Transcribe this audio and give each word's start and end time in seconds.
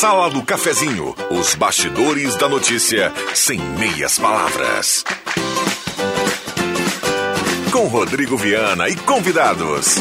Sala 0.00 0.28
do 0.28 0.42
Cafezinho, 0.42 1.14
os 1.30 1.54
bastidores 1.54 2.34
da 2.34 2.48
notícia 2.48 3.12
sem 3.32 3.60
meias 3.60 4.18
palavras. 4.18 5.04
Com 7.70 7.86
Rodrigo 7.86 8.36
Viana 8.36 8.88
e 8.88 8.96
convidados. 8.96 9.94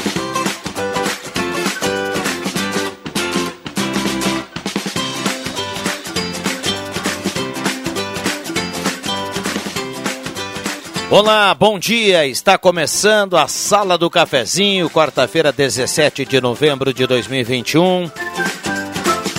Olá, 11.12 11.54
bom 11.54 11.78
dia. 11.78 12.26
Está 12.26 12.58
começando 12.58 13.38
a 13.38 13.48
Sala 13.48 13.96
do 13.96 14.10
Cafezinho, 14.10 14.90
quarta-feira, 14.90 15.52
17 15.52 16.26
de 16.26 16.42
novembro 16.42 16.92
de 16.92 17.06
2021. 17.06 18.10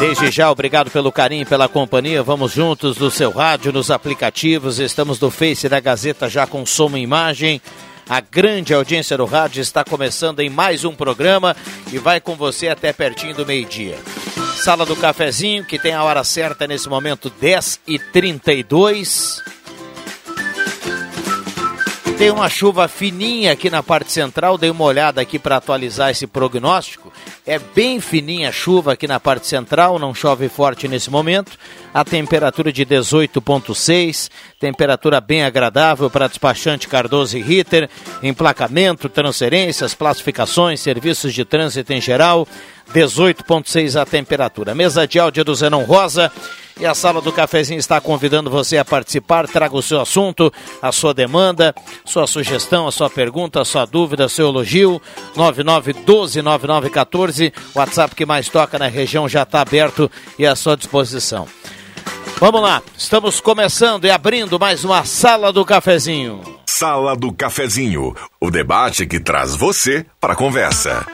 Desde 0.06 0.30
já, 0.30 0.50
obrigado 0.50 0.90
pelo 0.90 1.10
carinho 1.10 1.46
pela 1.46 1.66
companhia. 1.66 2.22
Vamos 2.22 2.52
juntos 2.52 2.98
no 2.98 3.10
seu 3.10 3.30
rádio, 3.30 3.72
nos 3.72 3.90
aplicativos. 3.90 4.78
Estamos 4.78 5.18
no 5.18 5.30
Face 5.30 5.66
da 5.66 5.80
Gazeta 5.80 6.28
já 6.28 6.46
com 6.46 6.66
som 6.66 6.94
e 6.94 7.00
imagem. 7.00 7.58
A 8.06 8.20
grande 8.20 8.74
audiência 8.74 9.16
do 9.16 9.24
rádio 9.24 9.62
está 9.62 9.82
começando 9.82 10.40
em 10.40 10.50
mais 10.50 10.84
um 10.84 10.94
programa 10.94 11.56
e 11.90 11.96
vai 11.96 12.20
com 12.20 12.36
você 12.36 12.68
até 12.68 12.92
pertinho 12.92 13.34
do 13.34 13.46
meio-dia. 13.46 13.96
Sala 14.56 14.84
do 14.84 14.94
Cafezinho, 14.94 15.64
que 15.64 15.78
tem 15.78 15.94
a 15.94 16.04
hora 16.04 16.22
certa 16.22 16.66
nesse 16.66 16.86
momento, 16.86 17.32
10h32. 17.40 19.42
Tem 22.16 22.30
uma 22.30 22.48
chuva 22.48 22.86
fininha 22.86 23.52
aqui 23.52 23.68
na 23.68 23.82
parte 23.82 24.12
central, 24.12 24.56
dei 24.56 24.70
uma 24.70 24.84
olhada 24.84 25.20
aqui 25.20 25.36
para 25.36 25.56
atualizar 25.56 26.10
esse 26.10 26.28
prognóstico. 26.28 27.12
É 27.44 27.58
bem 27.58 28.00
fininha 28.00 28.50
a 28.50 28.52
chuva 28.52 28.92
aqui 28.92 29.08
na 29.08 29.18
parte 29.18 29.48
central, 29.48 29.98
não 29.98 30.14
chove 30.14 30.48
forte 30.48 30.86
nesse 30.86 31.10
momento. 31.10 31.58
A 31.92 32.04
temperatura 32.04 32.72
de 32.72 32.86
18,6, 32.86 34.30
temperatura 34.60 35.20
bem 35.20 35.42
agradável 35.42 36.08
para 36.08 36.28
despachante 36.28 36.88
Cardoso 36.88 37.36
e 37.36 37.42
Ritter, 37.42 37.90
emplacamento, 38.22 39.08
transferências, 39.08 39.92
classificações, 39.92 40.80
serviços 40.80 41.34
de 41.34 41.44
trânsito 41.44 41.92
em 41.92 42.00
geral. 42.00 42.46
18,6 42.94 44.00
a 44.00 44.06
temperatura. 44.06 44.74
Mesa 44.74 45.06
de 45.06 45.18
áudio 45.18 45.44
do 45.44 45.54
Zenon 45.54 45.82
Rosa. 45.82 46.32
E 46.78 46.86
a 46.86 46.94
sala 46.94 47.20
do 47.20 47.32
cafezinho 47.32 47.78
está 47.78 48.00
convidando 48.00 48.50
você 48.50 48.78
a 48.78 48.84
participar. 48.84 49.46
Traga 49.46 49.76
o 49.76 49.82
seu 49.82 50.00
assunto, 50.00 50.52
a 50.82 50.90
sua 50.90 51.14
demanda, 51.14 51.72
sua 52.04 52.26
sugestão, 52.26 52.88
a 52.88 52.92
sua 52.92 53.08
pergunta, 53.08 53.60
a 53.60 53.64
sua 53.64 53.84
dúvida, 53.84 54.28
seu 54.28 54.48
elogio. 54.48 55.00
99129914. 55.36 57.52
WhatsApp 57.74 58.14
que 58.14 58.26
mais 58.26 58.48
toca 58.48 58.78
na 58.78 58.86
região 58.86 59.28
já 59.28 59.42
está 59.42 59.60
aberto 59.60 60.10
e 60.38 60.46
à 60.46 60.56
sua 60.56 60.76
disposição. 60.76 61.46
Vamos 62.38 62.60
lá, 62.60 62.82
estamos 62.98 63.40
começando 63.40 64.04
e 64.04 64.10
abrindo 64.10 64.58
mais 64.58 64.84
uma 64.84 65.04
Sala 65.04 65.52
do 65.52 65.64
Cafezinho. 65.64 66.42
Sala 66.66 67.16
do 67.16 67.32
Cafezinho, 67.32 68.12
o 68.40 68.50
debate 68.50 69.06
que 69.06 69.20
traz 69.20 69.54
você 69.54 70.04
para 70.20 70.32
a 70.32 70.36
conversa. 70.36 71.06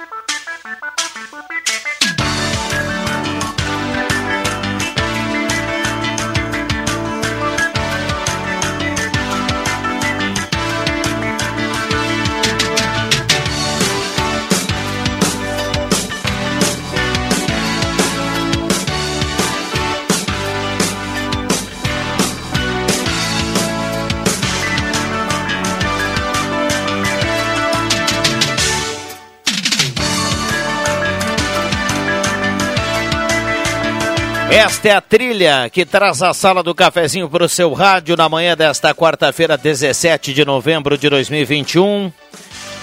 Esta 34.61 34.89
é 34.89 34.93
a 34.93 35.01
trilha 35.01 35.71
que 35.71 35.87
traz 35.87 36.23
a 36.23 36.35
sala 36.35 36.63
do 36.63 36.75
cafezinho 36.75 37.31
para 37.31 37.47
o 37.47 37.49
seu 37.49 37.73
rádio 37.73 38.15
na 38.15 38.29
manhã 38.29 38.55
desta 38.55 38.95
quarta-feira, 38.95 39.57
17 39.57 40.35
de 40.35 40.45
novembro 40.45 40.99
de 40.99 41.09
2021. 41.09 42.13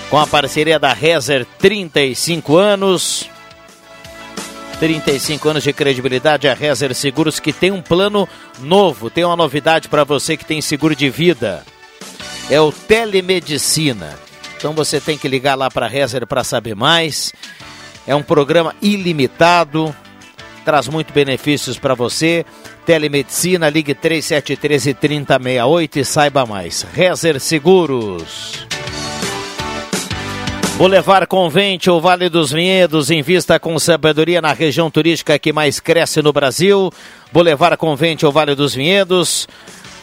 Com 0.09 0.17
a 0.17 0.25
parceria 0.25 0.79
da 0.79 0.91
Rezer 0.91 1.45
35 1.59 2.57
anos. 2.57 3.29
35 4.79 5.49
anos 5.49 5.63
de 5.63 5.71
credibilidade, 5.71 6.47
a 6.47 6.55
Rezer 6.55 6.95
Seguros 6.95 7.39
que 7.39 7.53
tem 7.53 7.69
um 7.69 7.81
plano 7.81 8.27
novo, 8.59 9.11
tem 9.11 9.23
uma 9.23 9.35
novidade 9.35 9.87
para 9.87 10.03
você 10.03 10.35
que 10.35 10.45
tem 10.45 10.59
seguro 10.61 10.95
de 10.95 11.11
vida. 11.11 11.63
É 12.49 12.59
o 12.59 12.71
telemedicina. 12.71 14.17
Então 14.57 14.73
você 14.73 14.99
tem 14.99 15.15
que 15.15 15.27
ligar 15.27 15.53
lá 15.53 15.69
para 15.69 15.85
a 15.85 15.89
Rezer 15.89 16.25
para 16.25 16.43
saber 16.43 16.75
mais. 16.75 17.31
É 18.07 18.15
um 18.15 18.23
programa 18.23 18.73
ilimitado, 18.81 19.95
traz 20.67 20.89
muito 20.89 21.13
benefícios 21.13 21.79
para 21.79 21.95
você. 21.95 22.45
Telemedicina, 22.85 23.69
ligue 23.69 23.93
3713 23.93 24.93
3068 24.93 25.99
e 25.99 26.03
saiba 26.03 26.45
mais. 26.45 26.85
Rezer 26.93 27.39
Seguros. 27.39 28.67
Boulevard 30.77 31.25
Convente, 31.25 31.89
o 31.89 32.01
Vale 32.01 32.27
dos 32.27 32.51
Vinhedos, 32.51 33.09
invista 33.09 33.57
com 33.57 33.79
sabedoria 33.79 34.41
na 34.41 34.51
região 34.51 34.91
turística 34.91 35.39
que 35.39 35.53
mais 35.53 35.79
cresce 35.79 36.21
no 36.21 36.33
Brasil. 36.33 36.91
Boulevard 37.31 37.77
Convente, 37.77 38.25
o 38.25 38.31
Vale 38.31 38.53
dos 38.53 38.75
Vinhedos. 38.75 39.47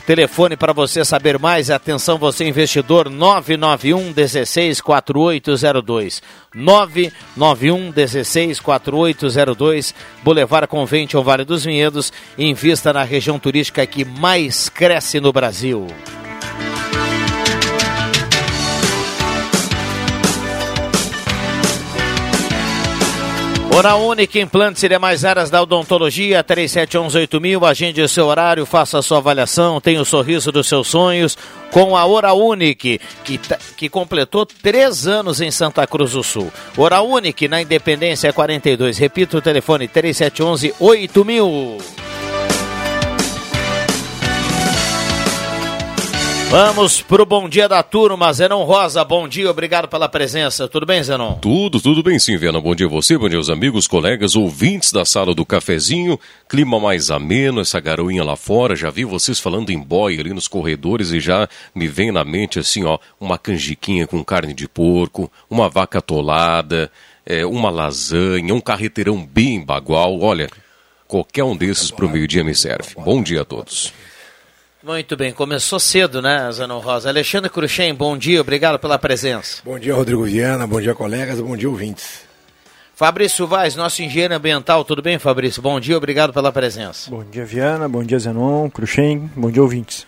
Telefone 0.06 0.54
para 0.54 0.74
você 0.74 1.02
saber 1.02 1.38
mais, 1.38 1.70
atenção 1.70 2.18
você 2.18 2.44
investidor 2.44 3.08
991 3.08 4.12
16 4.12 4.82
4802. 4.82 6.22
991 6.54 7.90
16 7.90 8.60
4802, 8.60 9.94
Boulevard 10.22 10.68
Convente 10.68 11.16
ao 11.16 11.24
Vale 11.24 11.44
dos 11.44 11.64
Vinhedos, 11.64 12.12
invista 12.36 12.92
na 12.92 13.02
região 13.02 13.38
turística 13.38 13.86
que 13.86 14.04
mais 14.04 14.68
cresce 14.68 15.20
no 15.20 15.32
Brasil. 15.32 15.86
Hora 23.74 23.96
Única, 23.96 24.38
implantes 24.38 24.84
e 24.84 24.88
demais 24.88 25.24
áreas 25.24 25.50
da 25.50 25.60
odontologia, 25.60 26.44
37118000, 26.44 27.68
agende 27.68 28.00
o 28.02 28.08
seu 28.08 28.26
horário, 28.26 28.64
faça 28.64 29.00
a 29.00 29.02
sua 29.02 29.18
avaliação, 29.18 29.80
tenha 29.80 30.00
o 30.00 30.04
sorriso 30.04 30.52
dos 30.52 30.68
seus 30.68 30.86
sonhos 30.86 31.36
com 31.72 31.96
a 31.96 32.04
Hora 32.04 32.32
Unique, 32.32 33.00
que, 33.24 33.40
que 33.76 33.88
completou 33.88 34.46
três 34.46 35.08
anos 35.08 35.40
em 35.40 35.50
Santa 35.50 35.84
Cruz 35.88 36.12
do 36.12 36.22
Sul. 36.22 36.52
Hora 36.76 37.02
Unique, 37.02 37.48
na 37.48 37.60
Independência 37.60 38.32
42, 38.32 38.96
repito 38.96 39.38
o 39.38 39.42
telefone, 39.42 39.88
37118000. 39.88 42.13
Vamos 46.50 47.02
pro 47.02 47.26
bom 47.26 47.48
dia 47.48 47.68
da 47.68 47.82
turma, 47.82 48.32
Zenon 48.32 48.62
Rosa, 48.62 49.04
bom 49.04 49.26
dia, 49.26 49.50
obrigado 49.50 49.88
pela 49.88 50.08
presença. 50.08 50.68
Tudo 50.68 50.86
bem, 50.86 51.02
Zenon? 51.02 51.34
Tudo, 51.34 51.80
tudo 51.80 52.00
bem 52.00 52.16
sim, 52.18 52.36
Viana. 52.36 52.60
Bom 52.60 52.76
dia 52.76 52.86
a 52.86 52.90
você, 52.90 53.18
bom 53.18 53.28
dia 53.28 53.38
aos 53.38 53.50
amigos, 53.50 53.88
colegas, 53.88 54.36
ouvintes 54.36 54.92
da 54.92 55.04
sala 55.04 55.34
do 55.34 55.44
cafezinho. 55.44 56.18
Clima 56.48 56.78
mais 56.78 57.10
ameno, 57.10 57.60
essa 57.60 57.80
garoinha 57.80 58.22
lá 58.22 58.36
fora. 58.36 58.76
Já 58.76 58.88
vi 58.88 59.04
vocês 59.04 59.40
falando 59.40 59.70
em 59.70 59.80
boy 59.80 60.18
ali 60.18 60.32
nos 60.32 60.46
corredores 60.46 61.10
e 61.10 61.18
já 61.18 61.48
me 61.74 61.88
vem 61.88 62.12
na 62.12 62.24
mente 62.24 62.60
assim, 62.60 62.84
ó, 62.84 62.98
uma 63.20 63.36
canjiquinha 63.36 64.06
com 64.06 64.22
carne 64.22 64.54
de 64.54 64.68
porco, 64.68 65.30
uma 65.50 65.68
vaca 65.68 65.98
atolada, 65.98 66.88
é, 67.26 67.44
uma 67.44 67.70
lasanha, 67.70 68.54
um 68.54 68.60
carreteirão 68.60 69.26
bem 69.26 69.60
bagual. 69.64 70.20
Olha, 70.20 70.48
qualquer 71.08 71.42
um 71.42 71.56
desses 71.56 71.90
pro 71.90 72.08
meio-dia 72.08 72.44
me 72.44 72.54
serve. 72.54 72.94
Bom 72.96 73.22
dia 73.22 73.40
a 73.40 73.44
todos. 73.44 73.92
Muito 74.84 75.16
bem, 75.16 75.32
começou 75.32 75.80
cedo, 75.80 76.20
né, 76.20 76.52
Zanon 76.52 76.78
Rosa? 76.78 77.08
Alexandre 77.08 77.48
Cruxem, 77.48 77.94
bom 77.94 78.18
dia, 78.18 78.38
obrigado 78.38 78.78
pela 78.78 78.98
presença. 78.98 79.62
Bom 79.64 79.78
dia, 79.78 79.94
Rodrigo 79.94 80.22
Viana, 80.24 80.66
bom 80.66 80.78
dia, 80.78 80.94
colegas, 80.94 81.40
bom 81.40 81.56
dia, 81.56 81.70
ouvintes. 81.70 82.20
Fabrício 82.94 83.46
Vaz, 83.46 83.74
nosso 83.74 84.02
engenheiro 84.02 84.34
ambiental, 84.34 84.84
tudo 84.84 85.00
bem, 85.00 85.18
Fabrício? 85.18 85.62
Bom 85.62 85.80
dia, 85.80 85.96
obrigado 85.96 86.34
pela 86.34 86.52
presença. 86.52 87.10
Bom 87.10 87.24
dia, 87.24 87.46
Viana, 87.46 87.88
bom 87.88 88.04
dia, 88.04 88.18
Zenon, 88.18 88.68
Cruxem, 88.68 89.30
bom 89.34 89.50
dia, 89.50 89.62
ouvintes. 89.62 90.06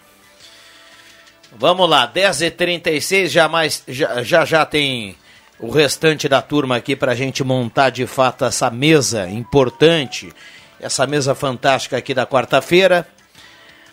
Vamos 1.59 1.89
lá, 1.89 2.07
10h36, 2.13 3.29
já, 3.29 3.49
mais, 3.49 3.83
já, 3.89 4.23
já 4.23 4.45
já 4.45 4.67
tem 4.67 5.17
o 5.59 5.71
restante 5.71 6.29
da 6.29 6.43
turma 6.43 6.77
aqui 6.77 6.95
para 6.95 7.13
a 7.13 7.15
gente 7.15 7.43
montar 7.43 7.89
de 7.89 8.07
fato 8.07 8.45
essa 8.45 8.71
mesa 8.71 9.27
importante, 9.27 10.31
essa 10.79 11.07
mesa 11.07 11.35
fantástica 11.35 11.97
aqui 11.97 12.13
da 12.13 12.27
quarta-feira. 12.27 13.09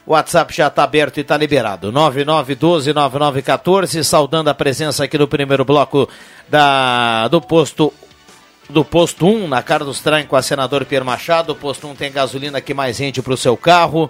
O 0.06 0.12
WhatsApp 0.12 0.54
já 0.54 0.68
está 0.68 0.84
aberto 0.84 1.18
e 1.18 1.22
está 1.22 1.38
liberado. 1.38 1.92
9912-9914, 1.92 4.04
saudando 4.04 4.50
a 4.50 4.54
presença 4.54 5.06
aqui 5.06 5.18
no 5.18 5.28
primeiro 5.28 5.64
bloco 5.64 6.10
da, 6.50 7.28
do 7.30 7.42
posto 7.42 7.94
do 8.70 8.84
posto 8.84 9.28
1, 9.28 9.48
na 9.48 9.62
Carlos 9.62 10.00
Traem 10.00 10.26
com 10.26 10.36
a 10.36 10.42
senador 10.42 10.84
Pierre 10.86 11.06
Machado. 11.06 11.54
O 11.54 11.56
posto 11.56 11.88
1 11.88 11.96
tem 11.96 12.12
gasolina 12.12 12.62
que 12.62 12.74
mais 12.74 12.98
rende 12.98 13.22
para 13.22 13.34
o 13.34 13.38
seu 13.38 13.56
carro. 13.56 14.10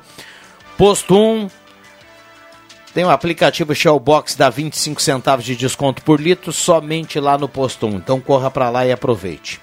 Posto 0.78 1.16
1 1.16 1.50
tem 2.94 3.04
o 3.04 3.07
um 3.07 3.10
aplicativo 3.10 3.74
Shellbox 3.74 4.36
dá 4.36 4.51
25 4.51 5.01
centavos 5.01 5.44
de 5.44 5.56
desconto 5.56 6.04
por 6.04 6.22
litro 6.22 6.54
somente 6.54 7.19
lá 7.19 7.38
no 7.38 7.50
posto 7.50 7.88
1. 7.88 7.95
Então 7.95 8.22
corra 8.22 8.51
para 8.51 8.69
lá 8.69 8.86
e 8.86 8.92
aproveite. 8.92 9.60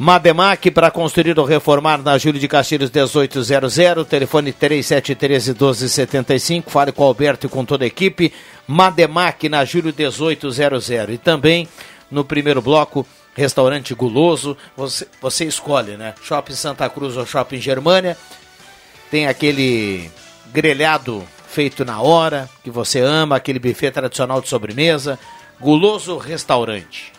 Mademac 0.00 0.70
para 0.70 0.92
construir 0.92 1.36
ou 1.40 1.44
reformar 1.44 2.00
na 2.00 2.16
Júlio 2.16 2.40
de 2.40 2.46
Castilhos 2.46 2.88
1800, 2.88 4.06
telefone 4.06 4.52
3713 4.52 5.50
1275. 5.50 6.70
Fale 6.70 6.92
com 6.92 7.02
o 7.02 7.06
Alberto 7.06 7.46
e 7.46 7.48
com 7.48 7.64
toda 7.64 7.82
a 7.82 7.88
equipe. 7.88 8.32
Mademac 8.64 9.48
na 9.48 9.64
Júlio 9.64 9.92
1800. 9.92 10.90
E 10.90 11.18
também 11.18 11.68
no 12.08 12.24
primeiro 12.24 12.62
bloco 12.62 13.04
restaurante 13.36 13.92
guloso, 13.92 14.56
você, 14.76 15.06
você 15.20 15.44
escolhe, 15.44 15.96
né? 15.96 16.14
Shopping 16.22 16.54
Santa 16.54 16.88
Cruz 16.88 17.16
ou 17.16 17.26
Shopping 17.26 17.60
Germânia. 17.60 18.16
Tem 19.10 19.26
aquele 19.26 20.08
grelhado 20.52 21.26
feito 21.48 21.84
na 21.84 22.00
hora, 22.00 22.48
que 22.62 22.70
você 22.70 23.00
ama, 23.00 23.34
aquele 23.34 23.58
buffet 23.58 23.90
tradicional 23.90 24.40
de 24.40 24.48
sobremesa. 24.48 25.18
Guloso 25.60 26.18
Restaurante. 26.18 27.17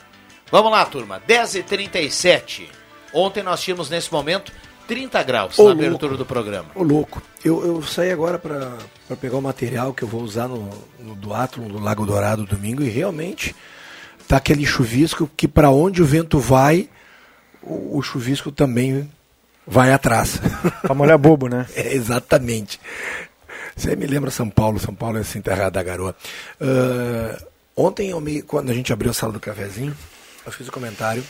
Vamos 0.52 0.72
lá, 0.72 0.86
turma. 0.86 1.22
10h37. 1.28 2.68
Ontem 3.14 3.44
nós 3.44 3.62
tínhamos 3.62 3.90
nesse 3.90 4.12
momento 4.12 4.52
30 4.88 5.22
graus 5.24 5.60
Ô, 5.60 5.64
na 5.64 5.70
louco. 5.70 5.86
abertura 5.86 6.18
do 6.18 6.26
programa. 6.26 6.70
Ô, 6.74 6.82
louco. 6.82 7.22
Eu, 7.46 7.66
eu 7.66 7.84
saí 7.84 8.12
agora 8.12 8.40
para 8.40 8.78
pegar 9.22 9.38
o 9.38 9.42
material 9.42 9.94
que 9.94 10.04
eu 10.04 10.08
vou 10.08 10.22
usar 10.22 10.48
no, 10.48 10.70
no 11.00 11.16
Duathlon 11.16 11.68
do 11.68 11.80
Lago 11.80 12.06
Dourado 12.06 12.46
domingo 12.46 12.82
e 12.82 12.90
realmente 12.90 13.56
tá 14.28 14.38
aquele 14.38 14.66
chuvisco 14.66 15.30
que 15.38 15.48
para 15.48 15.70
onde 15.70 16.02
o 16.02 16.06
vento 16.06 16.40
vai, 16.40 16.90
o, 17.62 17.98
o, 17.98 18.02
chuvisco 18.02 18.52
também 18.52 19.10
vai 19.66 19.94
atrás. 19.94 20.40
Para 20.82 20.94
molhar 20.94 21.18
bobo, 21.18 21.48
né? 21.48 21.68
É, 21.76 21.94
exatamente. 21.94 22.80
Você 23.76 23.96
me 23.96 24.06
lembra 24.06 24.30
São 24.30 24.50
Paulo, 24.50 24.80
São 24.80 24.94
Paulo 24.94 25.18
é 25.18 25.22
essa 25.22 25.38
enterrada 25.38 25.72
da 25.72 25.84
garoa. 25.84 26.16
Uh, 26.60 27.46
ontem, 27.76 28.14
me, 28.22 28.42
quando 28.42 28.70
a 28.70 28.74
gente 28.74 28.92
abriu 28.92 29.12
a 29.12 29.14
sala 29.14 29.34
do 29.34 29.40
cafezinho, 29.40 29.96
eu 30.50 30.54
fiz 30.54 30.68
um 30.68 30.72
comentário 30.72 31.24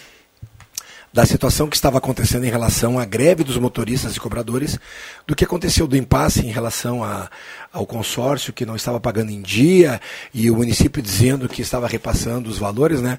da 1.12 1.26
situação 1.26 1.68
que 1.68 1.76
estava 1.76 1.98
acontecendo 1.98 2.46
em 2.46 2.50
relação 2.50 2.98
à 2.98 3.04
greve 3.04 3.44
dos 3.44 3.58
motoristas 3.58 4.16
e 4.16 4.20
cobradores, 4.20 4.80
do 5.28 5.36
que 5.36 5.44
aconteceu 5.44 5.88
do 5.88 5.98
impasse 5.98 6.46
em 6.46 6.52
relação 6.52 7.04
a, 7.04 7.30
ao 7.74 7.86
consórcio 7.86 8.54
que 8.54 8.66
não 8.66 8.76
estava 8.76 9.00
pagando 9.00 9.32
em 9.32 9.42
dia 9.42 10.00
e 10.34 10.50
o 10.50 10.56
município 10.56 11.02
dizendo 11.02 11.50
que 11.50 11.62
estava 11.62 11.88
repassando 11.88 12.50
os 12.50 12.58
valores, 12.58 13.02
né? 13.02 13.18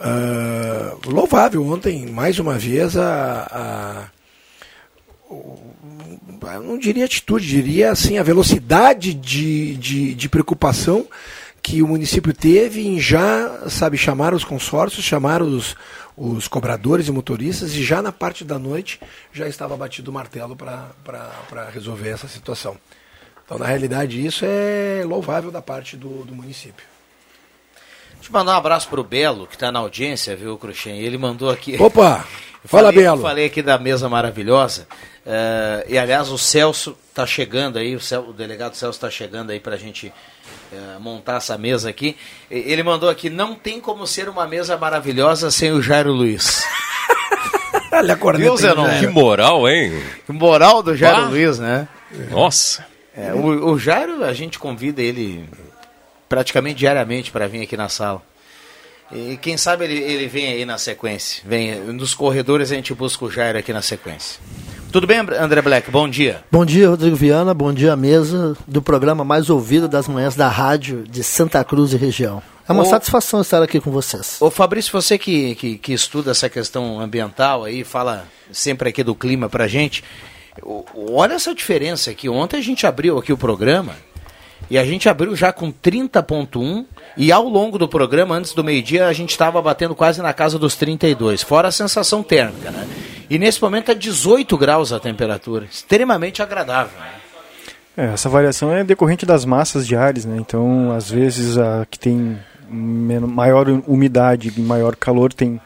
Uh, 0.00 1.10
louvável 1.10 1.64
ontem, 1.64 2.06
mais 2.06 2.38
uma 2.38 2.58
vez, 2.58 2.96
a, 2.96 3.48
a 3.50 4.10
não 6.60 6.78
diria 6.78 7.04
atitude, 7.04 7.46
diria 7.46 7.92
assim, 7.92 8.18
a 8.18 8.22
velocidade 8.22 9.14
de, 9.14 9.76
de, 9.76 10.14
de 10.14 10.28
preocupação 10.28 11.06
que 11.66 11.82
o 11.82 11.88
município 11.88 12.32
teve 12.32 12.86
em 12.86 13.00
já, 13.00 13.68
sabe, 13.68 13.98
chamar 13.98 14.32
os 14.32 14.44
consórcios, 14.44 15.04
chamar 15.04 15.42
os, 15.42 15.74
os 16.16 16.46
cobradores 16.46 17.08
e 17.08 17.10
motoristas, 17.10 17.74
e 17.74 17.82
já 17.82 18.00
na 18.00 18.12
parte 18.12 18.44
da 18.44 18.56
noite 18.56 19.00
já 19.32 19.48
estava 19.48 19.76
batido 19.76 20.12
o 20.12 20.14
martelo 20.14 20.54
para 20.54 21.68
resolver 21.74 22.10
essa 22.10 22.28
situação. 22.28 22.78
Então, 23.44 23.58
na 23.58 23.66
realidade, 23.66 24.24
isso 24.24 24.44
é 24.44 25.02
louvável 25.04 25.50
da 25.50 25.60
parte 25.60 25.96
do, 25.96 26.24
do 26.24 26.32
município. 26.32 26.86
Deixa 28.14 28.28
eu 28.28 28.32
mandar 28.32 28.52
um 28.54 28.58
abraço 28.58 28.88
para 28.88 29.00
o 29.00 29.04
Belo, 29.04 29.48
que 29.48 29.56
está 29.56 29.72
na 29.72 29.80
audiência, 29.80 30.36
viu, 30.36 30.56
Cruxem? 30.56 31.00
Ele 31.00 31.18
mandou 31.18 31.50
aqui. 31.50 31.76
Opa! 31.82 32.24
Fala, 32.64 32.88
falei, 32.88 33.00
Belo. 33.02 33.22
Falei 33.22 33.46
aqui 33.46 33.62
da 33.62 33.76
mesa 33.76 34.08
maravilhosa. 34.08 34.86
Uh, 35.24 35.88
e, 35.88 35.98
aliás, 35.98 36.28
o 36.30 36.38
Celso 36.38 36.96
está 37.08 37.26
chegando 37.26 37.76
aí, 37.76 37.96
o, 37.96 38.00
Cel, 38.00 38.28
o, 38.28 38.32
delegado 38.32 38.74
Celso 38.74 38.96
está 38.96 39.10
chegando 39.10 39.50
aí 39.50 39.58
para 39.58 39.74
a 39.74 39.78
gente 39.78 40.12
uh, 40.76 41.00
montar 41.00 41.36
essa 41.36 41.56
mesa 41.56 41.88
aqui. 41.88 42.16
Ele 42.50 42.82
mandou 42.82 43.08
aqui: 43.08 43.30
não 43.30 43.54
tem 43.54 43.80
como 43.80 44.06
ser 44.06 44.28
uma 44.28 44.46
mesa 44.46 44.76
maravilhosa 44.76 45.50
sem 45.50 45.72
o 45.72 45.82
Jairo 45.82 46.12
Luiz. 46.12 46.64
Olha 47.92 48.14
a 48.14 48.16
corneta. 48.16 48.98
Que 49.00 49.06
moral, 49.06 49.68
hein? 49.68 50.02
Que 50.26 50.32
moral 50.32 50.82
do 50.82 50.96
Jairo 50.96 51.22
ah. 51.22 51.28
Luiz, 51.28 51.58
né? 51.58 51.88
Nossa. 52.30 52.84
É, 53.16 53.32
o, 53.32 53.72
o 53.72 53.78
Jairo, 53.78 54.22
a 54.22 54.32
gente 54.32 54.58
convida 54.58 55.00
ele 55.00 55.48
praticamente 56.28 56.76
diariamente 56.76 57.30
para 57.30 57.48
vir 57.48 57.62
aqui 57.62 57.76
na 57.76 57.88
sala. 57.88 58.22
E 59.10 59.38
quem 59.40 59.56
sabe 59.56 59.84
ele, 59.84 59.98
ele 59.98 60.26
vem 60.26 60.48
aí 60.48 60.64
na 60.64 60.78
sequência. 60.78 61.42
Vem 61.46 61.76
nos 61.76 62.12
corredores 62.12 62.72
a 62.72 62.74
gente 62.74 62.92
busca 62.92 63.24
o 63.24 63.30
Jairo 63.30 63.58
aqui 63.58 63.72
na 63.72 63.82
sequência. 63.82 64.40
Tudo 64.92 65.06
bem, 65.06 65.18
André 65.18 65.60
Black? 65.60 65.90
Bom 65.90 66.08
dia. 66.08 66.42
Bom 66.50 66.64
dia, 66.64 66.88
Rodrigo 66.88 67.16
Viana. 67.16 67.52
Bom 67.52 67.72
dia, 67.72 67.94
mesa 67.96 68.56
do 68.66 68.80
programa 68.80 69.24
mais 69.24 69.50
ouvido 69.50 69.88
das 69.88 70.08
manhãs 70.08 70.34
da 70.34 70.48
rádio 70.48 71.04
de 71.08 71.22
Santa 71.22 71.62
Cruz 71.64 71.92
e 71.92 71.96
região. 71.96 72.42
É 72.68 72.72
uma 72.72 72.84
satisfação 72.84 73.40
estar 73.40 73.62
aqui 73.62 73.80
com 73.80 73.90
vocês. 73.90 74.38
Ô 74.40 74.50
Fabrício, 74.50 74.90
você 74.90 75.16
que, 75.16 75.54
que, 75.54 75.78
que, 75.78 75.92
estuda 75.92 76.32
essa 76.32 76.48
questão 76.48 76.98
ambiental 76.98 77.64
aí, 77.64 77.84
fala 77.84 78.26
sempre 78.50 78.88
aqui 78.88 79.04
do 79.04 79.14
clima 79.14 79.48
pra 79.48 79.68
gente. 79.68 80.02
Olha 81.12 81.34
essa 81.34 81.54
diferença 81.54 82.10
aqui. 82.10 82.28
Ontem 82.28 82.56
a 82.56 82.62
gente 82.62 82.86
abriu 82.86 83.18
aqui 83.18 83.32
o 83.32 83.38
programa 83.38 83.94
e 84.68 84.76
a 84.78 84.84
gente 84.84 85.08
abriu 85.08 85.36
já 85.36 85.52
com 85.52 85.72
30.1 85.72 86.86
e 87.16 87.32
ao 87.32 87.48
longo 87.48 87.78
do 87.78 87.88
programa, 87.88 88.34
antes 88.34 88.52
do 88.52 88.62
meio-dia, 88.62 89.06
a 89.06 89.12
gente 89.12 89.30
estava 89.30 89.60
batendo 89.62 89.94
quase 89.94 90.20
na 90.20 90.32
casa 90.32 90.58
dos 90.58 90.76
32, 90.76 91.42
fora 91.42 91.68
a 91.68 91.72
sensação 91.72 92.22
térmica, 92.22 92.70
né? 92.70 92.86
E 93.28 93.38
nesse 93.38 93.60
momento 93.60 93.90
é 93.90 93.94
18 93.94 94.56
graus 94.56 94.92
a 94.92 95.00
temperatura, 95.00 95.64
extremamente 95.64 96.42
agradável. 96.42 96.92
Né? 96.98 97.16
É, 97.96 98.12
essa 98.12 98.28
variação 98.28 98.70
é 98.70 98.84
decorrente 98.84 99.24
das 99.24 99.44
massas 99.44 99.86
de 99.86 99.96
ares, 99.96 100.26
né? 100.26 100.36
Então, 100.38 100.92
às 100.92 101.10
vezes, 101.10 101.56
a 101.56 101.86
que 101.90 101.98
tem 101.98 102.38
maior 102.68 103.68
umidade 103.86 104.52
e 104.54 104.60
maior 104.60 104.94
calor 104.94 105.32
tem 105.32 105.60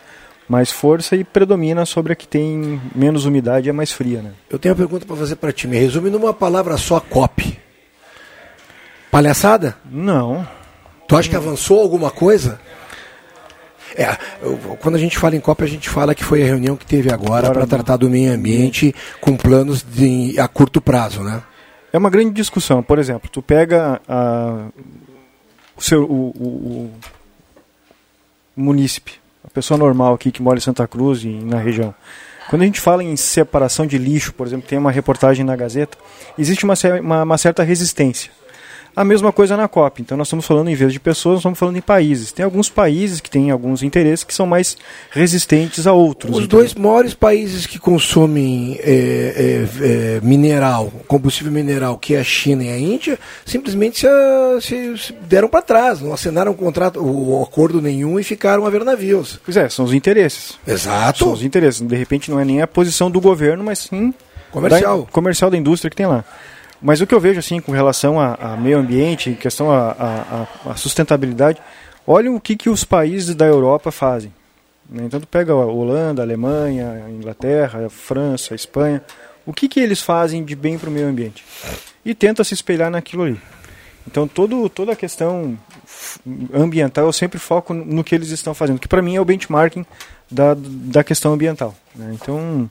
mais 0.49 0.71
força 0.71 1.17
e 1.17 1.25
predomina 1.25 1.85
sobre 1.85 2.13
a 2.13 2.17
que 2.17 2.27
tem 2.27 2.81
menos 2.95 3.25
umidade 3.25 3.69
e 3.69 3.71
é 3.71 3.73
mais 3.73 3.91
fria, 3.91 4.23
né? 4.23 4.33
Eu 4.49 4.59
tenho 4.59 4.73
uma 4.73 4.79
pergunta 4.79 5.05
para 5.05 5.17
fazer 5.17 5.37
para 5.37 5.53
ti. 5.53 5.67
Me 5.67 5.79
resume 5.79 6.11
numa 6.11 6.33
palavra 6.33 6.77
só, 6.77 7.01
COP. 7.01 7.59
Palhaçada? 9.11 9.77
Não. 9.91 10.47
Tu 11.11 11.17
acha 11.17 11.29
que 11.29 11.35
avançou 11.35 11.81
alguma 11.81 12.09
coisa? 12.09 12.61
É, 13.97 14.17
eu, 14.41 14.57
quando 14.81 14.95
a 14.95 14.99
gente 14.99 15.19
fala 15.19 15.35
em 15.35 15.41
COP, 15.41 15.65
a 15.65 15.67
gente 15.67 15.89
fala 15.89 16.15
que 16.15 16.23
foi 16.23 16.41
a 16.41 16.47
reunião 16.47 16.77
que 16.77 16.87
teve 16.87 17.13
agora 17.13 17.51
para 17.51 17.67
tratar 17.67 17.97
do 17.97 18.09
meio 18.09 18.33
ambiente 18.33 18.95
com 19.21 19.37
planos 19.37 19.83
de, 19.83 20.39
a 20.39 20.47
curto 20.47 20.81
prazo, 20.81 21.25
né? 21.25 21.43
É 21.93 21.99
uma 21.99 22.11
grande 22.11 22.31
discussão. 22.31 22.81
Por 22.81 22.97
exemplo, 22.97 23.29
tu 23.29 23.43
pega 23.43 24.01
a, 24.09 24.69
o, 25.77 25.83
seu, 25.83 26.05
o, 26.05 26.29
o, 26.29 26.95
o 28.57 28.61
munícipe, 28.61 29.15
a 29.45 29.51
pessoa 29.51 29.77
normal 29.77 30.15
aqui 30.15 30.31
que 30.31 30.41
mora 30.41 30.59
em 30.59 30.63
Santa 30.63 30.87
Cruz 30.87 31.25
e 31.25 31.29
na 31.29 31.59
região. 31.59 31.93
Quando 32.49 32.63
a 32.63 32.67
gente 32.67 32.81
fala 32.81 33.03
em 33.03 33.17
separação 33.17 33.85
de 33.85 33.99
lixo, 33.99 34.33
por 34.33 34.47
exemplo, 34.47 34.69
tem 34.69 34.79
uma 34.79 34.93
reportagem 34.93 35.45
na 35.45 35.57
Gazeta, 35.57 35.99
existe 36.39 36.63
uma, 36.63 36.75
uma, 37.03 37.25
uma 37.25 37.37
certa 37.37 37.65
resistência. 37.65 38.31
A 39.01 39.05
mesma 39.05 39.33
coisa 39.33 39.57
na 39.57 39.67
COP. 39.67 40.03
Então 40.03 40.15
nós 40.15 40.27
estamos 40.27 40.45
falando, 40.45 40.69
em 40.69 40.75
vez 40.75 40.93
de 40.93 41.01
pessoas, 41.01 41.37
nós 41.37 41.41
estamos 41.41 41.59
falando 41.59 41.79
em 41.79 41.81
países. 41.81 42.33
Tem 42.33 42.45
alguns 42.45 42.69
países 42.69 43.19
que 43.19 43.31
têm 43.31 43.51
alguns 43.51 43.83
interesses 43.83 44.23
que 44.23 44.35
são 44.35 44.45
mais 44.45 44.77
resistentes 45.11 45.87
a 45.87 45.95
outros. 45.95 46.37
Os 46.37 46.45
então. 46.45 46.59
dois 46.59 46.75
maiores 46.75 47.15
países 47.15 47.65
que 47.65 47.79
consomem 47.79 48.79
é, 48.81 48.85
é, 48.85 50.19
é, 50.19 50.21
mineral, 50.23 50.93
combustível 51.09 51.51
mineral, 51.51 51.97
que 51.97 52.15
é 52.15 52.21
a 52.21 52.23
China 52.23 52.63
e 52.63 52.69
a 52.69 52.79
Índia, 52.79 53.19
simplesmente 53.47 54.01
se, 54.01 54.99
se, 54.99 55.15
deram 55.23 55.49
para 55.49 55.63
trás, 55.63 56.03
não 56.03 56.13
assinaram 56.13 56.53
contrato, 56.53 57.03
o, 57.03 57.43
acordo 57.43 57.81
nenhum 57.81 58.21
e 58.21 58.23
ficaram 58.23 58.67
a 58.67 58.71
ver 58.71 58.85
navios. 58.85 59.41
Pois 59.43 59.57
é, 59.57 59.67
são 59.71 59.87
os 59.87 59.95
interesses. 59.95 60.59
Exato. 60.67 61.21
São 61.21 61.33
os 61.33 61.43
interesses. 61.43 61.81
De 61.81 61.97
repente 61.97 62.31
não 62.31 62.39
é 62.39 62.45
nem 62.45 62.61
a 62.61 62.67
posição 62.67 63.11
do 63.11 63.19
governo, 63.19 63.65
mas 63.65 63.79
sim 63.79 64.13
comercial, 64.51 65.03
da, 65.05 65.07
comercial 65.11 65.51
da 65.51 65.57
indústria 65.57 65.89
que 65.89 65.97
tem 65.97 66.07
lá. 66.07 66.23
Mas 66.83 67.01
o 67.01 67.07
que 67.07 67.15
eu 67.15 67.21
vejo 67.21 67.39
assim 67.39 67.61
com 67.61 67.73
relação 67.73 68.19
a, 68.19 68.35
a 68.35 68.57
meio 68.57 68.79
ambiente, 68.79 69.31
em 69.31 69.35
questão 69.35 69.71
a, 69.71 69.91
a, 69.91 70.71
a, 70.71 70.77
sustentabilidade, 70.77 71.61
olhem 72.07 72.35
o 72.35 72.41
que, 72.41 72.57
que 72.57 72.71
os 72.71 72.85
países 72.85 73.35
da 73.35 73.47
Europa 73.47 73.91
fazem. 73.91 74.33
Né? 74.89 75.05
Então 75.05 75.21
tu 75.21 75.27
pega 75.27 75.53
a 75.53 75.57
Holanda, 75.57 76.23
a 76.23 76.25
Alemanha, 76.25 77.05
a 77.07 77.11
Inglaterra, 77.11 77.87
a 77.87 77.91
França, 77.91 78.55
a 78.55 78.57
Espanha, 78.57 79.03
o 79.45 79.53
que, 79.53 79.69
que 79.69 79.81
eles 79.81 80.01
fazem 80.01 80.45
de 80.45 80.55
bem 80.55 80.79
para 80.79 80.89
o 80.89 80.93
meio 80.93 81.07
ambiente? 81.07 81.45
E 82.05 82.15
tenta 82.15 82.43
se 82.45 82.55
espelhar 82.55 82.91
naquilo 82.91 83.25
ali. 83.25 83.41
Então 84.07 84.27
todo, 84.27 84.69
toda 84.69 84.93
a 84.93 84.97
questão 84.97 85.59
ambiental 86.53 87.07
eu 87.07 87.13
sempre 87.13 87.39
foco 87.39 87.75
no 87.75 88.03
que 88.03 88.15
eles 88.15 88.31
estão 88.31 88.55
fazendo, 88.55 88.79
que 88.79 88.89
para 88.89 89.03
mim 89.03 89.17
é 89.17 89.21
o 89.21 89.25
benchmarking 89.25 89.85
da, 90.31 90.57
da 90.57 91.05
questão 91.05 91.33
ambiental. 91.33 91.75
Né? 91.95 92.13
Então, 92.15 92.71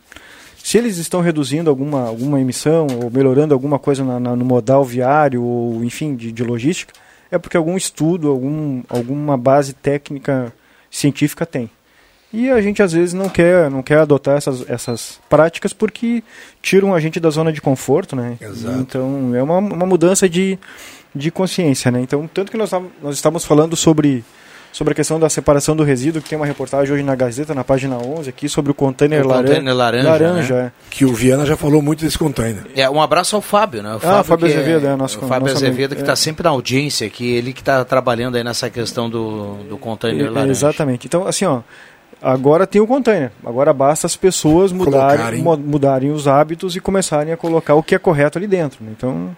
se 0.63 0.78
eles 0.78 0.98
estão 0.98 1.22
reduzindo 1.22 1.70
alguma, 1.70 2.08
alguma 2.08 2.39
emissão 2.39 2.88
ou 3.01 3.10
melhorando 3.10 3.54
alguma 3.54 3.80
coisa 3.80 4.04
na, 4.04 4.20
na, 4.20 4.36
no 4.36 4.46
modal 4.46 4.84
viário 4.84 5.42
ou 5.44 5.84
enfim 5.84 6.16
de, 6.16 6.32
de 6.32 6.44
logística, 6.44 6.94
é 7.32 7.38
porque 7.38 7.58
algum 7.58 7.78
estudo, 7.78 8.30
algum, 8.30 8.84
alguma 8.89 9.38
base 9.38 9.74
técnica 9.74 10.54
científica 10.89 11.46
tem. 11.46 11.70
E 12.32 12.50
a 12.50 12.62
gente 12.62 12.84
às 12.84 12.92
vezes 12.92 13.13
não 13.13 13.28
quer, 13.28 13.72
não 13.72 13.82
quer 13.82 14.00
adotar 14.00 14.38
essas, 14.38 14.68
essas 14.70 15.20
práticas 15.28 15.74
porque 15.74 16.24
tiram 16.62 16.94
a 16.94 17.00
gente 17.00 17.20
da 17.20 17.30
zona 17.30 17.51
de 17.51 17.60
conforto, 17.60 18.16
né? 18.16 18.38
Exato. 18.39 18.80
Então 18.80 19.36
é 19.36 19.42
uma, 19.42 19.58
uma 19.58 19.86
mudança 19.86 20.30
de, 20.30 20.60
de 21.13 21.32
consciência, 21.32 21.89
né? 21.89 22.01
Então, 22.01 22.30
tanto 22.32 22.51
que 22.51 22.58
nós, 22.58 22.70
nós 23.01 23.16
estamos 23.16 23.44
falando 23.44 23.75
sobre 23.75 24.24
sobre 24.72 24.92
a 24.92 24.96
questão 24.96 25.20
da 25.20 25.30
separação 25.30 25.76
do 25.76 25.84
resíduo, 25.84 26.22
que 26.22 26.30
tem 26.30 26.38
uma 26.38 26.46
reportagem 26.46 26.94
hoje 26.94 27.04
na 27.04 27.16
Gazeta, 27.16 27.54
na 27.56 27.64
página 27.64 27.98
11, 27.98 28.30
aqui, 28.30 28.48
sobre 28.48 28.72
o 28.72 28.74
container, 28.76 29.26
O 29.26 29.28
laran- 29.28 29.44
container 29.48 29.74
laranja, 29.76 30.10
laranja 30.10 30.56
né? 30.56 30.66
é. 30.68 30.72
Que 30.92 31.06
o 31.06 31.14
Viana 31.14 31.46
já 31.46 31.58
falou 31.58 31.82
muito 31.82 32.06
desse 32.06 32.18
container. 32.18 32.64
É, 32.76 32.90
um 32.90 33.02
abraço 33.02 33.36
ao 33.36 33.42
Fábio, 33.42 33.82
né? 33.82 33.94
O 33.94 33.98
Ah, 33.98 34.24
Fábio 34.24 34.48
que 34.48 34.54
Azevedo, 34.54 34.86
é, 34.88 34.96
nosso- 34.96 35.18
o 35.18 35.28
Fábio 35.28 35.48
nosso 35.52 35.58
Azevedo 35.58 35.96
que 35.96 36.02
é. 36.02 36.04
está 36.04 36.16
sempre 36.16 36.44
na 36.44 36.52
audiência 36.52 37.06
aqui, 37.08 37.30
ele 37.34 37.52
que 37.52 37.62
está 37.62 37.84
trabalhando 37.84 38.36
aí 38.38 38.44
nessa 38.44 38.70
questão 38.70 39.10
do, 39.10 39.56
do 39.70 39.78
container 39.78 40.28
É, 40.28 40.30
laranja. 40.30 40.52
Exatamente. 40.52 41.08
Então, 41.08 41.28
assim, 41.28 41.46
ó, 41.46 41.62
agora 42.22 42.68
tem 42.68 42.82
o 42.82 42.88
container. 42.88 43.32
Agora 43.46 43.74
basta 43.74 44.06
as 44.08 44.16
pessoas 44.16 44.72
mudarem, 44.72 45.18
Colocarem. 45.42 45.66
mudarem 45.66 46.12
os 46.12 46.28
hábitos 46.28 46.76
e 46.76 46.80
começarem 46.80 47.34
a 47.34 47.38
colocar 47.38 47.74
o 47.76 47.82
que 47.84 47.96
é 47.96 48.00
correto 48.00 48.38
ali 48.38 48.48
dentro. 48.48 48.84
né? 48.84 48.92
Então, 48.96 49.36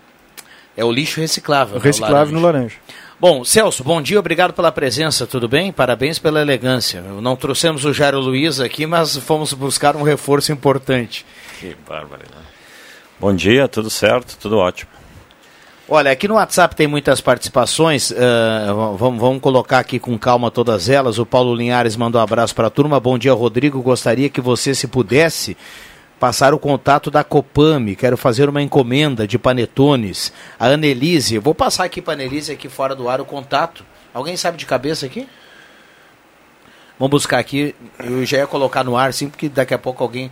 É 0.76 0.84
o 0.86 0.92
lixo 0.92 1.20
reciclável. 1.22 1.76
né, 1.76 1.80
o 1.80 1.84
reciclável 1.84 2.34
no 2.34 2.42
laranja. 2.42 2.76
Bom, 3.22 3.46
Celso, 3.46 3.84
bom 3.84 4.02
dia, 4.02 4.20
obrigado 4.20 4.52
pela 4.52 4.72
presença, 4.72 5.28
tudo 5.28 5.48
bem? 5.48 5.72
Parabéns 5.72 6.18
pela 6.18 6.42
elegância. 6.42 7.02
Não 7.02 7.36
trouxemos 7.36 7.86
o 7.86 7.94
Jairo 7.94 8.20
Luiz 8.20 8.60
aqui, 8.60 8.88
mas 8.88 9.16
fomos 9.16 9.54
buscar 9.54 9.96
um 9.96 10.02
reforço 10.02 10.52
importante. 10.52 11.24
Que 11.60 11.78
barbaridade. 11.88 12.48
Bom 13.20 13.32
dia, 13.36 13.68
tudo 13.68 13.92
certo, 13.92 14.36
tudo 14.40 14.58
ótimo. 14.58 14.90
Olha, 15.88 16.10
aqui 16.10 16.28
no 16.28 16.34
WhatsApp 16.34 16.76
tem 16.76 16.88
muitas 16.88 17.22
participações, 17.22 18.12
eh, 18.12 18.66
vamos, 18.98 19.22
vamos 19.22 19.40
colocar 19.40 19.78
aqui 19.78 20.00
com 20.00 20.18
calma 20.18 20.50
todas 20.50 20.90
elas. 20.90 21.20
O 21.20 21.26
Paulo 21.26 21.54
Linhares 21.54 21.96
mandou 21.96 22.20
um 22.20 22.24
abraço 22.24 22.56
para 22.56 22.68
a 22.68 22.72
turma. 22.72 23.00
Bom 23.00 23.20
dia, 23.20 23.34
Rodrigo. 23.34 23.84
Gostaria 23.84 24.32
que 24.32 24.42
você, 24.42 24.74
se 24.74 24.88
pudesse, 24.88 25.56
passar 26.22 26.54
o 26.54 26.60
contato 26.60 27.10
da 27.10 27.24
Copame. 27.24 27.96
Quero 27.96 28.16
fazer 28.16 28.48
uma 28.48 28.62
encomenda 28.62 29.28
de 29.28 29.40
panetones. 29.40 30.32
A 30.60 30.68
Anelise, 30.68 31.40
vou 31.40 31.56
passar 31.56 31.86
aqui 31.86 32.00
para 32.00 32.14
a 32.14 32.16
Anelise, 32.16 32.52
aqui 32.52 32.70
fora 32.70 32.96
do 32.96 33.10
ar, 33.10 33.20
o 33.20 33.26
contato. 33.26 33.84
Alguém 34.14 34.38
sabe 34.38 34.56
de 34.56 34.68
cabeça 34.68 35.08
aqui? 35.08 35.28
Vamos 37.00 37.10
buscar 37.10 37.40
aqui. 37.40 37.74
Eu 38.00 38.24
já 38.24 38.38
ia 38.38 38.46
colocar 38.46 38.84
no 38.84 38.96
ar, 38.96 39.12
sim, 39.16 39.30
porque 39.30 39.50
daqui 39.50 39.74
a 39.74 39.80
pouco 39.80 40.04
alguém 40.04 40.30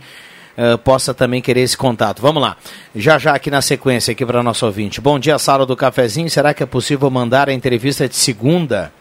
eh, 0.56 0.76
possa 0.76 1.12
também 1.12 1.42
querer 1.42 1.62
esse 1.62 1.76
contato. 1.76 2.22
Vamos 2.22 2.40
lá. 2.40 2.56
Já 2.94 3.18
já 3.18 3.34
aqui 3.34 3.50
na 3.50 3.60
sequência, 3.60 4.12
aqui 4.12 4.24
para 4.24 4.44
nosso 4.44 4.64
ouvinte. 4.64 5.00
Bom 5.00 5.18
dia, 5.18 5.36
sala 5.40 5.66
do 5.66 5.74
cafezinho. 5.76 6.30
Será 6.30 6.54
que 6.54 6.62
é 6.62 6.66
possível 6.66 7.10
mandar 7.10 7.48
a 7.48 7.52
entrevista 7.52 8.08
de 8.08 8.14
segunda? 8.14 8.92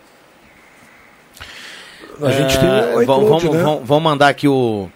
A 2.19 2.31
gente 2.31 2.58
tem 2.58 2.67
Eh, 2.67 2.96
o 2.96 3.05
vamos, 3.05 3.43
né? 3.43 3.62
vamos- 3.62 3.88
vamos 3.88 4.03
mandar 4.03 4.29
aqui 4.29 4.48
o, 4.48 4.89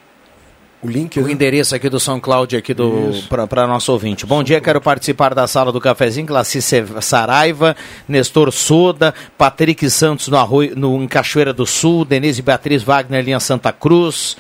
O 0.84 0.88
link, 0.88 1.18
o 1.18 1.26
né? 1.26 1.32
endereço 1.32 1.74
aqui 1.74 1.88
do 1.88 1.98
SoundCloud 1.98 2.58
aqui 2.58 2.74
do 2.74 3.12
para 3.30 3.66
nosso 3.66 3.92
ouvinte. 3.92 4.26
Bom 4.26 4.44
dia, 4.44 4.60
quero 4.60 4.82
participar 4.82 5.34
da 5.34 5.48
sala 5.48 5.72
do 5.72 5.80
cafezinho, 5.80 6.28
Classice 6.28 6.84
Saraiva, 7.02 7.74
Nestor 8.08 8.52
Soda, 8.52 9.14
Patrick 9.38 9.90
Santos 9.90 10.28
no, 10.28 10.36
Arroio, 10.38 10.76
no 10.76 11.02
em 11.02 11.08
Cachoeira 11.08 11.54
do 11.54 11.66
Sul, 11.66 12.04
Denise 12.04 12.42
Beatriz 12.42 12.84
Wagner 12.84 13.24
linha 13.24 13.40
Santa 13.40 13.72
Cruz. 13.72 14.36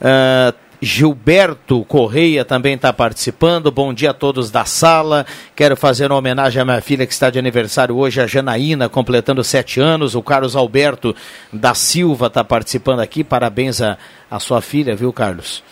ah, 0.00 0.54
Gilberto 0.84 1.84
Correia 1.84 2.44
também 2.44 2.74
está 2.74 2.92
participando. 2.92 3.70
Bom 3.70 3.94
dia 3.94 4.10
a 4.10 4.14
todos 4.14 4.50
da 4.50 4.64
sala. 4.64 5.24
Quero 5.54 5.76
fazer 5.76 6.10
uma 6.10 6.18
homenagem 6.18 6.60
à 6.60 6.64
minha 6.64 6.80
filha 6.80 7.06
que 7.06 7.12
está 7.12 7.30
de 7.30 7.38
aniversário 7.38 7.96
hoje, 7.96 8.20
a 8.20 8.26
Janaína, 8.26 8.88
completando 8.88 9.44
sete 9.44 9.78
anos. 9.78 10.16
O 10.16 10.22
Carlos 10.24 10.56
Alberto 10.56 11.14
da 11.52 11.72
Silva 11.72 12.26
está 12.26 12.42
participando 12.42 12.98
aqui. 12.98 13.22
Parabéns 13.22 13.80
à 13.80 14.40
sua 14.40 14.60
filha, 14.60 14.96
viu, 14.96 15.12
Carlos? 15.12 15.62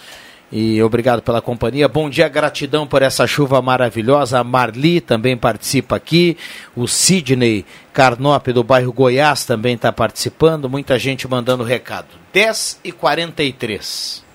E 0.53 0.81
obrigado 0.81 1.23
pela 1.23 1.43
companhia. 1.43 1.89
Bom 1.89 2.09
dia, 2.09 2.29
gratidão 2.29 2.87
por 2.87 3.03
essa 3.03 3.27
chuva 3.27 3.61
maravilhosa. 3.61 4.39
A 4.39 4.45
Marli 4.45 5.01
também 5.01 5.37
participa 5.37 5.97
aqui. 5.97 6.37
O 6.77 6.87
Sidney 6.87 7.67
Carnop 7.93 8.47
do 8.53 8.63
bairro 8.63 8.93
Goiás 8.93 9.45
também 9.45 9.75
está 9.75 9.91
participando. 9.91 10.71
Muita 10.71 10.97
gente 11.01 11.27
mandando 11.27 11.65
recado. 11.65 12.07
10 12.33 12.79
e 12.85 12.93
43 12.93 14.30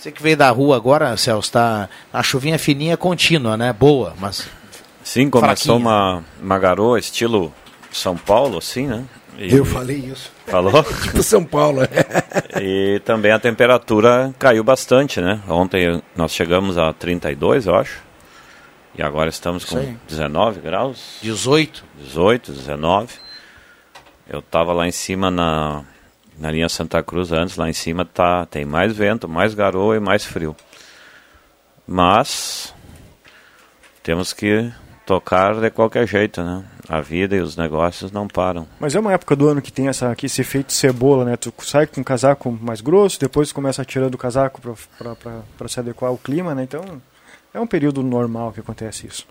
Você 0.00 0.10
que 0.10 0.22
veio 0.22 0.34
da 0.34 0.48
rua 0.48 0.76
agora, 0.76 1.14
Celso, 1.18 1.52
tá 1.52 1.86
a 2.10 2.22
chuvinha 2.22 2.58
fininha 2.58 2.96
contínua, 2.96 3.54
né? 3.54 3.70
Boa, 3.70 4.14
mas 4.18 4.48
Sim, 5.04 5.28
começou 5.28 5.54
Fraquinha. 5.56 5.76
uma, 5.76 6.24
uma 6.40 6.58
garoa 6.58 6.98
estilo 6.98 7.52
São 7.92 8.16
Paulo, 8.16 8.56
assim, 8.56 8.86
né? 8.86 9.04
E- 9.36 9.54
Eu 9.54 9.62
falei 9.62 9.98
isso. 9.98 10.32
Falou? 10.46 10.82
Tipo 11.04 11.22
São 11.22 11.44
Paulo. 11.44 11.82
e 12.58 12.98
também 13.04 13.30
a 13.30 13.38
temperatura 13.38 14.34
caiu 14.38 14.64
bastante, 14.64 15.20
né? 15.20 15.38
Ontem 15.46 16.02
nós 16.16 16.32
chegamos 16.32 16.78
a 16.78 16.94
32, 16.94 17.66
eu 17.66 17.74
acho. 17.76 17.98
E 18.96 19.02
agora 19.02 19.28
estamos 19.28 19.66
com 19.66 19.78
Isso 19.78 19.86
aí. 19.86 19.96
19 20.08 20.60
graus, 20.62 21.18
18. 21.20 21.84
18, 21.98 22.52
19. 22.52 23.12
Eu 24.26 24.38
estava 24.38 24.72
lá 24.72 24.88
em 24.88 24.92
cima 24.92 25.30
na, 25.30 25.82
na 26.40 26.50
linha 26.50 26.70
Santa 26.70 27.02
Cruz 27.02 27.30
antes, 27.30 27.56
lá 27.56 27.68
em 27.68 27.72
cima 27.74 28.02
tá, 28.04 28.46
tem 28.46 28.64
mais 28.64 28.96
vento, 28.96 29.28
mais 29.28 29.52
garoa 29.52 29.94
e 29.96 30.00
mais 30.00 30.24
frio. 30.24 30.56
Mas 31.86 32.74
temos 34.02 34.32
que 34.32 34.72
tocar 35.04 35.60
de 35.60 35.70
qualquer 35.70 36.08
jeito, 36.08 36.42
né? 36.42 36.64
A 36.88 37.00
vida 37.00 37.36
e 37.36 37.40
os 37.40 37.56
negócios 37.56 38.10
não 38.10 38.26
param. 38.26 38.66
Mas 38.80 38.94
é 38.94 39.00
uma 39.00 39.12
época 39.12 39.36
do 39.36 39.48
ano 39.48 39.60
que 39.60 39.70
tem 39.70 39.88
essa, 39.88 40.10
aqui, 40.10 40.26
esse 40.26 40.40
efeito 40.40 40.72
cebola, 40.72 41.24
né? 41.26 41.36
Tu 41.36 41.52
sai 41.58 41.86
com 41.86 42.00
um 42.00 42.04
casaco 42.04 42.50
mais 42.50 42.80
grosso, 42.80 43.20
depois 43.20 43.52
começa 43.52 43.84
tirando 43.84 44.14
o 44.14 44.18
casaco 44.18 44.60
para 44.60 45.68
se 45.68 45.78
adequar 45.78 46.10
ao 46.10 46.16
clima, 46.16 46.54
né? 46.54 46.62
Então, 46.62 46.82
é 47.52 47.60
um 47.60 47.66
período 47.66 48.02
normal 48.02 48.52
que 48.52 48.60
acontece 48.60 49.06
isso. 49.06 49.26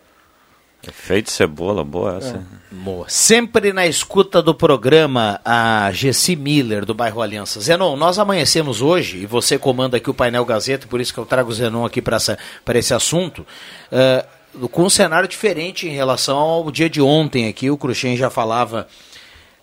Efeito 0.88 1.30
cebola, 1.30 1.84
boa 1.84 2.18
essa. 2.18 2.42
Boa. 2.72 3.06
Sempre 3.10 3.74
na 3.74 3.86
escuta 3.86 4.42
do 4.42 4.56
programa, 4.56 5.42
a 5.44 5.92
Gessi 5.92 6.36
Miller, 6.36 6.86
do 6.86 6.94
bairro 6.94 7.22
Aliança. 7.22 7.60
Zenon, 7.60 7.98
nós 7.98 8.18
amanhecemos 8.18 8.82
hoje, 8.82 9.18
e 9.18 9.26
você 9.26 9.58
comanda 9.58 9.98
aqui 9.98 10.10
o 10.10 10.14
painel 10.14 10.46
Gazeta, 10.46 10.88
por 10.88 11.02
isso 11.02 11.14
que 11.14 11.20
eu 11.20 11.26
trago 11.26 11.50
o 11.50 11.54
Zenon 11.54 11.86
aqui 11.86 12.02
para 12.02 12.18
esse 12.76 12.94
assunto, 12.94 13.46
eh, 13.92 14.26
com 14.72 14.84
um 14.84 14.90
cenário 14.90 15.28
diferente 15.28 15.88
em 15.88 15.92
relação 15.92 16.38
ao 16.38 16.72
dia 16.72 16.90
de 16.90 17.02
ontem 17.02 17.48
aqui. 17.48 17.70
O 17.70 17.78
Cruxem 17.78 18.16
já 18.16 18.30
falava 18.30 18.88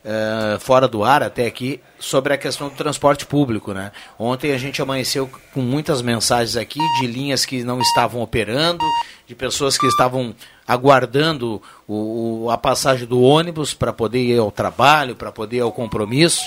eh, 0.06 0.56
fora 0.60 0.86
do 0.86 1.02
ar 1.02 1.20
até 1.22 1.46
aqui 1.46 1.80
sobre 1.98 2.32
a 2.32 2.38
questão 2.38 2.68
do 2.68 2.74
transporte 2.76 3.26
público, 3.26 3.72
né? 3.74 3.90
Ontem 4.18 4.52
a 4.52 4.58
gente 4.58 4.80
amanheceu 4.80 5.28
com 5.52 5.60
muitas 5.60 6.00
mensagens 6.00 6.56
aqui 6.56 6.78
de 7.00 7.06
linhas 7.08 7.44
que 7.44 7.64
não 7.64 7.80
estavam 7.80 8.22
operando, 8.22 8.84
de 9.26 9.34
pessoas 9.34 9.76
que 9.76 9.86
estavam 9.86 10.32
aguardando 10.66 11.60
o, 11.88 12.44
o- 12.44 12.50
a 12.50 12.56
passagem 12.58 13.06
do 13.06 13.20
ônibus 13.20 13.74
para 13.74 13.92
poder 13.92 14.20
ir 14.22 14.38
ao 14.38 14.50
trabalho, 14.52 15.16
para 15.16 15.32
poder 15.32 15.56
ir 15.56 15.60
ao 15.60 15.72
compromisso. 15.72 16.42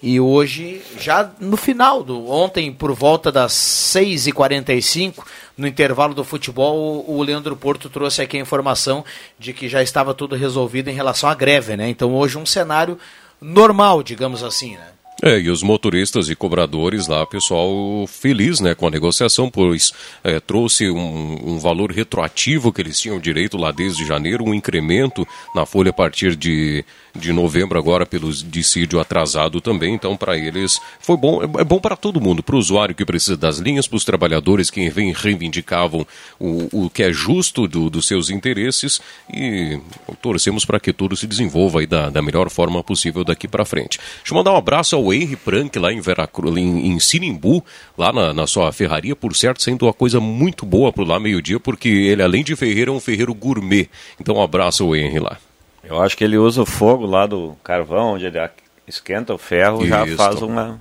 E 0.00 0.20
hoje, 0.20 0.80
já 0.98 1.28
no 1.40 1.56
final 1.56 2.04
do 2.04 2.30
ontem, 2.30 2.72
por 2.72 2.92
volta 2.92 3.32
das 3.32 3.52
6h45, 3.52 5.24
no 5.56 5.66
intervalo 5.66 6.14
do 6.14 6.22
futebol, 6.22 7.04
o, 7.06 7.16
o 7.16 7.22
Leandro 7.22 7.56
Porto 7.56 7.90
trouxe 7.90 8.22
aqui 8.22 8.36
a 8.36 8.40
informação 8.40 9.04
de 9.38 9.52
que 9.52 9.68
já 9.68 9.82
estava 9.82 10.14
tudo 10.14 10.36
resolvido 10.36 10.88
em 10.88 10.94
relação 10.94 11.28
à 11.28 11.34
greve, 11.34 11.76
né? 11.76 11.88
Então 11.88 12.14
hoje 12.14 12.38
um 12.38 12.46
cenário 12.46 12.96
normal, 13.40 14.02
digamos 14.02 14.44
assim, 14.44 14.76
né? 14.76 14.97
É, 15.20 15.36
e 15.40 15.50
os 15.50 15.64
motoristas 15.64 16.28
e 16.28 16.36
cobradores 16.36 17.08
lá, 17.08 17.26
pessoal 17.26 18.06
feliz 18.06 18.60
né, 18.60 18.72
com 18.76 18.86
a 18.86 18.90
negociação, 18.90 19.50
pois 19.50 19.92
é, 20.22 20.38
trouxe 20.38 20.88
um, 20.88 21.54
um 21.54 21.58
valor 21.58 21.90
retroativo 21.90 22.72
que 22.72 22.80
eles 22.80 23.00
tinham 23.00 23.18
direito 23.18 23.56
lá 23.56 23.72
desde 23.72 24.06
janeiro, 24.06 24.44
um 24.44 24.54
incremento 24.54 25.26
na 25.56 25.66
folha 25.66 25.90
a 25.90 25.92
partir 25.92 26.36
de, 26.36 26.84
de 27.16 27.32
novembro, 27.32 27.76
agora 27.76 28.06
pelo 28.06 28.32
dissídio 28.32 29.00
atrasado 29.00 29.60
também. 29.60 29.92
Então, 29.92 30.16
para 30.16 30.38
eles 30.38 30.80
foi 31.00 31.16
bom, 31.16 31.42
é, 31.42 31.62
é 31.62 31.64
bom 31.64 31.80
para 31.80 31.96
todo 31.96 32.20
mundo, 32.20 32.40
para 32.40 32.54
o 32.54 32.58
usuário 32.58 32.94
que 32.94 33.04
precisa 33.04 33.36
das 33.36 33.58
linhas, 33.58 33.88
para 33.88 33.96
os 33.96 34.04
trabalhadores 34.04 34.70
que 34.70 34.88
vem, 34.88 35.12
reivindicavam 35.12 36.06
o, 36.38 36.84
o 36.84 36.90
que 36.90 37.02
é 37.02 37.12
justo 37.12 37.66
do, 37.66 37.90
dos 37.90 38.06
seus 38.06 38.30
interesses 38.30 39.00
e 39.34 39.80
torcemos 40.22 40.64
para 40.64 40.78
que 40.78 40.92
tudo 40.92 41.16
se 41.16 41.26
desenvolva 41.26 41.80
aí 41.80 41.88
da, 41.88 42.08
da 42.08 42.22
melhor 42.22 42.48
forma 42.48 42.84
possível 42.84 43.24
daqui 43.24 43.48
para 43.48 43.64
frente. 43.64 43.98
Deixa 44.18 44.32
eu 44.32 44.36
mandar 44.36 44.52
um 44.52 44.56
abraço 44.56 44.94
ao 44.94 45.07
o 45.08 45.12
Henry 45.12 45.36
Prank 45.36 45.78
lá 45.78 45.92
em 45.92 46.00
Veracruz, 46.00 46.56
em, 46.56 46.88
em 46.88 47.00
Sinimbu, 47.00 47.64
lá 47.96 48.12
na, 48.12 48.32
na, 48.32 48.46
sua 48.46 48.72
ferraria, 48.72 49.16
por 49.16 49.34
certo, 49.34 49.62
sendo 49.62 49.86
uma 49.86 49.92
coisa 49.92 50.20
muito 50.20 50.64
boa 50.64 50.92
pro 50.92 51.04
lá 51.04 51.18
meio-dia, 51.18 51.58
porque 51.58 51.88
ele, 51.88 52.22
além 52.22 52.44
de 52.44 52.54
ferreiro, 52.54 52.92
é 52.92 52.94
um 52.94 53.00
ferreiro 53.00 53.34
gourmet. 53.34 53.88
Então, 54.20 54.36
um 54.36 54.42
abraço 54.42 54.84
ao 54.84 54.94
Henry 54.94 55.18
lá. 55.18 55.38
Eu 55.82 56.00
acho 56.00 56.16
que 56.16 56.24
ele 56.24 56.36
usa 56.36 56.62
o 56.62 56.66
fogo 56.66 57.06
lá 57.06 57.26
do 57.26 57.56
carvão, 57.64 58.14
onde 58.14 58.26
ele 58.26 58.38
esquenta 58.86 59.34
o 59.34 59.38
ferro, 59.38 59.84
e 59.84 59.88
já 59.88 60.06
faz 60.16 60.42
uma, 60.42 60.78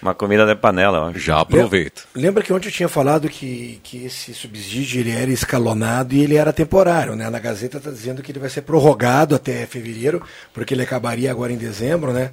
uma 0.00 0.14
comida 0.14 0.46
de 0.46 0.54
panela, 0.54 1.12
Já 1.14 1.40
aproveita. 1.40 2.02
Lembra 2.14 2.42
que 2.42 2.52
ontem 2.52 2.68
eu 2.68 2.72
tinha 2.72 2.88
falado 2.88 3.28
que, 3.28 3.80
que 3.82 4.04
esse 4.06 4.32
subsídio 4.32 5.00
ele 5.00 5.10
era 5.10 5.30
escalonado 5.30 6.14
e 6.14 6.22
ele 6.22 6.36
era 6.36 6.52
temporário, 6.52 7.14
né? 7.14 7.28
Na 7.28 7.38
Gazeta 7.38 7.76
está 7.76 7.90
dizendo 7.90 8.22
que 8.22 8.32
ele 8.32 8.38
vai 8.38 8.48
ser 8.48 8.62
prorrogado 8.62 9.34
até 9.34 9.66
fevereiro, 9.66 10.22
porque 10.54 10.72
ele 10.72 10.82
acabaria 10.82 11.30
agora 11.30 11.52
em 11.52 11.58
dezembro, 11.58 12.12
né? 12.12 12.30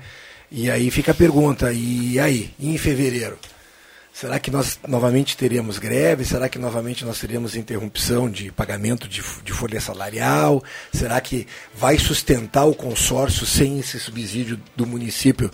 E 0.50 0.72
aí 0.72 0.90
fica 0.90 1.12
a 1.12 1.16
pergunta, 1.16 1.74
e 1.74 2.20
aí, 2.20 2.54
em 2.60 2.78
fevereiro? 2.78 3.38
Será 4.14 4.40
que 4.40 4.50
nós 4.50 4.80
novamente 4.88 5.38
teremos 5.38 5.78
greve? 5.78 6.26
Será 6.26 6.50
que 6.50 6.58
novamente 6.58 7.06
nós 7.06 7.20
teremos 7.20 7.56
interrupção 7.56 8.28
de 8.28 8.52
pagamento 8.52 9.08
de, 9.08 9.22
de 9.44 9.54
folha 9.54 9.80
salarial? 9.80 10.64
Será 10.92 11.22
que 11.22 11.46
vai 11.76 12.00
sustentar 12.00 12.66
o 12.66 12.74
consórcio 12.74 13.46
sem 13.46 13.78
esse 13.78 14.00
subsídio 14.00 14.60
do 14.76 14.88
município? 14.88 15.52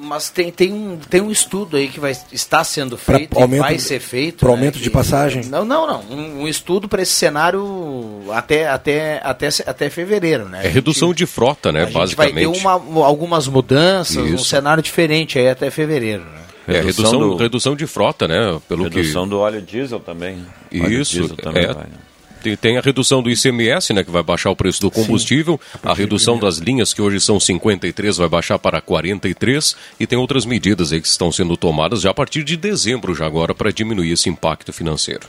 Mas 0.00 0.30
tem, 0.30 0.52
tem, 0.52 0.72
um, 0.72 0.96
tem 0.96 1.20
um 1.20 1.30
estudo 1.30 1.76
aí 1.76 1.88
que 1.88 1.98
vai, 1.98 2.16
está 2.32 2.62
sendo 2.62 2.96
feito 2.96 3.30
pra, 3.30 3.42
aumento, 3.42 3.60
vai 3.60 3.78
ser 3.80 3.98
feito. 3.98 4.38
Para 4.38 4.48
né, 4.48 4.54
aumento 4.54 4.78
de 4.78 4.90
passagem? 4.90 5.44
Não, 5.46 5.64
não, 5.64 5.86
não. 5.86 6.02
Um, 6.08 6.42
um 6.42 6.48
estudo 6.48 6.88
para 6.88 7.02
esse 7.02 7.12
cenário 7.12 8.22
até, 8.30 8.68
até, 8.68 9.20
até, 9.24 9.48
até 9.66 9.90
fevereiro. 9.90 10.48
Né? 10.48 10.66
É 10.66 10.68
redução 10.68 11.08
gente, 11.08 11.18
de 11.18 11.26
frota, 11.26 11.72
né? 11.72 11.82
A 11.82 11.90
basicamente. 11.90 12.34
vai 12.34 12.42
ter 12.42 12.46
uma, 12.46 13.04
algumas 13.04 13.48
mudanças, 13.48 14.24
Isso. 14.24 14.34
um 14.34 14.38
cenário 14.38 14.82
diferente 14.82 15.36
aí 15.36 15.48
até 15.48 15.68
fevereiro. 15.68 16.22
Né? 16.24 16.38
É, 16.68 16.80
redução, 16.80 17.18
do, 17.18 17.36
redução 17.36 17.74
de 17.74 17.86
frota, 17.86 18.28
né? 18.28 18.60
Pelo 18.68 18.84
redução 18.84 19.24
que... 19.24 19.30
do 19.30 19.38
óleo 19.38 19.62
diesel 19.62 19.98
também. 19.98 20.46
Isso, 20.70 21.20
diesel 21.20 21.36
também 21.36 21.64
é, 21.64 21.72
vai, 21.72 21.84
né? 21.84 22.07
Tem 22.56 22.78
a 22.78 22.80
redução 22.80 23.22
do 23.22 23.30
ICMS, 23.30 23.92
né, 23.92 24.04
que 24.04 24.10
vai 24.10 24.22
baixar 24.22 24.50
o 24.50 24.56
preço 24.56 24.80
do 24.80 24.90
combustível, 24.90 25.60
a, 25.82 25.90
a 25.90 25.94
redução 25.94 26.38
das 26.38 26.58
linhas 26.58 26.92
que 26.92 27.02
hoje 27.02 27.20
são 27.20 27.38
53 27.38 28.16
vai 28.16 28.28
baixar 28.28 28.58
para 28.58 28.80
43 28.80 29.76
e 29.98 30.06
tem 30.06 30.18
outras 30.18 30.44
medidas 30.44 30.92
aí 30.92 31.00
que 31.00 31.08
estão 31.08 31.30
sendo 31.30 31.56
tomadas 31.56 32.00
já 32.00 32.10
a 32.10 32.14
partir 32.14 32.44
de 32.44 32.56
dezembro 32.56 33.14
já 33.14 33.26
agora 33.26 33.54
para 33.54 33.72
diminuir 33.72 34.12
esse 34.12 34.28
impacto 34.28 34.72
financeiro. 34.72 35.28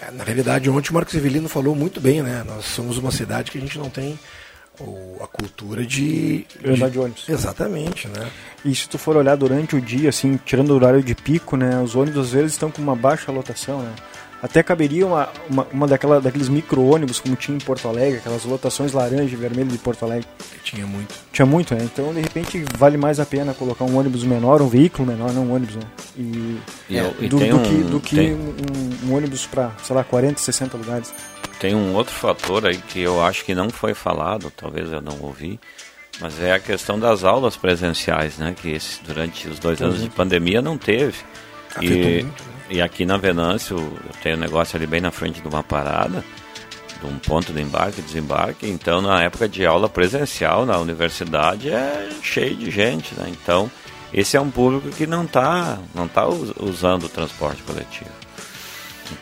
É, 0.00 0.10
na 0.10 0.24
realidade, 0.24 0.70
ontem 0.70 0.90
o 0.90 0.94
Marcos 0.94 1.14
Evelino 1.14 1.48
falou 1.48 1.74
muito 1.74 2.00
bem, 2.00 2.22
né? 2.22 2.42
Nós 2.46 2.64
somos 2.64 2.96
uma 2.96 3.10
cidade 3.10 3.50
que 3.50 3.58
a 3.58 3.60
gente 3.60 3.78
não 3.78 3.90
tem 3.90 4.18
a 5.22 5.26
cultura 5.26 5.84
de, 5.84 6.46
andar 6.64 6.86
de, 6.86 6.92
de 6.92 6.98
ônibus. 6.98 7.28
Exatamente, 7.28 8.08
né? 8.08 8.30
E 8.64 8.74
se 8.74 8.88
tu 8.88 8.98
for 8.98 9.16
olhar 9.16 9.36
durante 9.36 9.76
o 9.76 9.80
dia, 9.80 10.08
assim, 10.08 10.38
tirando 10.44 10.70
o 10.70 10.74
horário 10.74 11.02
de 11.02 11.14
pico, 11.14 11.56
né, 11.56 11.80
os 11.82 11.94
ônibus 11.94 12.26
às 12.26 12.32
vezes 12.32 12.52
estão 12.52 12.70
com 12.70 12.80
uma 12.80 12.96
baixa 12.96 13.30
lotação, 13.30 13.82
né? 13.82 13.94
Até 14.42 14.62
caberia 14.62 15.06
uma, 15.06 15.28
uma, 15.50 15.66
uma 15.70 15.86
daquela, 15.86 16.18
daqueles 16.18 16.48
micro-ônibus 16.48 17.20
como 17.20 17.36
tinha 17.36 17.56
em 17.56 17.60
Porto 17.60 17.86
Alegre, 17.86 18.18
aquelas 18.18 18.44
lotações 18.44 18.92
laranja 18.92 19.34
e 19.34 19.36
vermelho 19.36 19.68
de 19.68 19.76
Porto 19.76 20.04
Alegre. 20.04 20.26
Tinha 20.64 20.86
muito. 20.86 21.14
Tinha 21.30 21.44
muito, 21.44 21.74
né? 21.74 21.82
Então, 21.84 22.14
de 22.14 22.20
repente, 22.20 22.64
vale 22.78 22.96
mais 22.96 23.20
a 23.20 23.26
pena 23.26 23.52
colocar 23.52 23.84
um 23.84 23.98
ônibus 23.98 24.24
menor, 24.24 24.62
um 24.62 24.68
veículo 24.68 25.06
menor, 25.06 25.30
não 25.32 25.44
um 25.44 25.54
ônibus, 25.54 25.76
né? 25.76 25.82
E, 26.16 26.58
e, 26.88 26.98
é, 26.98 27.14
e 27.20 27.28
do, 27.28 27.38
do, 27.38 27.56
um, 27.56 27.62
que, 27.62 27.74
do 27.82 28.00
que 28.00 28.20
um, 28.32 29.08
um, 29.08 29.14
ônibus 29.14 29.46
para, 29.46 29.72
sei 29.82 29.94
lá, 29.94 30.02
40, 30.02 30.40
60 30.40 30.76
lugares. 30.78 31.12
Tem 31.58 31.74
um 31.74 31.94
outro 31.94 32.14
fator 32.14 32.66
aí 32.66 32.78
que 32.78 33.00
eu 33.00 33.22
acho 33.22 33.44
que 33.44 33.54
não 33.54 33.68
foi 33.68 33.92
falado, 33.92 34.50
talvez 34.56 34.90
eu 34.90 35.02
não 35.02 35.20
ouvi, 35.20 35.60
mas 36.18 36.40
é 36.40 36.54
a 36.54 36.58
questão 36.58 36.98
das 36.98 37.24
aulas 37.24 37.58
presenciais, 37.58 38.38
né? 38.38 38.54
Que 38.58 38.70
esse, 38.70 39.02
durante 39.02 39.48
os 39.48 39.58
dois 39.58 39.82
anos 39.82 39.98
de 39.98 40.04
uhum. 40.04 40.10
pandemia 40.10 40.62
não 40.62 40.78
teve. 40.78 41.18
Afetou 41.76 42.10
e, 42.10 42.22
muito, 42.22 42.42
né? 42.44 42.59
E 42.70 42.80
aqui 42.80 43.04
na 43.04 43.16
Venâncio, 43.16 43.76
eu 43.76 44.14
tenho 44.22 44.36
um 44.36 44.40
negócio 44.40 44.76
ali 44.76 44.86
bem 44.86 45.00
na 45.00 45.10
frente 45.10 45.42
de 45.42 45.48
uma 45.48 45.60
parada, 45.60 46.24
de 47.00 47.06
um 47.06 47.18
ponto 47.18 47.52
de 47.52 47.60
embarque 47.60 48.00
e 48.00 48.04
desembarque. 48.04 48.68
Então, 48.68 49.02
na 49.02 49.24
época 49.24 49.48
de 49.48 49.66
aula 49.66 49.88
presencial 49.88 50.64
na 50.64 50.78
universidade, 50.78 51.68
é 51.68 52.08
cheio 52.22 52.54
de 52.54 52.70
gente, 52.70 53.12
né? 53.16 53.28
Então, 53.28 53.68
esse 54.14 54.36
é 54.36 54.40
um 54.40 54.52
público 54.52 54.88
que 54.90 55.04
não 55.04 55.24
está 55.24 55.78
não 55.92 56.06
tá 56.06 56.28
usando 56.28 57.04
o 57.04 57.08
transporte 57.08 57.60
coletivo. 57.64 58.10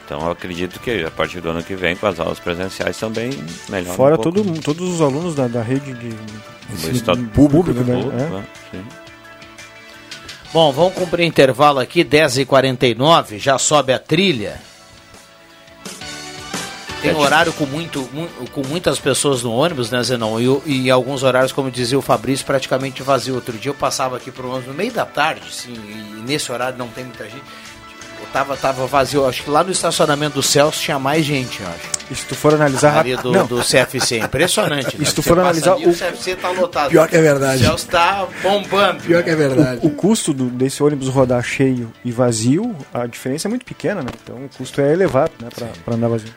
Então, 0.04 0.20
eu 0.20 0.30
acredito 0.30 0.78
que 0.80 1.02
a 1.02 1.10
partir 1.10 1.40
do 1.40 1.48
ano 1.48 1.62
que 1.62 1.74
vem, 1.74 1.96
com 1.96 2.06
as 2.06 2.20
aulas 2.20 2.38
presenciais 2.38 2.98
também 2.98 3.30
melhor. 3.70 3.96
Fora 3.96 4.16
um 4.16 4.18
todo, 4.18 4.60
todos 4.60 4.94
os 4.94 5.00
alunos 5.00 5.34
da, 5.34 5.48
da 5.48 5.62
rede 5.62 5.94
de, 5.94 6.10
do 6.10 6.90
estado 6.90 7.24
público, 7.28 7.72
público 7.72 7.84
né? 7.84 8.02
Público, 8.02 8.22
é. 8.74 8.76
né? 8.76 8.84
Bom, 10.52 10.72
vamos 10.72 10.94
cumprir 10.94 11.26
intervalo 11.26 11.78
aqui, 11.78 12.02
10h49, 12.02 13.38
já 13.38 13.58
sobe 13.58 13.92
a 13.92 13.98
trilha. 13.98 14.60
Tem 17.02 17.14
horário 17.14 17.52
com, 17.52 17.64
muito, 17.64 18.08
com 18.52 18.66
muitas 18.66 18.98
pessoas 18.98 19.42
no 19.42 19.52
ônibus, 19.52 19.90
né, 19.90 20.02
Zenon? 20.02 20.40
E, 20.40 20.84
e 20.84 20.90
alguns 20.90 21.22
horários, 21.22 21.52
como 21.52 21.70
dizia 21.70 21.98
o 21.98 22.02
Fabrício, 22.02 22.44
praticamente 22.44 23.02
vazio. 23.02 23.36
Outro 23.36 23.56
dia 23.56 23.70
eu 23.70 23.74
passava 23.74 24.16
aqui 24.16 24.32
para 24.32 24.44
o 24.44 24.50
ônibus 24.50 24.68
no 24.68 24.74
meio 24.74 24.90
da 24.90 25.06
tarde, 25.06 25.52
sim, 25.52 25.74
e 25.74 26.22
nesse 26.26 26.50
horário 26.50 26.76
não 26.76 26.88
tem 26.88 27.04
muita 27.04 27.24
gente 27.24 27.44
tava, 28.26 28.56
tava 28.56 28.86
vazio. 28.86 29.26
Acho 29.26 29.42
que 29.42 29.50
lá 29.50 29.62
no 29.62 29.70
estacionamento 29.70 30.34
do 30.34 30.42
Celso 30.42 30.80
tinha 30.80 30.98
mais 30.98 31.24
gente, 31.24 31.60
eu 31.60 31.68
acho. 31.68 31.98
E 32.10 32.14
se 32.14 32.24
tu 32.26 32.34
for 32.34 32.54
analisar. 32.54 32.94
A 32.94 32.98
área 32.98 33.16
do, 33.16 33.32
não. 33.32 33.46
do 33.46 33.60
CFC, 33.62 34.18
impressionante. 34.18 34.96
E 35.00 35.06
se 35.06 35.14
tu 35.14 35.22
for 35.22 35.38
analisar. 35.38 35.74
Ali, 35.74 35.86
o... 35.86 35.90
o 35.90 35.94
CFC 35.94 36.36
tá 36.36 36.50
lotado. 36.50 36.90
Pior 36.90 37.08
que 37.08 37.16
é 37.16 37.20
verdade. 37.20 37.62
O 37.62 37.66
Celso 37.66 37.86
tá 37.88 38.26
bombando. 38.42 39.02
Pior 39.02 39.22
que 39.22 39.30
é 39.30 39.36
verdade. 39.36 39.80
O, 39.82 39.88
o 39.88 39.90
custo 39.90 40.32
do, 40.32 40.46
desse 40.46 40.82
ônibus 40.82 41.08
rodar 41.08 41.42
cheio 41.42 41.92
e 42.04 42.10
vazio, 42.10 42.74
a 42.92 43.06
diferença 43.06 43.48
é 43.48 43.50
muito 43.50 43.64
pequena, 43.64 44.02
né? 44.02 44.10
Então 44.22 44.36
o 44.36 44.48
custo 44.48 44.80
é 44.80 44.92
elevado, 44.92 45.32
né, 45.40 45.48
para 45.84 45.94
andar 45.94 46.08
vazio. 46.08 46.32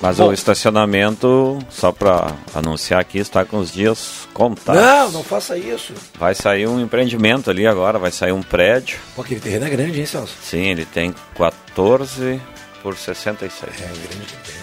Mas 0.00 0.16
Bom, 0.16 0.28
o 0.28 0.32
estacionamento, 0.32 1.58
só 1.68 1.92
para 1.92 2.34
anunciar 2.54 3.00
aqui, 3.00 3.18
está 3.18 3.44
com 3.44 3.58
os 3.58 3.70
dias 3.70 4.26
contados. 4.32 4.80
Não, 4.80 5.10
não 5.12 5.22
faça 5.22 5.58
isso. 5.58 5.92
Vai 6.18 6.34
sair 6.34 6.66
um 6.66 6.80
empreendimento 6.80 7.50
ali 7.50 7.66
agora, 7.66 7.98
vai 7.98 8.10
sair 8.10 8.32
um 8.32 8.42
prédio. 8.42 8.98
Pô, 9.14 9.22
aquele 9.22 9.40
terreno 9.40 9.66
é 9.66 9.70
grande, 9.70 10.00
hein, 10.00 10.06
Celso? 10.06 10.34
Sim, 10.42 10.68
ele 10.70 10.86
tem 10.86 11.14
14 11.36 12.40
por 12.82 12.96
66. 12.96 13.72
É 13.78 13.84
grande 13.84 14.26
terreno. 14.42 14.60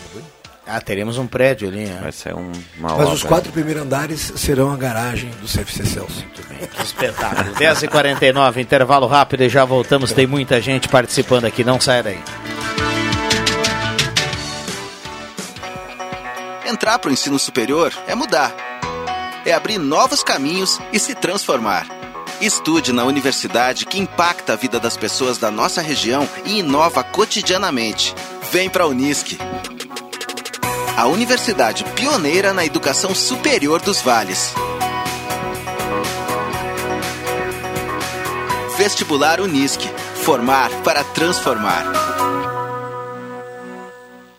Ah, 0.69 0.81
teremos 0.81 1.17
um 1.17 1.25
prédio 1.25 1.69
ali, 1.69 1.85
né? 1.85 1.99
Vai 2.01 2.11
ser 2.11 2.35
um, 2.35 2.51
uma 2.77 2.97
Mas 2.97 3.09
os 3.09 3.23
quatro 3.23 3.53
primeiros 3.53 3.83
andares 3.83 4.33
serão 4.35 4.69
a 4.69 4.75
garagem 4.75 5.29
do 5.41 5.47
CFC 5.47 5.85
Celso. 5.85 6.19
Muito 6.19 6.45
bem, 6.49 6.67
que 6.67 6.83
espetáculo. 6.83 7.55
10h49, 7.55 8.57
intervalo 8.57 9.07
rápido 9.07 9.43
e 9.43 9.49
já 9.49 9.63
voltamos. 9.63 10.11
Tem 10.11 10.27
muita 10.27 10.59
gente 10.59 10.89
participando 10.89 11.45
aqui, 11.45 11.63
não 11.63 11.79
saia 11.79 12.03
daí. 12.03 12.19
Entrar 16.67 16.99
para 16.99 17.09
o 17.09 17.13
ensino 17.13 17.39
superior 17.39 17.93
é 18.07 18.13
mudar. 18.13 18.53
É 19.45 19.53
abrir 19.53 19.77
novos 19.77 20.21
caminhos 20.21 20.81
e 20.91 20.99
se 20.99 21.15
transformar. 21.15 21.87
Estude 22.41 22.91
na 22.91 23.05
universidade 23.05 23.85
que 23.85 23.97
impacta 23.97 24.51
a 24.51 24.55
vida 24.57 24.77
das 24.77 24.97
pessoas 24.97 25.37
da 25.37 25.49
nossa 25.49 25.81
região 25.81 26.27
e 26.43 26.59
inova 26.59 27.05
cotidianamente. 27.05 28.13
Vem 28.51 28.69
para 28.69 28.83
a 28.83 28.87
Unisque. 28.87 29.37
A 30.97 31.07
universidade 31.07 31.85
pioneira 31.95 32.53
na 32.53 32.65
educação 32.65 33.15
superior 33.15 33.81
dos 33.81 34.01
vales. 34.01 34.53
Vestibular 38.77 39.39
Unisque. 39.39 39.89
Formar 40.21 40.69
para 40.83 41.01
transformar. 41.05 42.16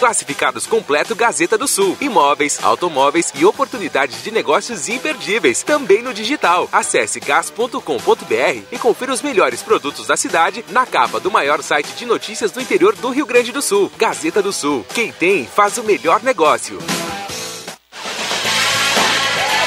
Classificados 0.00 0.66
completo 0.66 1.14
Gazeta 1.14 1.58
do 1.58 1.68
Sul. 1.68 1.94
Imóveis, 2.00 2.58
automóveis 2.62 3.30
e 3.34 3.44
oportunidades 3.44 4.24
de 4.24 4.30
negócios 4.30 4.88
imperdíveis. 4.88 5.62
Também 5.62 6.00
no 6.00 6.14
digital. 6.14 6.66
Acesse 6.72 7.20
gas.com.br 7.20 8.62
e 8.72 8.78
confira 8.78 9.12
os 9.12 9.20
melhores 9.20 9.62
produtos 9.62 10.06
da 10.06 10.16
cidade 10.16 10.64
na 10.70 10.86
capa 10.86 11.20
do 11.20 11.30
maior 11.30 11.62
site 11.62 11.92
de 11.92 12.06
notícias 12.06 12.50
do 12.50 12.62
interior 12.62 12.96
do 12.96 13.10
Rio 13.10 13.26
Grande 13.26 13.52
do 13.52 13.60
Sul. 13.60 13.92
Gazeta 13.98 14.40
do 14.40 14.54
Sul. 14.54 14.86
Quem 14.94 15.12
tem, 15.12 15.46
faz 15.46 15.76
o 15.76 15.84
melhor 15.84 16.22
negócio. 16.22 16.78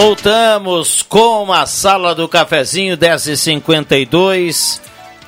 Voltamos 0.00 1.02
com 1.02 1.52
a 1.52 1.66
sala 1.66 2.14
do 2.14 2.28
cafezinho 2.28 2.96
10h52. 2.96 4.80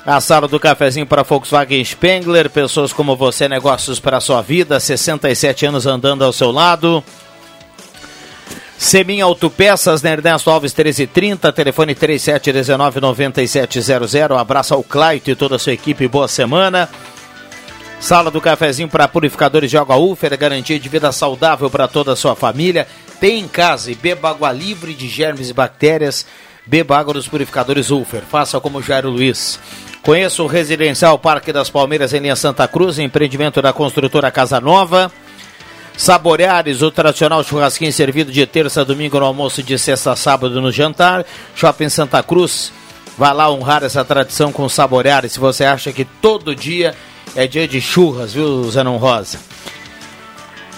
A 0.05 0.21
sala 0.21 0.47
do 0.47 0.57
cafezinho 0.61 1.05
para 1.05 1.23
Volkswagen 1.23 1.83
Spengler, 1.83 2.49
pessoas 2.49 2.93
como 2.93 3.17
você, 3.17 3.49
negócios 3.49 3.99
para 3.99 4.21
sua 4.21 4.41
vida, 4.41 4.79
67 4.79 5.65
anos 5.65 5.85
andando 5.85 6.23
ao 6.23 6.31
seu 6.31 6.51
lado. 6.51 7.03
Semin 8.77 9.19
Autopeças, 9.19 10.01
na 10.01 10.11
Ernesto 10.11 10.49
Alves 10.49 10.73
1330, 10.73 11.51
telefone 11.51 11.93
3719-9700. 11.93 14.39
Abraço 14.39 14.73
ao 14.73 14.83
Claito 14.83 15.31
e 15.31 15.35
toda 15.35 15.57
a 15.57 15.59
sua 15.59 15.73
equipe, 15.73 16.07
boa 16.07 16.29
semana. 16.29 16.87
Sala 17.99 18.31
do 18.31 18.39
cafezinho 18.39 18.87
para 18.87 19.09
purificadores 19.09 19.69
de 19.69 19.77
água 19.77 19.97
Ufer, 19.97 20.37
garantia 20.37 20.79
de 20.79 20.87
vida 20.87 21.11
saudável 21.11 21.69
para 21.69 21.89
toda 21.89 22.13
a 22.13 22.15
sua 22.15 22.37
família. 22.37 22.87
Tem 23.21 23.39
em 23.39 23.47
casa 23.47 23.91
e 23.91 23.95
beba 23.95 24.31
água 24.31 24.51
livre 24.51 24.95
de 24.95 25.07
germes 25.07 25.51
e 25.51 25.53
bactérias. 25.53 26.25
Beba 26.65 26.97
água 26.97 27.13
dos 27.13 27.27
purificadores 27.27 27.91
Ulfer. 27.91 28.23
Faça 28.23 28.59
como 28.59 28.81
Jairo 28.81 29.11
Luiz. 29.11 29.59
Conheça 30.01 30.41
o 30.41 30.47
Residencial 30.47 31.19
Parque 31.19 31.53
das 31.53 31.69
Palmeiras 31.69 32.13
em 32.13 32.19
linha 32.19 32.35
Santa 32.35 32.67
Cruz, 32.67 32.97
empreendimento 32.97 33.61
da 33.61 33.71
construtora 33.71 34.31
Casa 34.31 34.59
Nova. 34.59 35.11
Saboreares, 35.95 36.81
o 36.81 36.89
tradicional 36.89 37.43
churrasquinho 37.43 37.93
servido 37.93 38.31
de 38.31 38.43
terça 38.47 38.81
a 38.81 38.83
domingo 38.83 39.19
no 39.19 39.25
almoço, 39.27 39.61
de 39.61 39.77
sexta 39.77 40.13
a 40.13 40.15
sábado 40.15 40.59
no 40.59 40.71
jantar. 40.71 41.23
Shopping 41.53 41.89
Santa 41.89 42.23
Cruz. 42.23 42.73
Vá 43.19 43.31
lá 43.33 43.51
honrar 43.51 43.83
essa 43.83 44.03
tradição 44.03 44.51
com 44.51 44.67
Saboreares. 44.67 45.33
Se 45.33 45.39
você 45.39 45.63
acha 45.63 45.91
que 45.91 46.05
todo 46.05 46.55
dia 46.55 46.95
é 47.35 47.45
dia 47.45 47.67
de 47.67 47.79
churras, 47.79 48.33
viu, 48.33 48.67
Zenon 48.71 48.97
Rosa? 48.97 49.37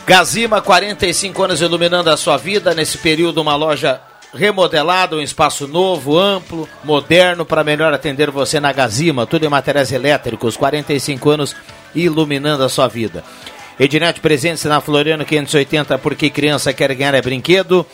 Gazima, 0.05 0.61
45 0.61 1.43
anos 1.43 1.61
iluminando 1.61 2.09
a 2.09 2.17
sua 2.17 2.35
vida. 2.35 2.73
Nesse 2.73 2.97
período, 2.97 3.41
uma 3.41 3.55
loja 3.55 4.01
remodelada, 4.33 5.15
um 5.15 5.21
espaço 5.21 5.65
novo, 5.65 6.19
amplo, 6.19 6.67
moderno 6.83 7.45
para 7.45 7.63
melhor 7.63 7.93
atender 7.93 8.29
você 8.29 8.59
na 8.59 8.73
Gazima. 8.73 9.25
Tudo 9.25 9.45
em 9.45 9.49
materiais 9.49 9.93
elétricos, 9.93 10.57
45 10.57 11.29
anos 11.29 11.55
iluminando 11.95 12.63
a 12.65 12.69
sua 12.69 12.89
vida. 12.89 13.23
Ednet 13.79 14.19
presente 14.19 14.67
na 14.67 14.81
Floriano 14.81 15.23
580, 15.23 15.97
porque 15.99 16.29
criança 16.29 16.73
quer 16.73 16.93
ganhar 16.93 17.13
é 17.13 17.21
brinquedo. 17.21 17.85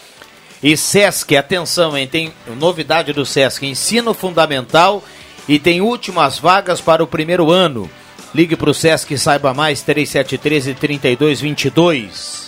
E 0.63 0.75
Sesc, 0.75 1.37
atenção, 1.37 1.95
hein? 1.95 2.07
Tem 2.07 2.33
novidade 2.57 3.13
do 3.13 3.23
Sesc, 3.23 3.65
ensino 3.65 4.15
fundamental 4.15 5.03
e 5.47 5.59
tem 5.59 5.79
últimas 5.79 6.39
vagas 6.39 6.81
para 6.81 7.03
o 7.03 7.07
primeiro 7.07 7.51
ano. 7.51 7.89
Ligue 8.33 8.55
para 8.55 8.69
o 8.69 8.73
Sesc 8.73 9.13
e 9.13 9.17
saiba 9.17 9.53
mais, 9.53 9.83
3713-3222. 9.83 12.39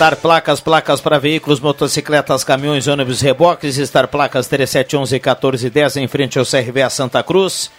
Star 0.00 0.16
Placas, 0.16 0.60
placas 0.60 1.00
para 1.00 1.18
veículos, 1.18 1.60
motocicletas, 1.60 2.42
caminhões, 2.42 2.88
ônibus, 2.88 3.20
reboques. 3.20 3.76
Star 3.76 4.08
Placas 4.08 4.48
3711-1410 4.48 6.00
em 6.00 6.08
frente 6.08 6.38
ao 6.38 6.46
CRVA 6.46 6.88
Santa 6.88 7.22
Cruz. 7.22 7.70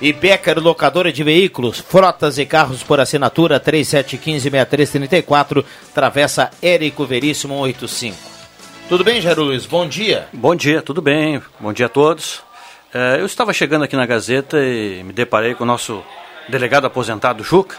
E 0.00 0.12
Becker, 0.12 0.60
locadora 0.60 1.12
de 1.12 1.24
veículos, 1.24 1.80
frotas 1.80 2.38
e 2.38 2.46
carros 2.46 2.84
por 2.84 3.00
assinatura 3.00 3.58
3715-6334, 3.58 5.64
Travessa 5.92 6.48
Érico 6.62 7.04
Veríssimo 7.04 7.54
185. 7.54 8.16
Tudo 8.88 9.02
bem, 9.02 9.20
Jairo 9.20 9.42
Luiz? 9.42 9.66
Bom 9.66 9.88
dia. 9.88 10.28
Bom 10.32 10.54
dia, 10.54 10.80
tudo 10.80 11.02
bem. 11.02 11.42
Bom 11.58 11.72
dia 11.72 11.86
a 11.86 11.88
todos. 11.88 12.46
É, 12.92 13.20
eu 13.20 13.26
estava 13.26 13.52
chegando 13.52 13.84
aqui 13.84 13.94
na 13.96 14.06
Gazeta 14.06 14.58
e 14.58 15.02
me 15.04 15.12
deparei 15.12 15.54
com 15.54 15.64
o 15.64 15.66
nosso 15.66 16.02
delegado 16.48 16.86
aposentado, 16.86 17.44
Juca, 17.44 17.76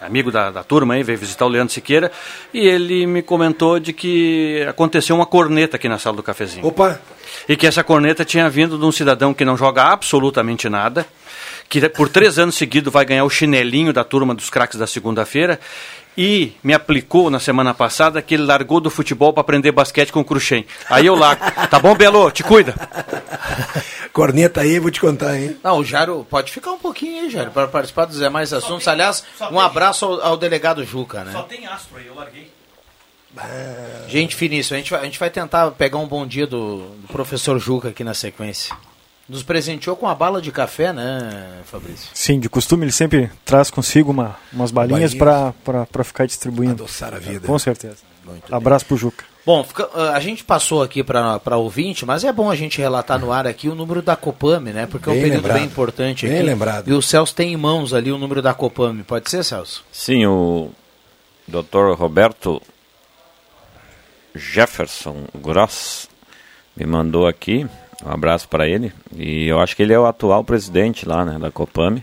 amigo 0.00 0.30
da, 0.30 0.52
da 0.52 0.62
turma 0.62 0.94
aí, 0.94 1.02
veio 1.02 1.18
visitar 1.18 1.46
o 1.46 1.48
Leandro 1.48 1.74
Siqueira, 1.74 2.12
e 2.54 2.60
ele 2.60 3.04
me 3.06 3.22
comentou 3.22 3.80
de 3.80 3.92
que 3.92 4.64
aconteceu 4.68 5.16
uma 5.16 5.26
corneta 5.26 5.76
aqui 5.76 5.88
na 5.88 5.98
sala 5.98 6.16
do 6.16 6.22
cafezinho. 6.22 6.64
Opa! 6.64 7.00
E 7.48 7.56
que 7.56 7.66
essa 7.66 7.82
corneta 7.82 8.24
tinha 8.24 8.48
vindo 8.48 8.78
de 8.78 8.84
um 8.84 8.92
cidadão 8.92 9.34
que 9.34 9.44
não 9.44 9.56
joga 9.56 9.82
absolutamente 9.84 10.68
nada, 10.68 11.06
que 11.68 11.88
por 11.88 12.08
três 12.08 12.38
anos 12.38 12.54
seguidos 12.54 12.92
vai 12.92 13.04
ganhar 13.04 13.24
o 13.24 13.30
chinelinho 13.30 13.92
da 13.92 14.04
turma 14.04 14.34
dos 14.34 14.48
craques 14.48 14.78
da 14.78 14.86
segunda-feira, 14.86 15.58
e 16.16 16.52
me 16.62 16.74
aplicou 16.74 17.30
na 17.30 17.40
semana 17.40 17.72
passada 17.72 18.20
que 18.20 18.34
ele 18.34 18.44
largou 18.44 18.80
do 18.80 18.90
futebol 18.90 19.32
para 19.32 19.40
aprender 19.40 19.72
basquete 19.72 20.12
com 20.12 20.20
o 20.20 20.24
Cruxem. 20.24 20.66
Aí 20.88 21.06
eu 21.06 21.14
largo. 21.14 21.42
Tá 21.68 21.78
bom, 21.78 21.94
Belo? 21.94 22.30
Te 22.30 22.42
cuida. 22.42 22.74
Corneta 24.12 24.60
aí, 24.60 24.78
vou 24.78 24.90
te 24.90 25.00
contar, 25.00 25.38
hein? 25.38 25.56
Não, 25.62 25.78
o 25.78 25.84
Jairo, 25.84 26.26
pode 26.28 26.52
ficar 26.52 26.72
um 26.72 26.78
pouquinho 26.78 27.22
aí, 27.22 27.30
Jairo, 27.30 27.50
para 27.50 27.66
participar 27.66 28.04
dos 28.04 28.18
demais 28.18 28.52
assuntos. 28.52 28.84
Tem, 28.84 28.92
Aliás, 28.92 29.24
um 29.50 29.58
abraço 29.58 30.04
ao, 30.04 30.20
ao, 30.20 30.36
delegado 30.36 30.84
Juca, 30.84 31.24
né? 31.24 31.32
Só 31.32 31.42
tem 31.44 31.66
astro 31.66 31.96
aí, 31.96 32.06
eu 32.06 32.14
larguei. 32.14 32.50
Gente 34.08 34.36
finíssima, 34.36 34.76
a 34.76 34.78
gente, 34.80 34.90
vai, 34.90 35.00
a 35.00 35.04
gente 35.04 35.18
vai 35.18 35.30
tentar 35.30 35.70
pegar 35.70 35.96
um 35.96 36.06
bom 36.06 36.26
dia 36.26 36.46
do, 36.46 36.90
do 36.96 37.08
professor 37.08 37.58
Juca 37.58 37.88
aqui 37.88 38.04
na 38.04 38.12
sequência. 38.12 38.76
Nos 39.32 39.42
presenteou 39.42 39.96
com 39.96 40.04
uma 40.04 40.14
bala 40.14 40.42
de 40.42 40.52
café, 40.52 40.92
né, 40.92 41.62
Fabrício? 41.64 42.10
Sim, 42.12 42.38
de 42.38 42.50
costume 42.50 42.84
ele 42.84 42.92
sempre 42.92 43.30
traz 43.46 43.70
consigo 43.70 44.10
uma, 44.10 44.36
umas 44.52 44.70
balinhas, 44.70 45.14
para 45.14 45.54
ficar 46.04 46.26
distribuindo. 46.26 46.74
Adoçar 46.74 47.14
a 47.14 47.18
vida. 47.18 47.46
Com 47.46 47.58
certeza. 47.58 47.96
Muito 48.26 48.54
Abraço 48.54 48.84
bem. 48.84 48.88
pro 48.88 48.96
Juca. 48.98 49.24
Bom, 49.46 49.64
fica, 49.64 49.88
a 50.12 50.20
gente 50.20 50.44
passou 50.44 50.82
aqui 50.82 51.02
para 51.02 51.56
ouvinte, 51.56 52.04
mas 52.04 52.24
é 52.24 52.30
bom 52.32 52.50
a 52.50 52.54
gente 52.54 52.78
relatar 52.78 53.18
no 53.18 53.32
ar 53.32 53.46
aqui 53.46 53.70
o 53.70 53.74
número 53.74 54.02
da 54.02 54.14
Copame, 54.14 54.70
né? 54.70 54.86
Porque 54.86 55.08
bem 55.08 55.16
é 55.16 55.18
um 55.18 55.22
período 55.22 55.42
lembrado. 55.42 55.56
bem 55.56 55.66
importante 55.66 56.26
bem 56.26 56.36
aqui. 56.36 56.46
lembrado. 56.46 56.88
E 56.88 56.92
o 56.92 57.00
Celso 57.00 57.34
tem 57.34 57.54
em 57.54 57.56
mãos 57.56 57.94
ali 57.94 58.12
o 58.12 58.18
número 58.18 58.42
da 58.42 58.52
Copame. 58.52 59.02
Pode 59.02 59.30
ser, 59.30 59.42
Celso? 59.42 59.82
Sim, 59.90 60.26
o 60.26 60.70
Dr. 61.48 61.94
Roberto 61.96 62.60
Jefferson 64.34 65.24
Gross 65.34 66.06
me 66.76 66.84
mandou 66.84 67.26
aqui. 67.26 67.66
Um 68.04 68.10
abraço 68.10 68.48
para 68.48 68.66
ele. 68.66 68.92
E 69.16 69.46
eu 69.46 69.60
acho 69.60 69.76
que 69.76 69.82
ele 69.82 69.92
é 69.92 69.98
o 69.98 70.06
atual 70.06 70.42
presidente 70.44 71.06
lá, 71.06 71.24
né, 71.24 71.38
da 71.38 71.50
Copame. 71.50 72.02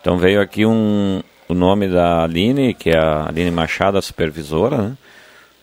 Então 0.00 0.18
veio 0.18 0.40
aqui 0.40 0.66
um, 0.66 1.22
o 1.48 1.54
nome 1.54 1.88
da 1.88 2.24
Aline, 2.24 2.74
que 2.74 2.90
é 2.90 2.98
a 2.98 3.28
Aline 3.28 3.50
Machado, 3.50 3.96
a 3.96 4.02
supervisora, 4.02 4.76
né? 4.76 4.92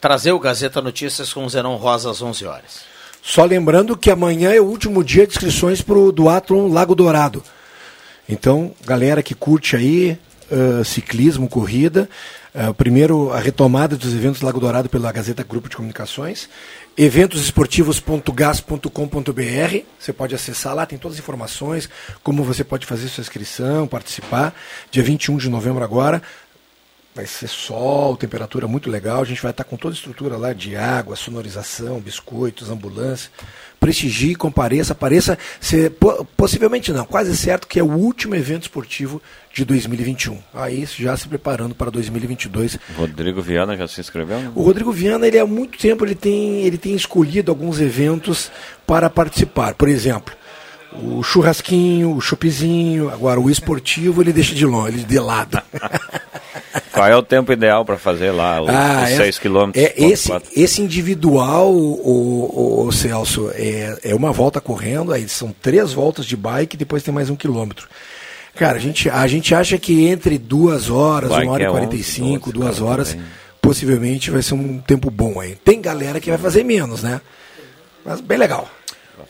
trazer 0.00 0.30
o 0.30 0.38
Gazeta 0.38 0.80
Notícias 0.80 1.32
com 1.32 1.44
o 1.44 1.50
Zenon 1.50 1.74
Rosa 1.74 2.12
às 2.12 2.22
11 2.22 2.46
horas. 2.46 2.80
Só 3.20 3.44
lembrando 3.44 3.96
que 3.96 4.08
amanhã 4.08 4.52
é 4.52 4.60
o 4.60 4.66
último 4.66 5.02
dia 5.02 5.26
de 5.26 5.32
inscrições 5.32 5.82
para 5.82 5.98
o 5.98 6.12
Duatlon 6.12 6.68
Lago 6.68 6.94
Dourado. 6.94 7.42
Então, 8.28 8.72
galera 8.86 9.20
que 9.20 9.34
curte 9.34 9.74
aí, 9.74 10.16
uh, 10.48 10.84
ciclismo, 10.84 11.48
corrida, 11.48 12.08
uh, 12.54 12.72
primeiro 12.74 13.32
a 13.32 13.40
retomada 13.40 13.96
dos 13.96 14.14
eventos 14.14 14.42
Lago 14.42 14.60
Dourado 14.60 14.88
pela 14.88 15.10
Gazeta 15.10 15.42
Grupo 15.42 15.68
de 15.68 15.76
Comunicações 15.76 16.48
eventosesportivos.gas.com.br. 16.96 19.84
Você 19.98 20.12
pode 20.12 20.34
acessar 20.34 20.74
lá, 20.74 20.86
tem 20.86 20.98
todas 20.98 21.16
as 21.16 21.22
informações, 21.22 21.88
como 22.22 22.44
você 22.44 22.64
pode 22.64 22.86
fazer 22.86 23.08
sua 23.08 23.22
inscrição, 23.22 23.86
participar. 23.86 24.54
Dia 24.90 25.02
21 25.02 25.36
de 25.36 25.48
novembro 25.48 25.84
agora. 25.84 26.22
Vai 27.12 27.26
ser 27.26 27.48
sol, 27.48 28.16
temperatura 28.16 28.68
muito 28.68 28.88
legal. 28.88 29.20
A 29.20 29.24
gente 29.24 29.42
vai 29.42 29.50
estar 29.50 29.64
com 29.64 29.76
toda 29.76 29.94
a 29.94 29.96
estrutura 29.96 30.36
lá 30.36 30.52
de 30.52 30.76
água, 30.76 31.16
sonorização, 31.16 31.98
biscoitos, 31.98 32.70
ambulância. 32.70 33.30
Prestigie, 33.80 34.36
compareça, 34.36 34.92
apareça. 34.92 35.36
Ser, 35.60 35.92
possivelmente 36.36 36.92
não, 36.92 37.04
quase 37.04 37.36
certo 37.36 37.66
que 37.66 37.80
é 37.80 37.82
o 37.82 37.90
último 37.90 38.36
evento 38.36 38.62
esportivo 38.62 39.20
de 39.52 39.64
2021. 39.64 40.38
Aí 40.54 40.86
já 40.86 41.16
se 41.16 41.26
preparando 41.26 41.74
para 41.74 41.90
2022. 41.90 42.78
Rodrigo 42.96 43.42
Viana 43.42 43.76
já 43.76 43.88
se 43.88 44.00
inscreveu? 44.00 44.38
Né? 44.38 44.52
O 44.54 44.62
Rodrigo 44.62 44.92
Viana, 44.92 45.26
ele 45.26 45.38
há 45.38 45.46
muito 45.46 45.78
tempo 45.78 46.04
ele 46.04 46.14
tem, 46.14 46.62
ele 46.62 46.78
tem 46.78 46.94
escolhido 46.94 47.50
alguns 47.50 47.80
eventos 47.80 48.52
para 48.86 49.10
participar. 49.10 49.74
Por 49.74 49.88
exemplo, 49.88 50.32
o 50.92 51.22
churrasquinho, 51.22 52.14
o 52.14 52.20
chopezinho, 52.20 53.10
agora 53.10 53.40
o 53.40 53.50
esportivo 53.50 54.22
ele 54.22 54.32
deixa 54.32 54.54
de 54.54 54.64
longe, 54.64 54.98
ele 54.98 55.04
de 55.04 55.18
lado. 55.18 55.60
Qual 56.92 57.06
é 57.06 57.16
o 57.16 57.22
tempo 57.22 57.52
ideal 57.52 57.84
para 57.84 57.96
fazer 57.96 58.32
lá 58.32 58.60
os, 58.60 58.68
ah, 58.68 59.06
6 59.06 59.20
é, 59.20 59.40
km? 59.40 59.70
É, 59.74 60.04
esse, 60.04 60.32
esse 60.56 60.82
individual, 60.82 61.72
o, 61.72 62.82
o, 62.82 62.86
o 62.86 62.92
Celso, 62.92 63.50
é, 63.54 63.96
é 64.02 64.14
uma 64.14 64.32
volta 64.32 64.60
correndo, 64.60 65.12
aí 65.12 65.28
são 65.28 65.54
três 65.62 65.92
voltas 65.92 66.26
de 66.26 66.36
bike 66.36 66.74
e 66.74 66.78
depois 66.78 67.02
tem 67.02 67.14
mais 67.14 67.30
um 67.30 67.36
quilômetro. 67.36 67.88
Cara, 68.54 68.76
a 68.76 68.80
gente, 68.80 69.08
a 69.08 69.26
gente 69.26 69.54
acha 69.54 69.78
que 69.78 70.06
entre 70.06 70.36
duas 70.36 70.90
horas, 70.90 71.30
uma 71.30 71.52
hora 71.52 71.64
e 71.64 71.68
quarenta 71.68 71.96
e 71.96 72.02
cinco, 72.02 72.52
duas 72.52 72.80
horas, 72.80 73.10
também. 73.10 73.26
possivelmente 73.60 74.30
vai 74.30 74.42
ser 74.42 74.54
um 74.54 74.78
tempo 74.78 75.10
bom 75.10 75.40
aí. 75.40 75.54
Tem 75.54 75.80
galera 75.80 76.20
que 76.20 76.28
vai 76.28 76.38
fazer 76.38 76.64
menos, 76.64 77.02
né? 77.02 77.20
Mas 78.04 78.20
bem 78.20 78.36
legal. 78.36 78.68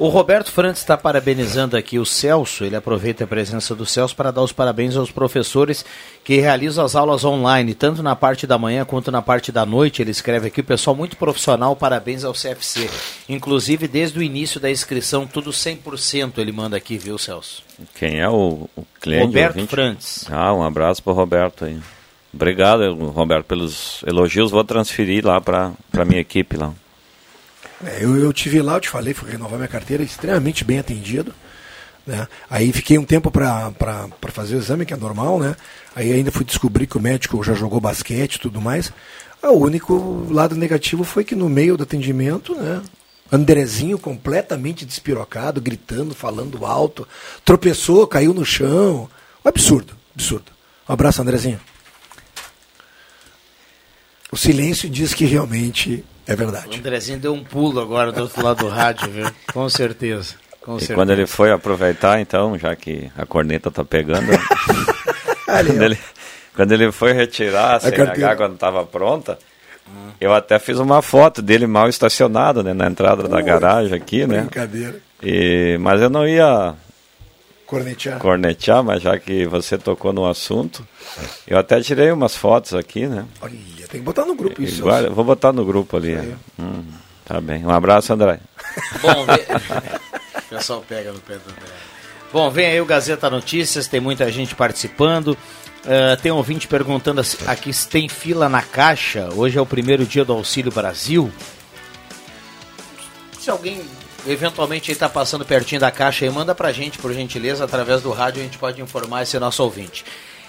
O 0.00 0.08
Roberto 0.08 0.50
Frantes 0.50 0.80
está 0.80 0.96
parabenizando 0.96 1.76
aqui 1.76 1.98
o 1.98 2.06
Celso, 2.06 2.64
ele 2.64 2.74
aproveita 2.74 3.24
a 3.24 3.26
presença 3.26 3.74
do 3.74 3.84
Celso 3.84 4.16
para 4.16 4.30
dar 4.30 4.40
os 4.40 4.50
parabéns 4.50 4.96
aos 4.96 5.10
professores 5.10 5.84
que 6.24 6.40
realizam 6.40 6.82
as 6.86 6.96
aulas 6.96 7.22
online, 7.22 7.74
tanto 7.74 8.02
na 8.02 8.16
parte 8.16 8.46
da 8.46 8.56
manhã 8.56 8.82
quanto 8.86 9.12
na 9.12 9.20
parte 9.20 9.52
da 9.52 9.66
noite. 9.66 10.00
Ele 10.00 10.10
escreve 10.10 10.46
aqui, 10.46 10.62
o 10.62 10.64
pessoal 10.64 10.96
muito 10.96 11.18
profissional, 11.18 11.76
parabéns 11.76 12.24
ao 12.24 12.32
CFC. 12.32 12.88
Inclusive, 13.28 13.86
desde 13.86 14.18
o 14.18 14.22
início 14.22 14.58
da 14.58 14.70
inscrição, 14.70 15.26
tudo 15.26 15.50
100% 15.50 16.38
ele 16.38 16.50
manda 16.50 16.78
aqui, 16.78 16.96
viu, 16.96 17.18
Celso? 17.18 17.62
Quem 17.94 18.20
é 18.20 18.28
o, 18.30 18.70
o 18.74 18.86
cliente? 19.02 19.26
Roberto 19.26 19.56
ouvinte? 19.56 19.70
Frantes. 19.70 20.26
Ah, 20.30 20.54
um 20.54 20.62
abraço 20.62 21.02
para 21.02 21.12
o 21.12 21.14
Roberto 21.14 21.66
aí. 21.66 21.78
Obrigado, 22.32 22.94
Roberto, 23.10 23.44
pelos 23.44 24.02
elogios. 24.06 24.50
Vou 24.50 24.64
transferir 24.64 25.26
lá 25.26 25.38
para 25.42 25.72
a 25.92 26.04
minha 26.06 26.22
equipe 26.22 26.56
lá. 26.56 26.72
É, 27.84 28.04
eu, 28.04 28.16
eu 28.16 28.32
tive 28.32 28.60
lá, 28.60 28.74
eu 28.74 28.80
te 28.80 28.88
falei, 28.88 29.14
fui 29.14 29.30
renovar 29.30 29.58
minha 29.58 29.68
carteira, 29.68 30.02
extremamente 30.02 30.64
bem 30.64 30.78
atendido. 30.78 31.34
Né? 32.06 32.26
Aí 32.48 32.72
fiquei 32.72 32.98
um 32.98 33.04
tempo 33.04 33.30
para 33.30 33.72
fazer 34.28 34.56
o 34.56 34.58
exame, 34.58 34.84
que 34.84 34.92
é 34.92 34.96
normal, 34.96 35.38
né? 35.38 35.56
Aí 35.94 36.12
ainda 36.12 36.30
fui 36.30 36.44
descobrir 36.44 36.86
que 36.86 36.96
o 36.96 37.00
médico 37.00 37.42
já 37.42 37.54
jogou 37.54 37.80
basquete 37.80 38.34
e 38.34 38.40
tudo 38.40 38.60
mais. 38.60 38.92
O 39.42 39.52
único 39.52 40.26
lado 40.30 40.54
negativo 40.54 41.04
foi 41.04 41.24
que 41.24 41.34
no 41.34 41.48
meio 41.48 41.76
do 41.76 41.82
atendimento, 41.82 42.54
né? 42.54 42.82
Andrezinho 43.32 43.98
completamente 43.98 44.84
despirocado, 44.84 45.60
gritando, 45.60 46.14
falando 46.14 46.66
alto, 46.66 47.06
tropeçou, 47.44 48.06
caiu 48.06 48.34
no 48.34 48.44
chão. 48.44 49.08
Um 49.44 49.48
absurdo, 49.48 49.94
absurdo. 50.14 50.50
Um 50.88 50.92
abraço, 50.92 51.22
Andrezinho. 51.22 51.60
O 54.32 54.36
silêncio 54.36 54.90
diz 54.90 55.14
que 55.14 55.24
realmente 55.24 56.04
é 56.30 56.36
verdade. 56.36 56.76
O 56.76 56.78
Andrezinho 56.78 57.18
deu 57.18 57.34
um 57.34 57.42
pulo 57.42 57.80
agora 57.80 58.12
do 58.12 58.22
outro 58.22 58.42
lado 58.42 58.58
do 58.58 58.68
rádio, 58.68 59.10
viu? 59.10 59.26
Com 59.52 59.68
certeza. 59.68 60.34
Com 60.60 60.76
e 60.76 60.80
certeza. 60.80 60.94
quando 60.94 61.10
ele 61.10 61.26
foi 61.26 61.50
aproveitar, 61.50 62.20
então, 62.20 62.56
já 62.56 62.76
que 62.76 63.10
a 63.16 63.26
corneta 63.26 63.70
tá 63.70 63.84
pegando. 63.84 64.26
quando, 65.44 65.82
ele, 65.82 65.98
quando 66.54 66.72
ele 66.72 66.92
foi 66.92 67.12
retirar 67.12 67.76
a 67.76 67.80
CNH 67.80 68.36
quando 68.36 68.54
estava 68.54 68.84
pronta, 68.84 69.38
eu 70.20 70.32
até 70.32 70.58
fiz 70.58 70.78
uma 70.78 71.02
foto 71.02 71.42
dele 71.42 71.66
mal 71.66 71.88
estacionado, 71.88 72.62
né, 72.62 72.72
na 72.72 72.86
entrada 72.86 73.26
da 73.26 73.40
garagem 73.40 73.94
aqui, 73.94 74.26
né? 74.26 74.42
Brincadeira. 74.42 75.00
E, 75.22 75.76
mas 75.80 76.00
eu 76.00 76.08
não 76.08 76.28
ia 76.28 76.74
cornetear. 77.70 78.18
cornetear, 78.18 78.82
mas 78.82 79.02
já 79.02 79.16
que 79.18 79.46
você 79.46 79.78
tocou 79.78 80.12
no 80.12 80.26
assunto, 80.26 80.86
eu 81.46 81.56
até 81.56 81.80
tirei 81.80 82.10
umas 82.10 82.34
fotos 82.34 82.74
aqui, 82.74 83.06
né? 83.06 83.24
Olha, 83.40 83.52
tem 83.88 84.00
que 84.00 84.04
botar 84.04 84.24
no 84.24 84.34
grupo 84.34 84.60
isso. 84.60 84.80
Igual, 84.80 85.10
vou 85.12 85.24
botar 85.24 85.52
no 85.52 85.64
grupo 85.64 85.96
ali. 85.96 86.16
Hum, 86.58 86.82
tá 87.24 87.40
bem. 87.40 87.64
Um 87.64 87.70
abraço, 87.70 88.12
André. 88.12 88.40
Bom, 89.00 89.24
o 89.24 90.42
pessoal 90.50 90.84
pega 90.88 91.12
no 91.12 91.20
pé 91.20 91.34
do 91.34 91.50
André. 91.50 91.72
Bom, 92.32 92.50
vem 92.50 92.66
aí 92.66 92.80
o 92.80 92.86
Gazeta 92.86 93.30
Notícias, 93.30 93.86
tem 93.86 94.00
muita 94.00 94.30
gente 94.30 94.54
participando. 94.54 95.36
Uh, 95.84 96.20
tem 96.20 96.30
um 96.30 96.36
ouvinte 96.36 96.68
perguntando 96.68 97.22
aqui 97.46 97.72
se 97.72 97.88
tem 97.88 98.08
fila 98.08 98.48
na 98.48 98.62
caixa. 98.62 99.28
Hoje 99.34 99.58
é 99.58 99.60
o 99.60 99.66
primeiro 99.66 100.04
dia 100.04 100.24
do 100.24 100.32
Auxílio 100.32 100.70
Brasil. 100.70 101.32
Se 103.38 103.48
alguém 103.48 103.82
eventualmente 104.26 104.92
está 104.92 105.08
passando 105.08 105.44
pertinho 105.44 105.80
da 105.80 105.90
caixa 105.90 106.24
aí, 106.24 106.30
manda 106.30 106.54
pra 106.54 106.72
gente, 106.72 106.98
por 106.98 107.12
gentileza, 107.12 107.64
através 107.64 108.02
do 108.02 108.10
rádio 108.10 108.40
a 108.40 108.44
gente 108.44 108.58
pode 108.58 108.80
informar 108.80 109.22
esse 109.22 109.38
nosso 109.38 109.62
ouvinte. 109.62 110.04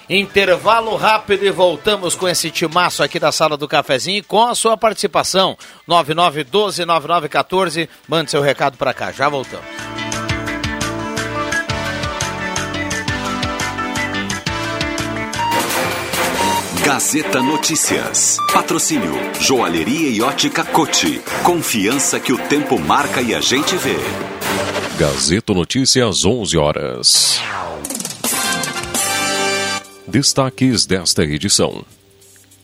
Intervalo 0.10 0.96
rápido 0.98 1.46
e 1.46 1.52
voltamos 1.52 2.16
com 2.16 2.28
esse 2.28 2.52
timaço 2.52 3.02
aqui 3.02 3.18
da 3.18 3.32
sala 3.32 3.56
do 3.56 3.68
cafezinho 3.68 4.24
com 4.26 4.46
a 4.46 4.54
sua 4.54 4.76
participação. 4.76 5.58
9912-9914. 5.88 7.88
Mande 8.08 8.30
seu 8.30 8.42
recado 8.42 8.78
para 8.78 8.94
cá. 8.94 9.12
Já 9.12 9.30
voltamos. 9.30 10.01
Gazeta 16.94 17.42
Notícias. 17.42 18.36
Patrocínio. 18.52 19.14
Joalheria 19.40 20.10
e 20.10 20.22
ótica 20.22 20.66
Cote. 20.66 21.22
Confiança 21.42 22.20
que 22.20 22.34
o 22.34 22.38
tempo 22.50 22.78
marca 22.78 23.22
e 23.22 23.34
a 23.34 23.40
gente 23.40 23.78
vê. 23.78 23.96
Gazeta 25.00 25.54
Notícias, 25.54 26.26
11 26.26 26.58
horas. 26.58 27.42
Destaques 30.06 30.86
desta 30.86 31.24
edição. 31.24 31.86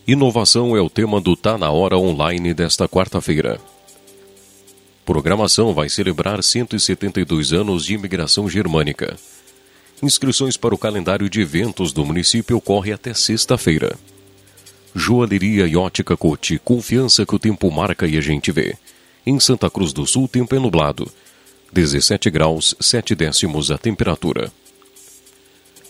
Inovação 0.06 0.76
é 0.76 0.80
o 0.82 0.90
tema 0.90 1.22
do 1.22 1.34
Tá 1.34 1.56
na 1.56 1.70
Hora 1.70 1.96
Online 1.96 2.52
desta 2.52 2.86
quarta-feira. 2.86 3.58
Programação 5.06 5.72
vai 5.72 5.88
celebrar 5.88 6.42
172 6.42 7.54
anos 7.54 7.86
de 7.86 7.94
imigração 7.94 8.46
germânica. 8.46 9.16
Inscrições 10.02 10.58
para 10.58 10.74
o 10.74 10.78
calendário 10.78 11.30
de 11.30 11.40
eventos 11.40 11.94
do 11.94 12.04
município 12.04 12.58
ocorre 12.58 12.92
até 12.92 13.14
sexta-feira. 13.14 13.96
Joalheria 14.98 15.64
e 15.68 15.76
ótica 15.76 16.16
Cote, 16.16 16.58
confiança 16.58 17.24
que 17.24 17.32
o 17.32 17.38
tempo 17.38 17.70
marca 17.70 18.04
e 18.04 18.18
a 18.18 18.20
gente 18.20 18.50
vê. 18.50 18.74
Em 19.24 19.38
Santa 19.38 19.70
Cruz 19.70 19.92
do 19.92 20.04
Sul, 20.04 20.26
tempo 20.26 20.56
é 20.56 20.58
nublado. 20.58 21.08
17 21.72 22.28
graus, 22.30 22.74
7 22.80 23.14
décimos 23.14 23.70
a 23.70 23.78
temperatura. 23.78 24.50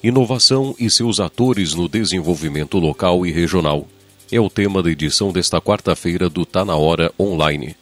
Inovação 0.03 0.77
e 0.79 0.91
seus 0.91 1.21
atores 1.21 1.73
no 1.73 1.89
desenvolvimento 1.89 2.79
local 2.79 3.25
e 3.25 3.33
regional 3.33 3.89
é 4.31 4.39
o 4.39 4.51
tema 4.51 4.83
da 4.83 4.91
edição 4.91 5.33
desta 5.33 5.59
quarta-feira 5.59 6.29
do 6.29 6.45
Tá 6.45 6.63
na 6.63 6.77
Hora 6.77 7.11
Online. 7.19 7.75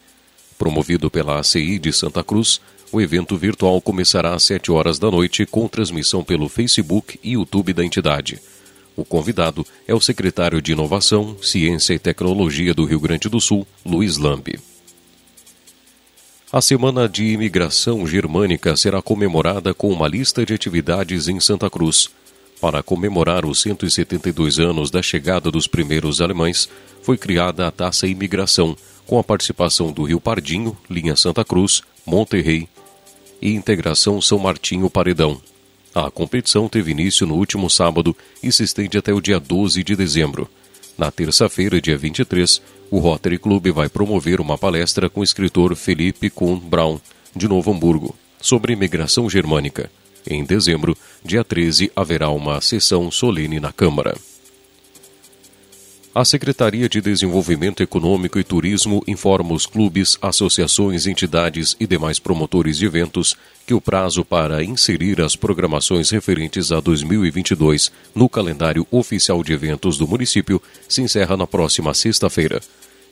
Promovido 0.57 1.11
pela 1.11 1.39
ACI 1.39 1.77
de 1.77 1.91
Santa 1.91 2.23
Cruz, 2.23 2.61
O 2.89 3.01
evento 3.01 3.35
virtual 3.35 3.81
começará 3.81 4.33
às 4.33 4.43
7 4.43 4.71
horas 4.71 4.97
da 4.97 5.11
noite 5.11 5.45
com 5.45 5.67
transmissão 5.67 6.23
pelo 6.23 6.47
Facebook 6.47 7.19
e 7.21 7.33
YouTube 7.33 7.73
da 7.73 7.83
entidade. 7.83 8.39
O 8.97 9.05
convidado 9.05 9.63
é 9.87 9.93
o 9.93 10.01
secretário 10.01 10.59
de 10.59 10.71
Inovação, 10.71 11.37
Ciência 11.39 11.93
e 11.93 11.99
Tecnologia 11.99 12.73
do 12.73 12.83
Rio 12.83 12.99
Grande 12.99 13.29
do 13.29 13.39
Sul, 13.39 13.65
Luiz 13.85 14.17
Lambe. 14.17 14.59
A 16.51 16.61
Semana 16.61 17.07
de 17.07 17.25
Imigração 17.25 18.07
Germânica 18.07 18.75
será 18.75 18.99
comemorada 18.99 19.71
com 19.71 19.91
uma 19.91 20.07
lista 20.07 20.43
de 20.43 20.51
atividades 20.51 21.27
em 21.27 21.39
Santa 21.39 21.69
Cruz. 21.69 22.09
Para 22.59 22.81
comemorar 22.81 23.45
os 23.45 23.61
172 23.61 24.57
anos 24.57 24.89
da 24.89 25.03
chegada 25.03 25.51
dos 25.51 25.67
primeiros 25.67 26.19
alemães, 26.19 26.67
foi 27.03 27.19
criada 27.19 27.67
a 27.67 27.71
Taça 27.71 28.07
Imigração, 28.07 28.75
com 29.05 29.19
a 29.19 29.23
participação 29.23 29.91
do 29.91 30.03
Rio 30.03 30.19
Pardinho, 30.19 30.75
Linha 30.89 31.15
Santa 31.15 31.45
Cruz, 31.45 31.83
Monterrey 32.03 32.67
e 33.39 33.53
Integração 33.53 34.19
São 34.19 34.39
Martinho 34.39 34.89
Paredão. 34.89 35.39
A 35.99 36.11
competição 36.11 36.69
teve 36.69 36.91
início 36.91 37.25
no 37.25 37.33
último 37.33 37.71
sábado 37.71 38.15
e 38.43 38.51
se 38.51 38.63
estende 38.63 38.99
até 38.99 39.11
o 39.11 39.19
dia 39.19 39.39
12 39.39 39.83
de 39.83 39.95
dezembro. 39.95 40.47
Na 40.95 41.09
terça-feira, 41.09 41.81
dia 41.81 41.97
23, 41.97 42.61
o 42.91 42.99
Rotary 42.99 43.39
Club 43.39 43.69
vai 43.69 43.89
promover 43.89 44.39
uma 44.39 44.59
palestra 44.59 45.09
com 45.09 45.21
o 45.21 45.23
escritor 45.23 45.75
Felipe 45.75 46.29
Kuhn 46.29 46.59
Braun, 46.59 46.99
de 47.35 47.47
Novo 47.47 47.71
Hamburgo, 47.71 48.15
sobre 48.39 48.73
imigração 48.73 49.27
germânica. 49.27 49.89
Em 50.29 50.45
dezembro, 50.45 50.95
dia 51.25 51.43
13, 51.43 51.91
haverá 51.95 52.29
uma 52.29 52.61
sessão 52.61 53.09
solene 53.09 53.59
na 53.59 53.71
Câmara. 53.71 54.15
A 56.17 56.25
Secretaria 56.25 56.89
de 56.89 56.99
Desenvolvimento 56.99 57.83
Econômico 57.83 58.39
e 58.39 58.43
Turismo 58.43 59.03
informa 59.05 59.53
os 59.53 59.67
clubes, 59.67 60.17
associações, 60.19 61.05
entidades 61.05 61.77
e 61.79 61.85
demais 61.85 62.17
promotores 62.17 62.75
de 62.75 62.87
eventos 62.87 63.37
que 63.67 63.73
o 63.75 63.79
prazo 63.79 64.25
para 64.25 64.63
inserir 64.63 65.21
as 65.21 65.35
programações 65.35 66.09
referentes 66.09 66.71
a 66.71 66.79
2022 66.79 67.91
no 68.15 68.27
calendário 68.27 68.87
oficial 68.89 69.43
de 69.43 69.53
eventos 69.53 69.95
do 69.99 70.07
município 70.07 70.59
se 70.89 71.03
encerra 71.03 71.37
na 71.37 71.45
próxima 71.45 71.93
sexta-feira. 71.93 72.61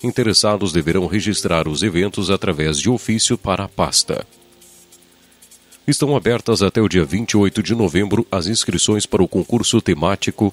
Interessados 0.03 0.73
deverão 0.73 1.05
registrar 1.05 1.67
os 1.67 1.83
eventos 1.83 2.31
através 2.31 2.79
de 2.79 2.89
ofício 2.89 3.37
para 3.37 3.65
a 3.65 3.69
pasta. 3.69 4.25
Estão 5.87 6.15
abertas 6.15 6.63
até 6.63 6.81
o 6.81 6.89
dia 6.89 7.05
28 7.05 7.61
de 7.61 7.75
novembro 7.75 8.25
as 8.31 8.47
inscrições 8.47 9.05
para 9.05 9.21
o 9.21 9.27
concurso 9.27 9.79
temático 9.79 10.51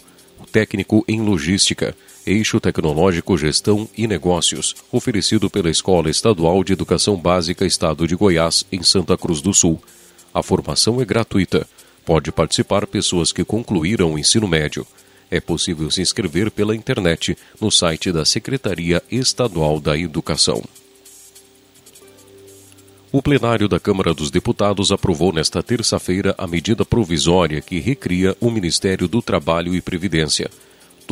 técnico 0.53 1.03
em 1.09 1.23
logística 1.23 1.97
Eixo 2.25 2.61
Tecnológico 2.61 3.37
Gestão 3.37 3.89
e 3.97 4.07
Negócios, 4.07 4.77
oferecido 4.93 5.51
pela 5.51 5.69
Escola 5.69 6.09
Estadual 6.09 6.63
de 6.63 6.73
Educação 6.73 7.17
Básica 7.17 7.67
Estado 7.67 8.07
de 8.07 8.15
Goiás, 8.15 8.65
em 8.71 8.81
Santa 8.81 9.19
Cruz 9.19 9.41
do 9.41 9.53
Sul. 9.53 9.83
A 10.33 10.41
formação 10.41 11.01
é 11.01 11.05
gratuita. 11.05 11.67
Pode 12.05 12.31
participar 12.31 12.87
pessoas 12.87 13.33
que 13.33 13.45
concluíram 13.45 14.13
o 14.13 14.19
ensino 14.19 14.47
médio. 14.47 14.87
É 15.33 15.41
possível 15.41 15.91
se 15.91 16.01
inscrever 16.01 16.53
pela 16.53 16.77
internet 16.77 17.37
no 17.61 17.73
site 17.73 18.13
da 18.13 18.25
Secretaria 18.25 19.03
Estadual 19.11 19.81
da 19.81 19.99
Educação. 19.99 20.63
O 23.11 23.21
plenário 23.21 23.67
da 23.67 23.81
Câmara 23.81 24.15
dos 24.15 24.31
Deputados 24.31 24.93
aprovou 24.93 25.33
nesta 25.33 25.61
terça-feira 25.61 26.37
a 26.39 26.47
medida 26.47 26.85
provisória 26.85 27.61
que 27.61 27.81
recria 27.81 28.37
o 28.41 28.49
Ministério 28.49 29.09
do 29.09 29.21
Trabalho 29.21 29.75
e 29.75 29.81
Previdência 29.81 30.49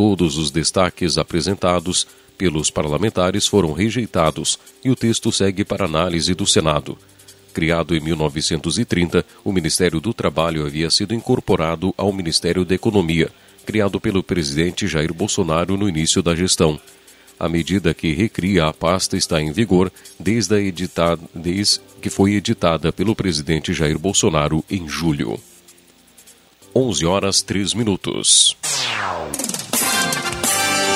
todos 0.00 0.38
os 0.38 0.50
destaques 0.50 1.18
apresentados 1.18 2.06
pelos 2.38 2.70
parlamentares 2.70 3.46
foram 3.46 3.74
rejeitados 3.74 4.58
e 4.82 4.88
o 4.90 4.96
texto 4.96 5.30
segue 5.30 5.62
para 5.62 5.84
análise 5.84 6.32
do 6.32 6.46
Senado. 6.46 6.96
Criado 7.52 7.94
em 7.94 8.00
1930, 8.00 9.26
o 9.44 9.52
Ministério 9.52 10.00
do 10.00 10.14
Trabalho 10.14 10.64
havia 10.64 10.90
sido 10.90 11.12
incorporado 11.12 11.94
ao 11.98 12.14
Ministério 12.14 12.64
da 12.64 12.74
Economia, 12.74 13.30
criado 13.66 14.00
pelo 14.00 14.22
presidente 14.22 14.88
Jair 14.88 15.12
Bolsonaro 15.12 15.76
no 15.76 15.86
início 15.86 16.22
da 16.22 16.34
gestão. 16.34 16.80
A 17.38 17.46
medida 17.46 17.92
que 17.92 18.14
recria 18.14 18.68
a 18.68 18.72
pasta 18.72 19.18
está 19.18 19.38
em 19.38 19.52
vigor 19.52 19.92
desde, 20.18 20.56
editada, 20.66 21.20
desde 21.34 21.78
que 22.00 22.08
foi 22.08 22.36
editada 22.36 22.90
pelo 22.90 23.14
presidente 23.14 23.74
Jair 23.74 23.98
Bolsonaro 23.98 24.64
em 24.70 24.88
julho. 24.88 25.38
11 26.74 27.04
horas 27.04 27.42
3 27.42 27.74
minutos. 27.74 28.56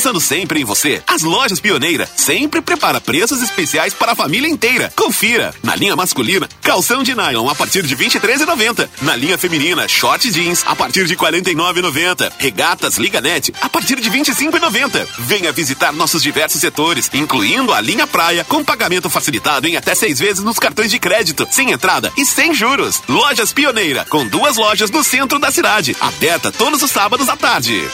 Pensando 0.00 0.18
sempre 0.18 0.58
em 0.58 0.64
você, 0.64 1.02
as 1.06 1.20
lojas 1.20 1.60
Pioneira 1.60 2.08
sempre 2.16 2.62
prepara 2.62 3.02
preços 3.02 3.42
especiais 3.42 3.92
para 3.92 4.12
a 4.12 4.16
família 4.16 4.48
inteira. 4.48 4.90
Confira. 4.96 5.54
Na 5.62 5.76
linha 5.76 5.94
masculina, 5.94 6.48
calção 6.62 7.02
de 7.02 7.14
nylon 7.14 7.50
a 7.50 7.54
partir 7.54 7.82
de 7.82 7.94
R$ 7.94 8.06
23,90. 8.06 8.88
Na 9.02 9.14
linha 9.14 9.36
feminina, 9.36 9.86
short 9.86 10.30
jeans 10.30 10.64
a 10.66 10.74
partir 10.74 11.04
de 11.04 11.12
R$ 11.12 11.20
49,90. 11.20 12.32
Regatas 12.38 12.96
Liga 12.96 13.20
Net 13.20 13.52
a 13.60 13.68
partir 13.68 14.00
de 14.00 14.08
R$ 14.08 14.20
25,90. 14.20 15.06
Venha 15.18 15.52
visitar 15.52 15.92
nossos 15.92 16.22
diversos 16.22 16.62
setores, 16.62 17.10
incluindo 17.12 17.74
a 17.74 17.80
linha 17.82 18.06
praia, 18.06 18.42
com 18.42 18.64
pagamento 18.64 19.10
facilitado 19.10 19.68
em 19.68 19.76
até 19.76 19.94
seis 19.94 20.18
vezes 20.18 20.42
nos 20.42 20.58
cartões 20.58 20.90
de 20.90 20.98
crédito, 20.98 21.46
sem 21.50 21.72
entrada 21.72 22.10
e 22.16 22.24
sem 22.24 22.54
juros. 22.54 23.02
Lojas 23.06 23.52
Pioneira, 23.52 24.06
com 24.08 24.26
duas 24.26 24.56
lojas 24.56 24.90
no 24.90 25.04
centro 25.04 25.38
da 25.38 25.50
cidade, 25.50 25.94
aberta 26.00 26.50
todos 26.50 26.82
os 26.82 26.90
sábados 26.90 27.28
à 27.28 27.36
tarde. 27.36 27.86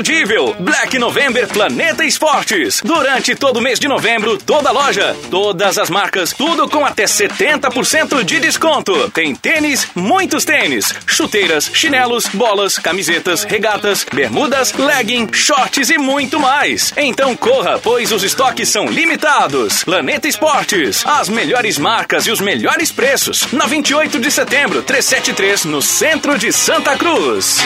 Imperdível. 0.00 0.56
Black 0.58 0.98
November 0.98 1.46
Planeta 1.46 2.04
Esportes. 2.04 2.80
Durante 2.82 3.34
todo 3.34 3.58
o 3.58 3.60
mês 3.60 3.78
de 3.78 3.86
novembro, 3.86 4.38
toda 4.38 4.70
loja, 4.70 5.14
todas 5.30 5.76
as 5.76 5.90
marcas, 5.90 6.32
tudo 6.32 6.68
com 6.68 6.84
até 6.84 7.04
70% 7.04 8.24
de 8.24 8.40
desconto. 8.40 9.10
Tem 9.10 9.34
tênis, 9.34 9.88
muitos 9.94 10.44
tênis, 10.44 10.94
chuteiras, 11.06 11.70
chinelos, 11.72 12.26
bolas, 12.28 12.78
camisetas, 12.78 13.44
regatas, 13.44 14.04
bermudas, 14.10 14.72
legging, 14.72 15.28
shorts 15.32 15.90
e 15.90 15.98
muito 15.98 16.40
mais. 16.40 16.92
Então 16.96 17.36
corra, 17.36 17.78
pois 17.78 18.10
os 18.10 18.22
estoques 18.22 18.68
são 18.70 18.86
limitados. 18.86 19.84
Planeta 19.84 20.28
Esportes, 20.28 21.04
as 21.06 21.28
melhores 21.28 21.78
marcas 21.78 22.26
e 22.26 22.30
os 22.30 22.40
melhores 22.40 22.90
preços. 22.90 23.52
Na 23.52 23.66
28 23.66 24.18
de 24.18 24.30
setembro, 24.30 24.82
373, 24.82 25.66
no 25.66 25.82
centro 25.82 26.38
de 26.38 26.50
Santa 26.52 26.96
Cruz. 26.96 27.58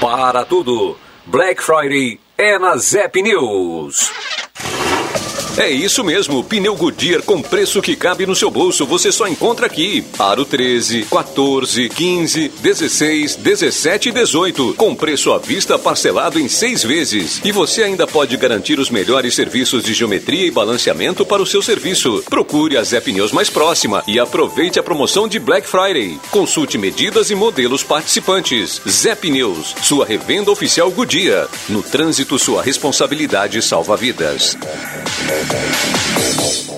Para 0.00 0.44
tudo, 0.44 0.96
Black 1.26 1.62
Friday 1.62 2.20
é 2.36 2.58
na 2.58 2.76
Zep 2.76 3.20
News. 3.20 4.10
É 5.58 5.68
isso 5.68 6.04
mesmo, 6.04 6.44
pneu 6.44 6.76
Goodyear 6.76 7.20
com 7.24 7.42
preço 7.42 7.82
que 7.82 7.96
cabe 7.96 8.24
no 8.24 8.36
seu 8.36 8.48
bolso, 8.48 8.86
você 8.86 9.10
só 9.10 9.26
encontra 9.26 9.66
aqui. 9.66 10.04
Aro 10.16 10.44
13, 10.44 11.06
14, 11.10 11.88
15, 11.88 12.48
16, 12.60 13.34
17 13.34 14.08
e 14.08 14.12
18, 14.12 14.74
com 14.74 14.94
preço 14.94 15.32
à 15.32 15.38
vista 15.38 15.76
parcelado 15.76 16.38
em 16.38 16.48
seis 16.48 16.84
vezes. 16.84 17.40
E 17.44 17.50
você 17.50 17.82
ainda 17.82 18.06
pode 18.06 18.36
garantir 18.36 18.78
os 18.78 18.88
melhores 18.88 19.34
serviços 19.34 19.82
de 19.82 19.94
geometria 19.94 20.46
e 20.46 20.50
balanceamento 20.52 21.26
para 21.26 21.42
o 21.42 21.46
seu 21.46 21.60
serviço. 21.60 22.22
Procure 22.30 22.76
a 22.76 22.84
Zé 22.84 23.00
Pneus 23.00 23.32
mais 23.32 23.50
próxima 23.50 24.04
e 24.06 24.20
aproveite 24.20 24.78
a 24.78 24.82
promoção 24.84 25.26
de 25.26 25.40
Black 25.40 25.68
Friday. 25.68 26.20
Consulte 26.30 26.78
medidas 26.78 27.32
e 27.32 27.34
modelos 27.34 27.82
participantes. 27.82 28.80
Zé 28.88 29.16
Pneus, 29.16 29.74
sua 29.82 30.06
revenda 30.06 30.52
oficial 30.52 30.88
Goodyear. 30.92 31.48
No 31.68 31.82
trânsito, 31.82 32.38
sua 32.38 32.62
responsabilidade 32.62 33.60
salva 33.60 33.96
vidas. 33.96 34.56
Thank 35.50 36.72
you. 36.72 36.77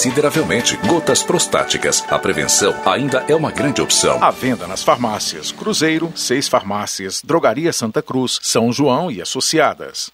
consideravelmente. 0.00 0.78
Gotas 0.86 1.22
prostáticas. 1.22 2.02
A 2.08 2.18
prevenção 2.18 2.74
ainda 2.86 3.22
é 3.28 3.34
uma 3.34 3.50
grande 3.50 3.82
opção. 3.82 4.22
À 4.22 4.30
venda 4.30 4.66
nas 4.66 4.82
farmácias 4.82 5.52
Cruzeiro, 5.52 6.10
seis 6.16 6.48
farmácias, 6.48 7.20
Drogaria 7.22 7.70
Santa 7.70 8.00
Cruz, 8.00 8.38
São 8.42 8.72
João 8.72 9.10
e 9.10 9.20
Associadas. 9.20 10.10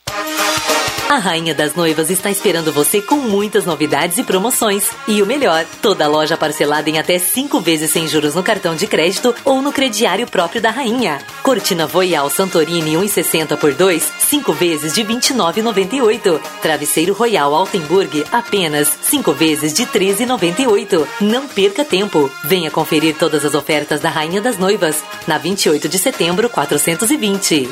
A 1.09 1.19
Rainha 1.19 1.55
das 1.55 1.77
Noivas 1.77 2.11
está 2.11 2.33
esperando 2.33 2.73
você 2.73 3.01
com 3.01 3.15
muitas 3.15 3.65
novidades 3.65 4.19
e 4.19 4.25
promoções. 4.25 4.91
E 5.07 5.23
o 5.23 5.27
melhor, 5.27 5.65
toda 5.81 6.09
loja 6.09 6.37
parcelada 6.37 6.91
em 6.91 6.99
até 6.99 7.17
cinco 7.17 7.61
vezes 7.61 7.93
sem 7.93 8.09
juros 8.09 8.35
no 8.35 8.43
cartão 8.43 8.75
de 8.75 8.89
crédito 8.89 9.33
ou 9.45 9.63
no 9.63 9.73
crediário 9.73 10.27
próprio 10.27 10.61
da 10.61 10.71
Rainha. 10.71 11.21
Cortina 11.45 11.87
Voyal 11.87 12.29
Santorini 12.29 12.95
1,60 12.95 13.57
por 13.57 13.73
2, 13.73 14.13
5 14.19 14.53
vezes 14.53 14.93
de 14.93 15.05
29,98. 15.05 16.41
Travesseiro 16.61 17.15
Royal 17.15 17.55
Altenburg, 17.55 18.25
apenas 18.33 18.89
5 19.03 19.33
vezes 19.33 19.73
de 19.73 19.87
13,98. 19.87 21.07
Não 21.21 21.47
perca 21.47 21.85
tempo. 21.85 22.29
Venha 22.43 22.69
conferir 22.69 23.15
todas 23.17 23.45
as 23.45 23.55
ofertas 23.55 24.01
da 24.01 24.11
Rainha 24.11 24.41
das 24.41 24.59
Noivas, 24.59 25.05
na 25.25 25.39
28 25.39 25.89
de 25.89 26.01
setembro 26.01 26.51
420. 26.51 27.71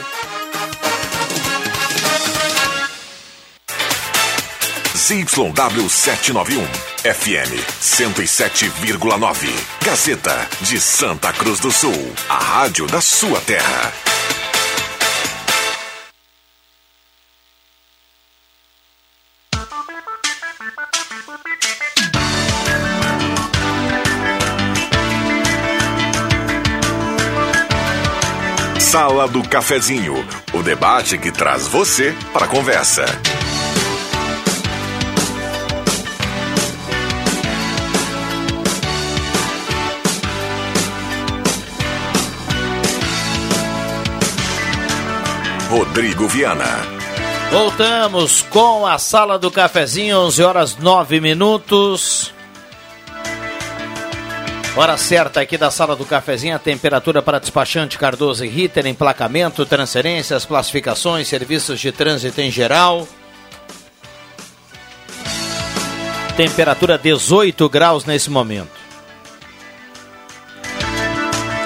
ZYW 5.05 5.87
791, 5.87 6.65
FM 7.05 7.53
107,9. 7.79 9.49
Gazeta 9.85 10.49
de 10.63 10.81
Santa 10.81 11.31
Cruz 11.31 11.61
do 11.61 11.71
Sul, 11.71 11.93
a 12.27 12.39
rádio 12.39 12.87
da 12.87 13.03
sua 13.03 13.39
terra. 13.43 13.93
Sala 28.81 29.29
do 29.29 29.47
Cafezinho, 29.47 30.15
o 30.55 30.63
debate 30.63 31.19
que 31.19 31.31
traz 31.31 31.67
você 31.67 32.15
para 32.33 32.47
a 32.47 32.49
conversa. 32.49 33.05
Rodrigo 45.75 46.29
Viana. 46.29 46.87
Voltamos 47.51 48.43
com 48.43 48.87
a 48.87 48.97
Sala 48.97 49.37
do 49.41 49.51
Cafezinho, 49.51 50.19
11 50.19 50.43
horas 50.45 50.77
9 50.77 51.21
minutos. 51.21 52.33
Hora 54.77 54.97
certa 54.97 55.41
aqui 55.41 55.59
da 55.59 55.73
Sala 55.73 55.97
do 55.97 56.05
Cafezinho, 56.05 56.55
a 56.55 56.61
temperatura 56.61 57.21
para 57.21 57.41
despachante 57.41 57.99
Cardoso 57.99 58.45
e 58.45 58.49
Ritter, 58.49 58.87
emplacamento, 58.87 59.67
transferências, 59.67 60.45
classificações, 60.45 61.27
serviços 61.27 61.81
de 61.81 61.91
trânsito 61.91 62.41
em 62.41 62.53
geral. 62.53 63.09
Temperatura 66.37 66.97
18 66.97 67.69
graus 67.69 68.05
nesse 68.05 68.31
momento. 68.31 68.84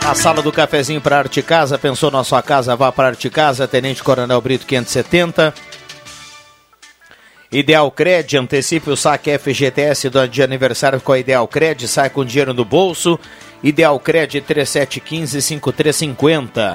A 0.08 0.14
sala 0.14 0.40
do 0.40 0.50
cafezinho 0.50 1.02
para 1.02 1.18
Arte 1.18 1.42
Casa, 1.42 1.76
pensou 1.76 2.10
na 2.10 2.24
sua 2.24 2.42
casa, 2.42 2.74
vá 2.74 2.90
para 2.90 3.08
Arte 3.08 3.28
Casa, 3.28 3.68
Tenente 3.68 4.02
Coronel 4.02 4.40
Brito 4.40 4.64
570. 4.64 5.52
Ideal 7.52 7.90
Cred, 7.90 8.38
antecipe 8.38 8.88
o 8.88 8.96
saque 8.96 9.38
FGTS 9.38 10.08
de 10.30 10.42
aniversário 10.42 10.98
com 10.98 11.12
a 11.12 11.18
Ideal 11.18 11.46
Cred, 11.46 11.86
sai 11.86 12.08
com 12.08 12.24
dinheiro 12.24 12.54
no 12.54 12.64
bolso. 12.64 13.20
Ideal 13.62 14.00
Cred 14.00 14.40
3715-5350. 14.40 16.74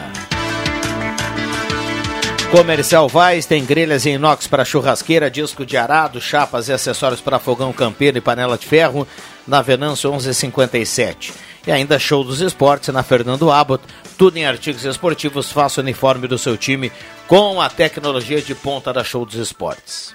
Comercial 2.51 3.09
Vaz 3.09 3.47
tem 3.47 3.65
grelhas 3.65 4.05
em 4.05 4.13
inox 4.13 4.45
para 4.45 4.63
churrasqueira, 4.63 5.31
disco 5.31 5.65
de 5.65 5.75
arado, 5.75 6.21
chapas 6.21 6.67
e 6.67 6.71
acessórios 6.71 7.19
para 7.19 7.39
fogão 7.39 7.73
campeiro 7.73 8.19
e 8.19 8.21
panela 8.21 8.59
de 8.59 8.67
ferro 8.67 9.07
na 9.47 9.59
Venâncio 9.59 10.11
1157. 10.11 11.52
E 11.65 11.71
ainda 11.71 11.97
show 11.97 12.23
dos 12.23 12.41
esportes 12.41 12.89
na 12.89 13.03
Fernando 13.03 13.49
Abbott. 13.49 13.83
Tudo 14.17 14.37
em 14.37 14.45
artigos 14.45 14.83
esportivos. 14.83 15.51
Faça 15.51 15.79
o 15.79 15.83
uniforme 15.83 16.27
do 16.27 16.37
seu 16.37 16.57
time 16.57 16.91
com 17.27 17.61
a 17.61 17.69
tecnologia 17.69 18.41
de 18.41 18.53
ponta 18.53 18.91
da 18.91 19.03
Show 19.03 19.25
dos 19.25 19.35
Esportes. 19.35 20.13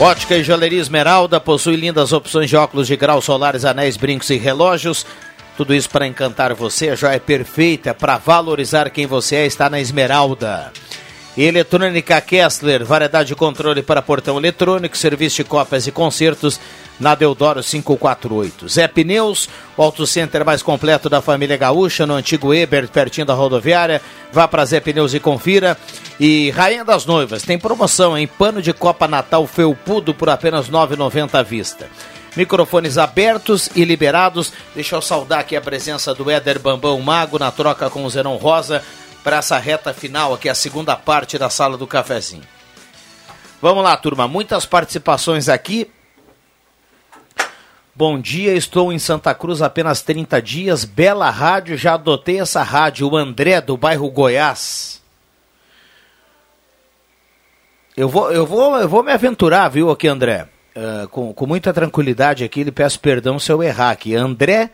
Ótica 0.00 0.36
e 0.36 0.42
Joalheria 0.42 0.80
Esmeralda 0.80 1.38
possui 1.38 1.76
lindas 1.76 2.12
opções 2.12 2.50
de 2.50 2.56
óculos 2.56 2.86
de 2.86 2.96
grau 2.96 3.22
solares, 3.22 3.64
anéis, 3.64 3.96
brincos 3.96 4.30
e 4.30 4.36
relógios. 4.36 5.06
Tudo 5.56 5.74
isso 5.74 5.88
para 5.88 6.06
encantar 6.06 6.52
você. 6.54 6.88
A 6.88 6.96
joia 6.96 7.14
é 7.14 7.20
perfeita 7.20 7.94
para 7.94 8.18
valorizar 8.18 8.90
quem 8.90 9.06
você 9.06 9.36
é. 9.36 9.46
Está 9.46 9.70
na 9.70 9.80
Esmeralda. 9.80 10.72
Eletrônica 11.36 12.20
Kessler, 12.20 12.84
variedade 12.84 13.28
de 13.28 13.34
controle 13.34 13.82
para 13.82 14.00
portão 14.00 14.38
eletrônico, 14.38 14.96
serviço 14.96 15.36
de 15.36 15.44
cópias 15.44 15.84
e 15.84 15.90
concertos 15.90 16.60
na 16.98 17.16
Deodoro 17.16 17.60
548. 17.60 18.68
Zé 18.68 18.86
Pneus, 18.86 19.48
o 19.76 19.82
auto 19.82 20.06
center 20.06 20.44
mais 20.44 20.62
completo 20.62 21.10
da 21.10 21.20
família 21.20 21.56
gaúcha, 21.56 22.06
no 22.06 22.14
antigo 22.14 22.54
Eber, 22.54 22.86
pertinho 22.88 23.26
da 23.26 23.34
rodoviária. 23.34 24.00
Vá 24.32 24.46
para 24.46 24.64
Zé 24.64 24.78
Pneus 24.78 25.12
e 25.12 25.18
confira. 25.18 25.76
E 26.20 26.50
Rainha 26.50 26.84
das 26.84 27.04
Noivas, 27.04 27.42
tem 27.42 27.58
promoção 27.58 28.16
em 28.16 28.28
pano 28.28 28.62
de 28.62 28.72
Copa 28.72 29.08
Natal 29.08 29.44
Felpudo 29.48 30.14
por 30.14 30.30
apenas 30.30 30.66
R$ 30.66 30.72
9,90 30.72 31.34
à 31.34 31.42
vista. 31.42 31.88
Microfones 32.36 32.96
abertos 32.96 33.68
e 33.74 33.84
liberados. 33.84 34.52
Deixa 34.72 34.94
eu 34.94 35.02
saudar 35.02 35.40
aqui 35.40 35.56
a 35.56 35.60
presença 35.60 36.14
do 36.14 36.30
Éder 36.30 36.60
Bambão 36.60 37.00
Mago 37.00 37.40
na 37.40 37.50
troca 37.50 37.90
com 37.90 38.04
o 38.04 38.10
Zerão 38.10 38.36
Rosa 38.36 38.82
para 39.24 39.38
essa 39.38 39.58
reta 39.58 39.94
final 39.94 40.34
aqui, 40.34 40.50
a 40.50 40.54
segunda 40.54 40.94
parte 40.94 41.38
da 41.38 41.48
sala 41.48 41.78
do 41.78 41.86
cafezinho. 41.86 42.44
Vamos 43.60 43.82
lá, 43.82 43.96
turma. 43.96 44.28
Muitas 44.28 44.66
participações 44.66 45.48
aqui. 45.48 45.90
Bom 47.94 48.20
dia, 48.20 48.52
estou 48.54 48.92
em 48.92 48.98
Santa 48.98 49.34
Cruz 49.34 49.62
apenas 49.62 50.02
30 50.02 50.42
dias. 50.42 50.84
Bela 50.84 51.30
rádio, 51.30 51.74
já 51.78 51.94
adotei 51.94 52.38
essa 52.38 52.62
rádio. 52.62 53.08
O 53.08 53.16
André, 53.16 53.62
do 53.62 53.78
bairro 53.78 54.10
Goiás. 54.10 55.02
Eu 57.96 58.08
vou, 58.10 58.30
eu 58.30 58.44
vou, 58.44 58.76
eu 58.76 58.88
vou 58.88 59.02
me 59.02 59.12
aventurar, 59.12 59.68
viu, 59.68 59.90
aqui, 59.90 60.06
André? 60.06 60.48
Uh, 60.76 61.08
com, 61.08 61.32
com 61.32 61.46
muita 61.46 61.72
tranquilidade 61.72 62.44
aqui, 62.44 62.60
ele 62.60 62.72
peço 62.72 63.00
perdão 63.00 63.38
se 63.38 63.50
eu 63.50 63.62
errar 63.62 63.90
aqui. 63.90 64.14
André 64.14 64.70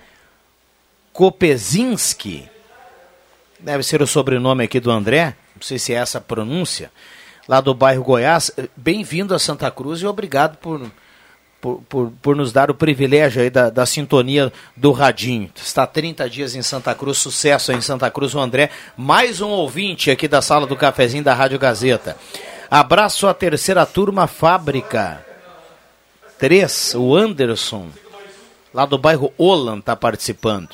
Kopezinski. 1.12 2.48
Deve 3.62 3.82
ser 3.82 4.00
o 4.00 4.06
sobrenome 4.06 4.64
aqui 4.64 4.80
do 4.80 4.90
André. 4.90 5.36
Não 5.54 5.62
sei 5.62 5.78
se 5.78 5.92
é 5.92 5.96
essa 5.96 6.18
a 6.18 6.20
pronúncia. 6.20 6.90
Lá 7.46 7.60
do 7.60 7.74
bairro 7.74 8.02
Goiás. 8.02 8.50
Bem-vindo 8.74 9.34
a 9.34 9.38
Santa 9.38 9.70
Cruz 9.70 10.00
e 10.00 10.06
obrigado 10.06 10.56
por 10.56 10.80
por, 11.60 11.82
por, 11.82 12.10
por 12.22 12.34
nos 12.34 12.52
dar 12.52 12.70
o 12.70 12.74
privilégio 12.74 13.42
aí 13.42 13.50
da, 13.50 13.68
da 13.68 13.84
sintonia 13.84 14.50
do 14.74 14.92
Radinho. 14.92 15.50
Está 15.54 15.86
30 15.86 16.28
dias 16.30 16.54
em 16.54 16.62
Santa 16.62 16.94
Cruz, 16.94 17.18
sucesso 17.18 17.70
aí 17.70 17.76
em 17.76 17.82
Santa 17.82 18.10
Cruz, 18.10 18.34
o 18.34 18.40
André. 18.40 18.70
Mais 18.96 19.42
um 19.42 19.50
ouvinte 19.50 20.10
aqui 20.10 20.26
da 20.26 20.40
sala 20.40 20.66
do 20.66 20.74
cafezinho 20.74 21.22
da 21.22 21.34
Rádio 21.34 21.58
Gazeta. 21.58 22.16
Abraço 22.70 23.28
à 23.28 23.34
terceira 23.34 23.84
turma 23.84 24.26
Fábrica. 24.26 25.24
Três, 26.38 26.94
o 26.94 27.14
Anderson, 27.14 27.88
lá 28.72 28.86
do 28.86 28.96
bairro 28.96 29.30
Olan, 29.36 29.80
está 29.80 29.94
participando. 29.94 30.70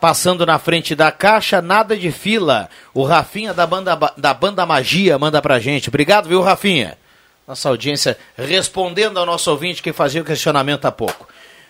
Passando 0.00 0.44
na 0.44 0.58
frente 0.58 0.94
da 0.94 1.10
caixa, 1.10 1.62
nada 1.62 1.96
de 1.96 2.10
fila. 2.10 2.68
O 2.92 3.02
Rafinha 3.02 3.54
da 3.54 3.66
banda, 3.66 3.98
da 4.16 4.34
banda 4.34 4.66
Magia 4.66 5.18
manda 5.18 5.40
pra 5.40 5.58
gente. 5.58 5.88
Obrigado, 5.88 6.28
viu, 6.28 6.42
Rafinha? 6.42 6.98
nossa 7.46 7.68
audiência 7.68 8.18
respondendo 8.36 9.18
ao 9.18 9.26
nosso 9.26 9.50
ouvinte 9.50 9.82
que 9.82 9.92
fazia 9.92 10.20
o 10.20 10.24
questionamento 10.24 10.84
há 10.84 10.92
pouco. 10.92 11.28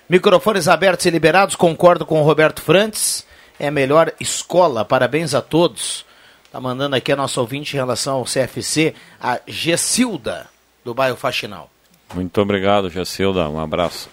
Microfones 0.09 0.69
abertos 0.69 1.05
e 1.05 1.11
liberados, 1.11 1.57
concordo 1.57 2.07
com 2.07 2.21
o 2.21 2.25
Roberto 2.25 2.63
Frantes. 2.63 3.27
É 3.59 3.69
a 3.69 3.71
melhor 3.71 4.13
escola, 4.21 4.85
parabéns 4.85 5.35
a 5.35 5.43
todos. 5.43 6.05
Está 6.45 6.61
mandando 6.61 6.97
aqui 6.97 7.13
a 7.13 7.17
nossa 7.17 7.41
ouvinte 7.41 7.75
em 7.75 7.79
relação 7.79 8.17
ao 8.17 8.25
CFC, 8.25 8.95
a 9.21 9.41
Gessilda, 9.47 10.47
do 10.85 10.95
bairro 10.95 11.17
Faxinal. 11.17 11.71
Muito 12.15 12.41
obrigado, 12.41 12.89
Gessilda. 12.89 13.49
Um 13.49 13.59
abraço. 13.59 14.09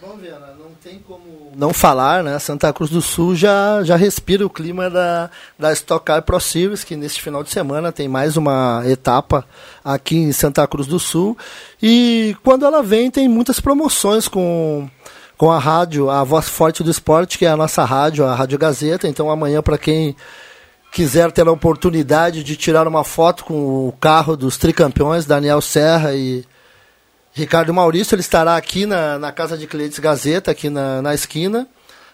Bom, 0.00 0.16
Viana, 0.16 0.54
não 0.58 0.65
tem 0.86 1.00
como 1.00 1.50
não 1.56 1.72
falar, 1.72 2.22
né? 2.22 2.38
Santa 2.38 2.72
Cruz 2.72 2.88
do 2.88 3.02
Sul 3.02 3.34
já, 3.34 3.82
já 3.82 3.96
respira 3.96 4.46
o 4.46 4.50
clima 4.50 4.88
da, 4.88 5.28
da 5.58 5.72
Stock 5.72 6.04
Car 6.04 6.22
Pro 6.22 6.38
Series, 6.38 6.84
que 6.84 6.94
neste 6.94 7.20
final 7.20 7.42
de 7.42 7.50
semana 7.50 7.90
tem 7.90 8.06
mais 8.06 8.36
uma 8.36 8.84
etapa 8.86 9.44
aqui 9.84 10.16
em 10.16 10.30
Santa 10.30 10.64
Cruz 10.68 10.86
do 10.86 11.00
Sul. 11.00 11.36
E 11.82 12.36
quando 12.44 12.64
ela 12.64 12.84
vem, 12.84 13.10
tem 13.10 13.26
muitas 13.26 13.58
promoções 13.58 14.28
com, 14.28 14.88
com 15.36 15.50
a 15.50 15.58
rádio, 15.58 16.08
a 16.08 16.22
voz 16.22 16.48
forte 16.48 16.84
do 16.84 16.90
esporte, 16.90 17.36
que 17.36 17.46
é 17.46 17.48
a 17.48 17.56
nossa 17.56 17.84
rádio, 17.84 18.24
a 18.24 18.32
Rádio 18.32 18.56
Gazeta. 18.56 19.08
Então 19.08 19.28
amanhã, 19.28 19.60
para 19.62 19.76
quem 19.76 20.14
quiser 20.92 21.32
ter 21.32 21.48
a 21.48 21.52
oportunidade 21.52 22.44
de 22.44 22.54
tirar 22.54 22.86
uma 22.86 23.02
foto 23.02 23.44
com 23.44 23.88
o 23.88 23.92
carro 24.00 24.36
dos 24.36 24.56
tricampeões, 24.56 25.26
Daniel 25.26 25.60
Serra 25.60 26.14
e 26.14 26.44
Ricardo 27.36 27.74
Maurício, 27.74 28.14
ele 28.14 28.22
estará 28.22 28.56
aqui 28.56 28.86
na, 28.86 29.18
na 29.18 29.30
Casa 29.30 29.58
de 29.58 29.66
Clientes 29.66 29.98
Gazeta, 29.98 30.50
aqui 30.50 30.70
na, 30.70 31.02
na 31.02 31.14
esquina. 31.14 31.68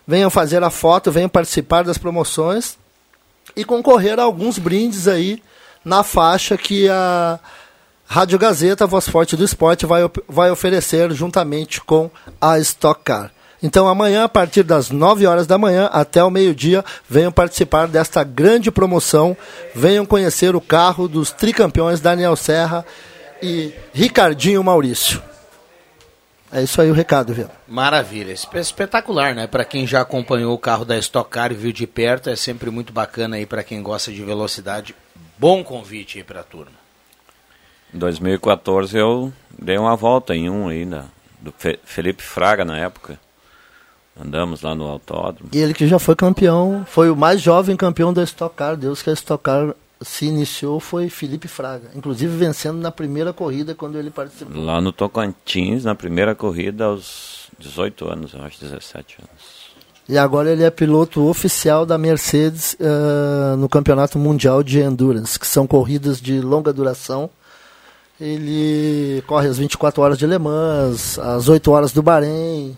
Venham 0.05 0.29
fazer 0.29 0.64
a 0.64 0.68
foto, 0.68 1.12
venham 1.12 1.29
participar 1.29 1.85
das 1.85 1.97
promoções 1.97 2.77
e 3.55 3.64
concorrer 3.64 4.18
a 4.18 4.25
alguns 4.25 4.59
brindes 4.59 5.07
aí 5.07 5.41
na 5.85 6.03
faixa 6.03 6.57
que 6.57 6.89
a 6.89 7.39
Rádio 8.05 8.37
Gazeta, 8.37 8.83
a 8.83 8.87
Voz 8.89 9.09
Forte 9.09 9.37
do 9.37 9.45
Esporte, 9.45 9.87
vai, 9.87 10.03
vai 10.29 10.51
oferecer 10.51 11.12
juntamente 11.12 11.81
com 11.81 12.11
a 12.41 12.59
Stock 12.59 13.01
Car. 13.05 13.31
Então 13.62 13.87
amanhã, 13.87 14.25
a 14.25 14.29
partir 14.29 14.64
das 14.64 14.91
9 14.91 15.25
horas 15.25 15.47
da 15.47 15.57
manhã 15.57 15.89
até 15.93 16.25
o 16.25 16.33
meio-dia, 16.33 16.85
venham 17.09 17.31
participar 17.31 17.87
desta 17.87 18.25
grande 18.25 18.73
promoção. 18.73 19.37
Venham 19.73 20.05
conhecer 20.05 20.57
o 20.57 20.61
carro 20.61 21.07
dos 21.07 21.31
tricampeões 21.31 22.01
Daniel 22.01 22.35
Serra 22.35 22.85
e 23.43 23.74
Ricardinho 23.93 24.62
Maurício. 24.62 25.22
É 26.53 26.62
isso 26.62 26.80
aí 26.80 26.90
o 26.90 26.95
recado, 26.95 27.32
viu? 27.32 27.49
Maravilha. 27.66 28.32
Espetacular, 28.32 29.34
né? 29.34 29.47
Para 29.47 29.64
quem 29.64 29.86
já 29.86 30.03
acompanhou 30.03 30.55
o 30.55 30.59
carro 30.59 30.84
da 30.84 30.99
Stock 30.99 31.30
Car 31.30 31.51
e 31.51 31.55
viu 31.55 31.72
de 31.72 31.86
perto, 31.86 32.28
é 32.28 32.36
sempre 32.36 32.70
muito 32.70 32.93
bacana 32.93 33.36
aí 33.36 33.47
para 33.47 33.64
quem 33.64 33.82
gosta 33.82 34.12
de 34.12 34.22
velocidade. 34.22 34.95
Bom 35.38 35.64
convite 35.64 36.18
aí 36.18 36.24
para 36.24 36.40
a 36.40 36.45
turma. 36.45 36.82
Em 37.93 37.99
2014 37.99 38.97
eu 38.97 39.32
dei 39.59 39.78
uma 39.78 39.97
volta 39.97 40.34
em 40.34 40.49
um 40.49 40.68
ainda, 40.68 41.07
do 41.40 41.55
Felipe 41.84 42.22
Fraga 42.22 42.64
na 42.64 42.78
época. 42.78 43.18
Andamos 44.18 44.61
lá 44.61 44.74
no 44.74 44.86
autódromo. 44.86 45.49
E 45.55 45.59
ele 45.59 45.72
que 45.72 45.86
já 45.86 45.99
foi 45.99 46.14
campeão, 46.14 46.84
foi 46.86 47.11
o 47.11 47.16
mais 47.16 47.40
jovem 47.40 47.76
campeão 47.76 48.12
da 48.12 48.22
Stock 48.22 48.55
Car. 48.55 48.76
Deus 48.76 49.03
que 49.03 49.09
a 49.09 49.14
Stock 49.14 49.43
Car 49.43 49.74
se 50.05 50.26
iniciou 50.26 50.80
foi 50.80 51.09
Felipe 51.09 51.48
Fraga, 51.48 51.90
inclusive 51.94 52.36
vencendo 52.36 52.78
na 52.78 52.90
primeira 52.90 53.32
corrida 53.32 53.74
quando 53.74 53.98
ele 53.98 54.11
participou. 54.11 54.62
Lá 54.62 54.80
no 54.80 54.92
Tocantins, 54.92 55.84
na 55.84 55.94
primeira 55.94 56.34
corrida 56.34 56.86
aos 56.86 57.48
18 57.59 58.09
anos, 58.09 58.34
eu 58.34 58.42
acho 58.42 58.61
17 58.61 59.18
anos. 59.20 59.62
E 60.09 60.18
agora 60.18 60.50
ele 60.50 60.64
é 60.64 60.70
piloto 60.70 61.22
oficial 61.28 61.86
da 61.86 61.96
Mercedes 61.96 62.74
uh, 62.74 63.57
no 63.57 63.68
Campeonato 63.68 64.18
Mundial 64.18 64.62
de 64.62 64.80
Endurance, 64.80 65.38
que 65.38 65.46
são 65.46 65.66
corridas 65.66 66.20
de 66.20 66.40
longa 66.40 66.72
duração. 66.72 67.30
Ele 68.20 69.22
corre 69.26 69.48
às 69.48 69.59
24 69.59 70.03
horas 70.03 70.18
de 70.18 70.26
Le 70.26 70.38
Mans, 70.38 71.18
às 71.18 71.48
8 71.48 71.70
horas 71.70 71.92
do 71.92 72.03
Bahrein, 72.03 72.76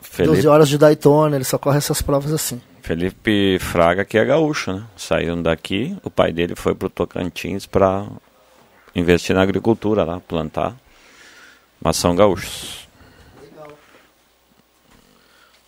Felipe... 0.00 0.34
12 0.34 0.48
horas 0.48 0.68
de 0.68 0.78
Daytona, 0.78 1.36
ele 1.36 1.44
só 1.44 1.58
corre 1.58 1.78
essas 1.78 2.00
provas 2.00 2.32
assim. 2.32 2.60
Felipe 2.86 3.58
Fraga, 3.58 4.04
que 4.04 4.16
é 4.16 4.24
gaúcho, 4.24 4.72
né? 4.72 4.84
Saíram 4.96 5.42
daqui, 5.42 5.96
o 6.04 6.08
pai 6.08 6.32
dele 6.32 6.54
foi 6.54 6.72
para 6.72 6.86
o 6.86 6.90
Tocantins 6.90 7.66
para 7.66 8.06
investir 8.94 9.34
na 9.34 9.42
agricultura 9.42 10.04
lá, 10.04 10.20
plantar. 10.20 10.72
Mas 11.82 11.96
são 11.96 12.14
gaúchos. 12.14 12.86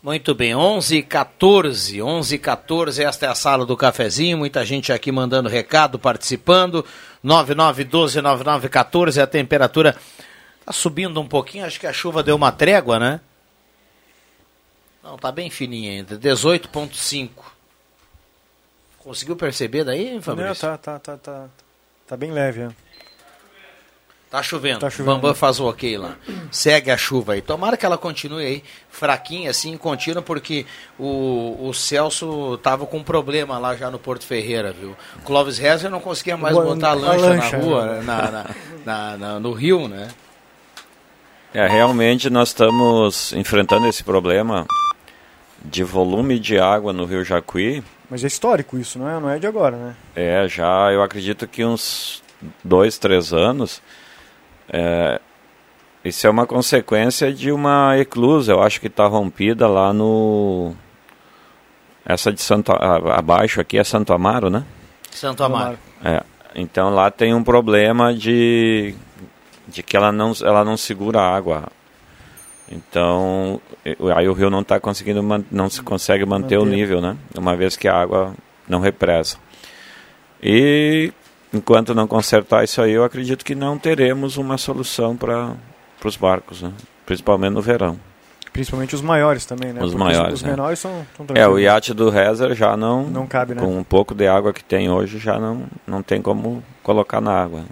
Muito 0.00 0.32
bem, 0.32 0.54
11 0.54 1.02
14 1.02 2.00
11 2.00 2.38
14 2.38 3.02
esta 3.02 3.26
é 3.26 3.28
a 3.28 3.34
sala 3.34 3.66
do 3.66 3.76
cafezinho, 3.76 4.38
muita 4.38 4.64
gente 4.64 4.92
aqui 4.92 5.10
mandando 5.10 5.48
recado, 5.48 5.98
participando, 5.98 6.84
9912 7.20 8.22
9914, 8.22 9.20
a 9.20 9.26
temperatura 9.26 9.96
está 10.60 10.72
subindo 10.72 11.20
um 11.20 11.26
pouquinho, 11.26 11.66
acho 11.66 11.80
que 11.80 11.86
a 11.88 11.92
chuva 11.92 12.22
deu 12.22 12.36
uma 12.36 12.52
trégua, 12.52 13.00
né? 13.00 13.20
Não, 15.08 15.16
tá 15.16 15.32
bem 15.32 15.48
fininha 15.48 15.90
ainda. 15.92 16.18
18.5. 16.18 17.30
Conseguiu 18.98 19.36
perceber 19.36 19.82
daí, 19.82 20.20
Fabrício? 20.20 20.68
Não, 20.68 20.76
tá, 20.76 20.76
tá, 20.76 20.98
tá, 20.98 21.16
tá. 21.16 21.46
Tá 22.06 22.14
bem 22.14 22.30
leve, 22.30 22.60
é. 22.60 22.68
Tá 24.30 24.42
chovendo. 24.42 24.80
Tá 24.80 24.90
chovendo. 24.90 25.14
Bambam 25.14 25.34
faz 25.34 25.58
o 25.60 25.66
ok 25.66 25.96
lá. 25.96 26.14
Segue 26.52 26.90
a 26.90 26.98
chuva 26.98 27.32
aí. 27.32 27.40
Tomara 27.40 27.78
que 27.78 27.86
ela 27.86 27.96
continue 27.96 28.44
aí, 28.44 28.64
fraquinha 28.90 29.48
assim, 29.48 29.78
contínua, 29.78 30.20
porque 30.20 30.66
o, 30.98 31.56
o 31.58 31.72
Celso 31.72 32.58
tava 32.58 32.84
com 32.84 32.98
um 32.98 33.02
problema 33.02 33.58
lá 33.58 33.74
já 33.74 33.90
no 33.90 33.98
Porto 33.98 34.26
Ferreira, 34.26 34.72
viu? 34.72 34.94
Clóvis 35.24 35.56
Reza 35.56 35.88
não 35.88 36.00
conseguia 36.00 36.36
mais 36.36 36.54
Boa, 36.54 36.74
botar 36.74 36.90
a 36.90 36.94
lancha, 36.94 37.26
lancha, 37.28 37.56
na 37.56 37.64
rua, 37.64 37.86
né? 37.86 38.02
na, 38.02 38.30
na, 38.30 38.46
na, 38.84 39.16
na, 39.16 39.40
no 39.40 39.52
rio, 39.52 39.88
né? 39.88 40.08
É, 41.54 41.66
realmente 41.66 42.28
nós 42.28 42.48
estamos 42.48 43.32
enfrentando 43.32 43.86
esse 43.86 44.04
problema 44.04 44.66
de 45.64 45.82
volume 45.84 46.38
de 46.38 46.58
água 46.58 46.92
no 46.92 47.04
Rio 47.04 47.24
Jacuí. 47.24 47.82
Mas 48.10 48.24
é 48.24 48.26
histórico 48.26 48.78
isso, 48.78 48.98
não 48.98 49.08
é? 49.08 49.20
Não 49.20 49.30
é 49.30 49.38
de 49.38 49.46
agora, 49.46 49.76
né? 49.76 49.96
É, 50.16 50.48
já 50.48 50.90
eu 50.92 51.02
acredito 51.02 51.46
que 51.46 51.64
uns 51.64 52.22
dois, 52.64 52.98
três 52.98 53.32
anos. 53.32 53.82
É, 54.70 55.20
isso 56.04 56.26
é 56.26 56.30
uma 56.30 56.46
consequência 56.46 57.32
de 57.32 57.50
uma 57.50 57.98
eclusa, 57.98 58.52
eu 58.52 58.62
acho 58.62 58.80
que 58.80 58.86
está 58.86 59.06
rompida 59.06 59.66
lá 59.66 59.92
no. 59.92 60.74
Essa 62.04 62.32
de 62.32 62.40
Santo. 62.40 62.72
Abaixo 62.72 63.60
aqui 63.60 63.78
é 63.78 63.84
Santo 63.84 64.12
Amaro, 64.12 64.48
né? 64.48 64.64
Santo 65.10 65.42
Amaro. 65.42 65.78
É, 66.02 66.22
então 66.54 66.90
lá 66.94 67.10
tem 67.10 67.34
um 67.34 67.42
problema 67.42 68.14
de, 68.14 68.94
de 69.66 69.82
que 69.82 69.96
ela 69.96 70.10
não, 70.10 70.32
ela 70.42 70.64
não 70.64 70.76
segura 70.76 71.20
a 71.20 71.36
água. 71.36 71.64
Então, 72.70 73.60
aí 74.14 74.28
o 74.28 74.32
rio 74.32 74.50
não 74.50 74.60
está 74.60 74.78
conseguindo, 74.78 75.22
não 75.50 75.70
se 75.70 75.82
consegue 75.82 76.24
manter, 76.26 76.58
o 76.58 76.64
Manter. 76.64 76.76
nível, 76.76 77.00
né? 77.00 77.16
Uma 77.36 77.56
vez 77.56 77.76
que 77.76 77.88
a 77.88 77.94
água 77.94 78.34
não 78.68 78.80
represa. 78.80 79.36
E 80.42 81.12
enquanto 81.52 81.94
não 81.94 82.06
consertar 82.06 82.64
isso 82.64 82.80
aí, 82.82 82.92
eu 82.92 83.04
acredito 83.04 83.44
que 83.44 83.54
não 83.54 83.78
teremos 83.78 84.36
uma 84.36 84.58
solução 84.58 85.16
para 85.16 85.54
os 86.04 86.16
barcos, 86.16 86.62
né? 86.62 86.72
Principalmente 87.06 87.52
no 87.52 87.62
verão. 87.62 87.98
Principalmente 88.52 88.94
os 88.94 89.02
maiores 89.02 89.46
também, 89.46 89.72
né? 89.72 89.80
Os 89.82 89.92
Porque 89.92 90.04
maiores. 90.04 90.34
Os 90.34 90.42
né? 90.42 90.50
menores 90.50 90.78
são, 90.78 91.06
são 91.16 91.26
É, 91.34 91.46
o 91.46 91.58
iate 91.58 91.94
do 91.94 92.10
Rezer 92.10 92.54
já 92.54 92.76
não. 92.76 93.04
Não 93.04 93.26
cabe, 93.26 93.54
né? 93.54 93.62
Com 93.62 93.78
um 93.78 93.84
pouco 93.84 94.14
de 94.14 94.26
água 94.26 94.52
que 94.52 94.64
tem 94.64 94.90
hoje, 94.90 95.18
já 95.18 95.38
não, 95.38 95.64
não 95.86 96.02
tem 96.02 96.20
como 96.20 96.62
colocar 96.82 97.20
na 97.20 97.32
água. 97.32 97.64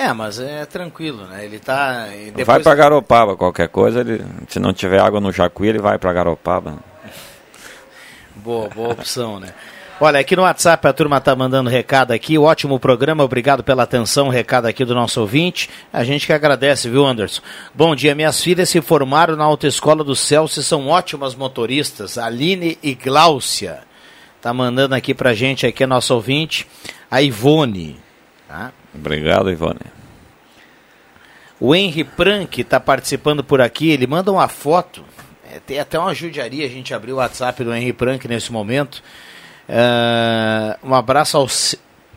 É, 0.00 0.12
mas 0.12 0.38
é 0.38 0.64
tranquilo, 0.64 1.24
né? 1.26 1.44
Ele 1.44 1.58
tá. 1.58 2.06
e 2.14 2.26
Vai 2.26 2.30
depois- 2.30 2.62
para 2.62 2.74
Garopaba, 2.76 3.36
qualquer 3.36 3.68
coisa, 3.68 3.98
ele, 3.98 4.24
se 4.48 4.60
não 4.60 4.72
tiver 4.72 5.00
água 5.00 5.20
no 5.20 5.32
Jacuí, 5.32 5.68
ele 5.68 5.80
vai 5.80 5.98
para 5.98 6.12
Garopaba. 6.12 6.78
Boa, 8.36 8.68
boa 8.68 8.92
opção, 8.92 9.40
né? 9.40 9.48
Olha, 10.00 10.20
aqui 10.20 10.36
no 10.36 10.42
WhatsApp 10.42 10.86
a 10.86 10.92
turma 10.92 11.20
tá 11.20 11.34
mandando 11.34 11.68
recado 11.68 12.12
aqui. 12.12 12.38
Ótimo 12.38 12.78
programa, 12.78 13.24
obrigado 13.24 13.64
pela 13.64 13.82
atenção. 13.82 14.28
Recado 14.28 14.66
aqui 14.66 14.84
do 14.84 14.94
nosso 14.94 15.20
ouvinte. 15.20 15.68
A 15.92 16.04
gente 16.04 16.24
que 16.24 16.32
agradece, 16.32 16.88
viu, 16.88 17.04
Anderson? 17.04 17.42
Bom 17.74 17.96
dia, 17.96 18.14
minhas 18.14 18.40
filhas 18.40 18.68
se 18.68 18.80
formaram 18.80 19.34
na 19.34 19.42
Autoescola 19.42 20.04
do 20.04 20.14
Celso 20.14 20.60
e 20.60 20.62
são 20.62 20.86
ótimas 20.86 21.34
motoristas. 21.34 22.16
Aline 22.16 22.78
e 22.80 22.94
Gláucia. 22.94 23.80
Tá 24.40 24.54
mandando 24.54 24.94
aqui 24.94 25.12
pra 25.12 25.34
gente, 25.34 25.66
aqui 25.66 25.82
a 25.82 25.88
nossa 25.88 26.14
ouvinte, 26.14 26.64
a 27.10 27.20
Ivone. 27.20 27.98
Tá? 28.48 28.72
Obrigado, 28.94 29.50
Ivone. 29.50 29.80
O 31.60 31.74
Henry 31.74 32.02
Prank 32.02 32.62
está 32.62 32.80
participando 32.80 33.44
por 33.44 33.60
aqui, 33.60 33.90
ele 33.90 34.06
manda 34.06 34.32
uma 34.32 34.48
foto. 34.48 35.04
É, 35.52 35.60
tem 35.60 35.78
até 35.78 35.98
uma 35.98 36.14
judiaria, 36.14 36.64
a 36.64 36.68
gente 36.68 36.94
abriu 36.94 37.16
o 37.16 37.18
WhatsApp 37.18 37.62
do 37.62 37.74
Henry 37.74 37.92
Prank 37.92 38.26
nesse 38.26 38.50
momento. 38.50 39.02
É, 39.68 40.78
um, 40.82 40.94
abraço 40.94 41.36
ao, 41.36 41.46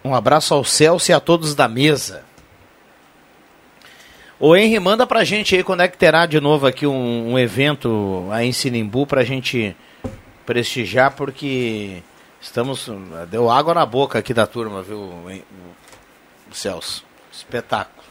um 0.06 0.16
abraço 0.16 0.54
ao 0.54 0.64
Celso 0.64 1.12
e 1.12 1.14
a 1.14 1.20
todos 1.20 1.54
da 1.54 1.68
mesa. 1.68 2.24
O 4.40 4.56
Henry 4.56 4.80
manda 4.80 5.06
pra 5.06 5.26
gente 5.26 5.56
aí 5.56 5.64
quando 5.64 5.82
é 5.82 5.88
que 5.88 5.98
terá 5.98 6.26
de 6.26 6.40
novo 6.40 6.66
aqui 6.66 6.88
um, 6.88 7.34
um 7.34 7.38
evento 7.38 8.28
aí 8.32 8.48
em 8.48 8.54
Sinimbu 8.54 9.06
pra 9.06 9.24
gente 9.24 9.76
prestigiar, 10.46 11.12
porque 11.12 12.02
estamos. 12.40 12.90
Deu 13.30 13.50
água 13.52 13.74
na 13.74 13.86
boca 13.86 14.18
aqui 14.18 14.34
da 14.34 14.48
turma, 14.48 14.82
viu, 14.82 15.14
Celso? 16.56 17.04
Espetáculo. 17.32 18.02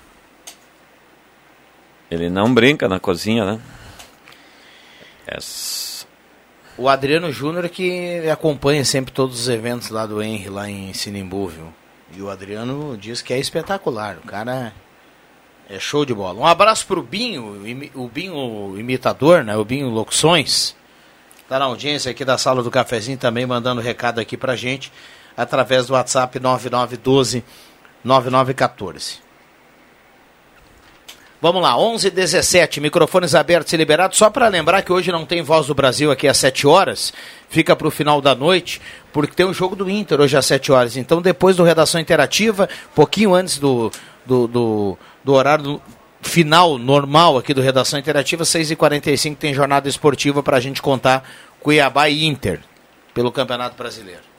Ele 2.10 2.28
não 2.28 2.52
brinca 2.52 2.88
na 2.88 2.98
cozinha, 2.98 3.44
né? 3.44 3.60
Essa- 5.26 6.06
O 6.76 6.88
Adriano 6.88 7.30
Júnior 7.30 7.68
que 7.68 8.26
acompanha 8.30 8.84
sempre 8.84 9.12
todos 9.12 9.38
os 9.40 9.48
eventos 9.48 9.90
lá 9.90 10.06
do 10.06 10.22
Henry, 10.22 10.48
lá 10.48 10.68
em 10.68 10.92
Sinimbu, 10.94 11.46
viu? 11.48 11.74
E 12.16 12.22
o 12.22 12.30
Adriano 12.30 12.96
diz 12.96 13.20
que 13.22 13.32
é 13.32 13.38
espetacular. 13.38 14.16
O 14.16 14.26
cara 14.26 14.72
é 15.68 15.78
show 15.78 16.04
de 16.04 16.14
bola. 16.14 16.40
Um 16.40 16.46
abraço 16.46 16.86
pro 16.86 17.02
Binho, 17.02 17.62
o 17.94 18.08
Binho 18.08 18.74
imitador, 18.78 19.44
né? 19.44 19.56
O 19.56 19.64
Binho 19.64 19.88
Locuções. 19.90 20.74
Tá 21.48 21.58
na 21.58 21.66
audiência 21.66 22.10
aqui 22.10 22.24
da 22.24 22.38
sala 22.38 22.62
do 22.62 22.70
cafezinho 22.70 23.18
também 23.18 23.44
mandando 23.46 23.80
recado 23.80 24.18
aqui 24.18 24.36
pra 24.36 24.56
gente 24.56 24.90
através 25.36 25.86
do 25.86 25.92
WhatsApp 25.92 26.40
9912 26.40 27.44
9914. 28.04 29.30
Vamos 31.42 31.62
lá, 31.62 31.74
11 31.78 32.10
17 32.10 32.82
microfones 32.82 33.34
abertos 33.34 33.72
e 33.72 33.76
liberados. 33.76 34.18
Só 34.18 34.28
para 34.28 34.46
lembrar 34.48 34.82
que 34.82 34.92
hoje 34.92 35.10
não 35.10 35.24
tem 35.24 35.40
Voz 35.40 35.68
do 35.68 35.74
Brasil 35.74 36.10
aqui 36.10 36.28
às 36.28 36.36
7 36.36 36.66
horas, 36.66 37.14
fica 37.48 37.74
para 37.74 37.88
o 37.88 37.90
final 37.90 38.20
da 38.20 38.34
noite, 38.34 38.78
porque 39.10 39.34
tem 39.34 39.46
o 39.46 39.54
jogo 39.54 39.74
do 39.74 39.88
Inter 39.88 40.20
hoje 40.20 40.36
às 40.36 40.44
7 40.44 40.70
horas. 40.70 40.98
Então, 40.98 41.22
depois 41.22 41.56
do 41.56 41.64
Redação 41.64 41.98
Interativa, 41.98 42.68
pouquinho 42.94 43.34
antes 43.34 43.58
do, 43.58 43.90
do, 44.26 44.46
do, 44.46 44.98
do 45.24 45.32
horário 45.32 45.80
final 46.20 46.76
normal 46.76 47.38
aqui 47.38 47.54
do 47.54 47.62
Redação 47.62 47.98
Interativa, 47.98 48.44
6h45 48.44 49.36
tem 49.36 49.54
jornada 49.54 49.88
esportiva 49.88 50.42
para 50.42 50.58
a 50.58 50.60
gente 50.60 50.82
contar 50.82 51.26
Cuiabá 51.58 52.10
e 52.10 52.26
Inter 52.26 52.60
pelo 53.14 53.32
Campeonato 53.32 53.76
Brasileiro. 53.76 54.29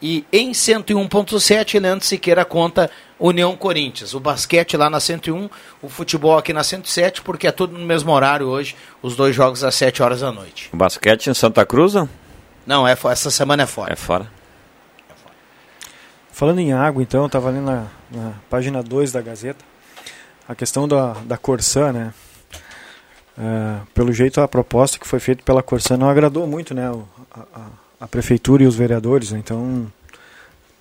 E 0.00 0.24
em 0.32 0.52
101.7, 0.52 1.80
Leandro 1.80 2.06
Siqueira 2.06 2.44
conta 2.44 2.88
União 3.18 3.56
Corinthians. 3.56 4.14
O 4.14 4.20
basquete 4.20 4.76
lá 4.76 4.88
na 4.88 5.00
101, 5.00 5.50
o 5.82 5.88
futebol 5.88 6.38
aqui 6.38 6.52
na 6.52 6.62
107, 6.62 7.22
porque 7.22 7.48
é 7.48 7.52
tudo 7.52 7.76
no 7.76 7.84
mesmo 7.84 8.12
horário 8.12 8.46
hoje, 8.46 8.76
os 9.02 9.16
dois 9.16 9.34
jogos 9.34 9.64
às 9.64 9.74
7 9.74 10.00
horas 10.02 10.20
da 10.20 10.30
noite. 10.30 10.70
O 10.72 10.76
basquete 10.76 11.26
em 11.28 11.34
Santa 11.34 11.66
Cruz? 11.66 11.94
não? 11.94 12.08
Não, 12.64 12.86
é, 12.86 12.92
essa 12.92 13.30
semana 13.30 13.64
é 13.64 13.66
fora. 13.66 13.92
É 13.92 13.96
fora. 13.96 14.30
Falando 16.30 16.60
em 16.60 16.72
água, 16.72 17.02
então, 17.02 17.22
eu 17.22 17.26
estava 17.26 17.48
ali 17.48 17.58
na, 17.58 17.86
na 18.10 18.32
página 18.48 18.82
2 18.82 19.10
da 19.10 19.20
Gazeta, 19.20 19.64
a 20.48 20.54
questão 20.54 20.86
da, 20.86 21.14
da 21.24 21.36
Corsã, 21.36 21.92
né? 21.92 22.14
É, 23.36 23.78
pelo 23.94 24.12
jeito, 24.12 24.40
a 24.40 24.46
proposta 24.46 24.98
que 24.98 25.06
foi 25.06 25.18
feita 25.18 25.42
pela 25.42 25.62
Corsã 25.62 25.96
não 25.96 26.08
agradou 26.08 26.46
muito, 26.46 26.74
né? 26.74 26.88
o- 26.90 27.08
a, 27.32 27.40
a- 27.40 27.87
a 28.00 28.06
prefeitura 28.06 28.62
e 28.62 28.66
os 28.66 28.76
vereadores, 28.76 29.32
né? 29.32 29.38
então 29.38 29.90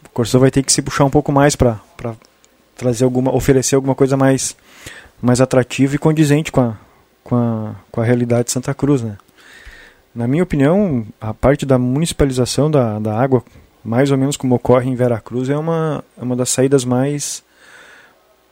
a 0.03 0.09
Corsã 0.09 0.37
vai 0.39 0.51
ter 0.51 0.63
que 0.63 0.71
se 0.71 0.81
puxar 0.81 1.05
um 1.05 1.09
pouco 1.09 1.31
mais 1.31 1.55
para 1.55 1.79
trazer 2.75 3.03
alguma, 3.03 3.33
oferecer 3.33 3.75
alguma 3.75 3.95
coisa 3.95 4.15
mais, 4.15 4.55
mais 5.21 5.41
atrativa 5.41 5.95
e 5.95 5.99
condizente 5.99 6.51
com 6.51 6.61
a, 6.61 6.77
com 7.23 7.35
a, 7.35 7.75
com 7.91 8.01
a 8.01 8.03
realidade 8.03 8.45
de 8.45 8.51
Santa 8.51 8.73
Cruz, 8.73 9.01
né? 9.01 9.17
Na 10.13 10.27
minha 10.27 10.41
opinião, 10.41 11.05
a 11.21 11.31
parte 11.31 11.63
da 11.63 11.77
municipalização 11.77 12.71
da, 12.71 12.97
da 12.97 13.19
água, 13.19 13.43
mais 13.83 14.09
ou 14.09 14.17
menos 14.17 14.35
como 14.35 14.55
ocorre 14.55 14.89
em 14.89 14.95
Veracruz, 14.95 15.47
é 15.47 15.57
uma, 15.57 16.03
é 16.17 16.23
uma 16.23 16.35
das 16.35 16.49
saídas 16.49 16.83
mais, 16.83 17.43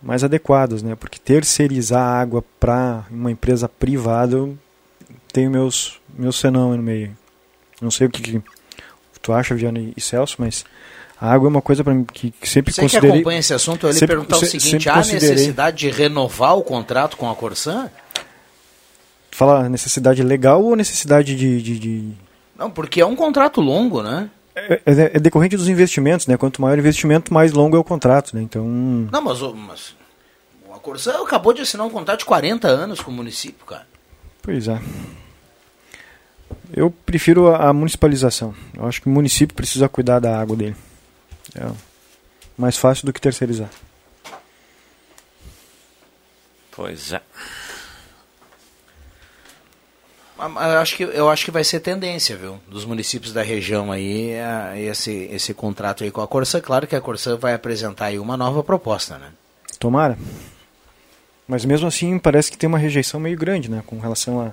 mais 0.01 0.23
adequadas, 0.23 0.83
né? 0.83 0.95
Porque 0.95 1.17
terceirizar 1.17 2.03
a 2.03 2.21
água 2.21 2.43
para 2.59 3.05
uma 3.09 3.31
empresa 3.31 3.67
privada, 3.67 4.47
tenho 5.33 5.49
meus, 5.49 5.99
meus 6.15 6.39
senão 6.39 6.75
no 6.75 6.83
meio. 6.83 7.17
Não 7.81 7.89
sei 7.89 8.05
o 8.05 8.09
que, 8.11 8.21
que 8.21 8.43
tu 9.25 9.33
acha, 9.33 9.55
Viana 9.55 9.79
e 9.95 9.99
Celso, 10.01 10.35
mas 10.39 10.63
a 11.19 11.31
água 11.31 11.47
é 11.47 11.49
uma 11.49 11.61
coisa 11.61 11.83
para 11.83 11.93
mim 11.93 12.05
que, 12.05 12.29
que 12.31 12.47
sempre 12.47 12.71
Você 12.73 12.81
que 12.81 12.85
considerei... 12.85 13.11
acompanha 13.17 13.39
esse 13.39 13.53
assunto, 13.53 13.87
eu 13.87 13.93
ia 13.93 14.07
perguntar 14.07 14.37
o 14.37 14.39
se- 14.39 14.47
seguinte: 14.47 14.69
sempre 14.69 14.89
há 14.89 14.93
considerei- 14.95 15.29
necessidade 15.31 15.77
de 15.77 15.89
renovar 15.89 16.55
o 16.57 16.61
contrato 16.63 17.17
com 17.17 17.29
a 17.29 17.35
Corsã? 17.35 17.89
Fala 19.31 19.67
necessidade 19.67 20.23
legal 20.23 20.63
ou 20.63 20.75
necessidade 20.75 21.35
de- 21.35 21.61
de- 21.61 21.79
de, 21.79 22.11
Não, 22.57 22.69
porque 22.71 23.01
é 23.01 23.05
um 23.05 23.15
contrato 23.15 23.59
longo, 23.59 24.01
né? 24.01 24.29
É, 24.55 24.73
é- 24.85 25.11
é 25.15 25.19
decorrente 25.19 25.57
dos 25.57 25.67
investimentos, 25.67 26.25
né? 26.27 26.37
Quanto 26.37 26.61
maior 26.61 26.77
o 26.77 26.79
investimento, 26.79 27.33
mais 27.33 27.51
longo 27.51 27.75
é 27.75 27.79
o 27.79 27.83
contrato, 27.83 28.33
né? 28.35 28.41
Então, 28.41 28.63
Não, 28.65 29.21
mas, 29.21 29.41
o- 29.41 29.53
mas 29.53 29.93
a 30.73 30.79
Corsã 30.79 31.21
acabou 31.21 31.51
de 31.53 31.61
assinar 31.61 31.85
um 31.85 31.89
contrato 31.89 32.19
de 32.19 32.25
40 32.25 32.67
anos 32.69 33.01
com 33.01 33.11
o 33.11 33.13
município, 33.13 33.65
cara. 33.65 33.85
pois 34.41 34.67
é. 34.69 34.79
Eu 36.75 36.91
prefiro 36.91 37.47
a, 37.47 37.69
a 37.69 37.73
municipalização. 37.73 38.53
Eu 38.75 38.85
acho 38.85 39.01
que 39.01 39.07
o 39.07 39.11
município 39.11 39.55
precisa 39.55 39.87
cuidar 39.87 40.19
da 40.19 40.37
água 40.37 40.57
dele. 40.57 40.75
É 41.55 41.65
mais 42.57 42.75
fácil 42.75 43.05
do 43.05 43.13
que 43.13 43.21
terceirizar. 43.21 43.69
Pois 46.71 47.13
é. 47.13 47.21
Eu 50.37 50.79
acho, 50.81 50.97
que, 50.97 51.03
eu 51.03 51.29
acho 51.29 51.45
que 51.45 51.51
vai 51.51 51.63
ser 51.63 51.79
tendência, 51.79 52.35
viu? 52.35 52.59
Dos 52.67 52.83
municípios 52.83 53.31
da 53.31 53.41
região 53.41 53.89
aí, 53.89 54.37
a- 54.37 54.77
esse, 54.77 55.29
esse 55.31 55.53
contrato 55.53 56.03
aí 56.03 56.11
com 56.11 56.19
a 56.19 56.27
Corsã. 56.27 56.59
Claro 56.59 56.85
que 56.85 56.95
a 56.95 56.99
Corsã 56.99 57.37
vai 57.37 57.53
apresentar 57.53 58.07
aí 58.07 58.19
uma 58.19 58.35
nova 58.35 58.61
proposta, 58.61 59.17
né? 59.17 59.29
Tomara. 59.79 60.17
Mas 61.47 61.63
mesmo 61.63 61.87
assim, 61.87 62.19
parece 62.19 62.51
que 62.51 62.57
tem 62.57 62.67
uma 62.67 62.77
rejeição 62.77 63.17
meio 63.17 63.37
grande, 63.37 63.71
né? 63.71 63.81
Com 63.87 63.97
relação 63.97 64.41
a, 64.41 64.51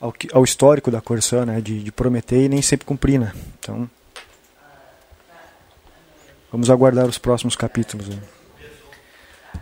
ao, 0.00 0.12
que- 0.12 0.28
ao 0.32 0.42
histórico 0.44 0.90
da 0.90 1.00
Corsã, 1.00 1.44
né? 1.44 1.60
De, 1.60 1.82
de 1.82 1.92
prometer 1.92 2.44
e 2.44 2.48
nem 2.48 2.62
sempre 2.62 2.86
cumprir, 2.86 3.18
né? 3.20 3.32
Então, 3.58 3.88
vamos 6.50 6.70
aguardar 6.70 7.06
os 7.06 7.18
próximos 7.18 7.54
capítulos. 7.54 8.08
Né? 8.08 8.18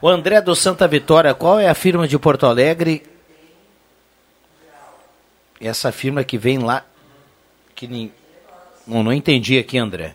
O 0.00 0.08
André 0.08 0.40
do 0.40 0.54
Santa 0.54 0.86
Vitória, 0.86 1.34
qual 1.34 1.58
é 1.58 1.68
a 1.68 1.74
firma 1.74 2.06
de 2.06 2.18
Porto 2.18 2.46
Alegre? 2.46 3.02
Essa 5.60 5.90
firma 5.90 6.22
que 6.22 6.38
vem 6.38 6.58
lá. 6.58 6.84
Que 7.74 7.86
nem... 7.88 8.12
não, 8.86 9.02
não 9.02 9.12
entendi 9.12 9.58
aqui, 9.58 9.76
André. 9.78 10.14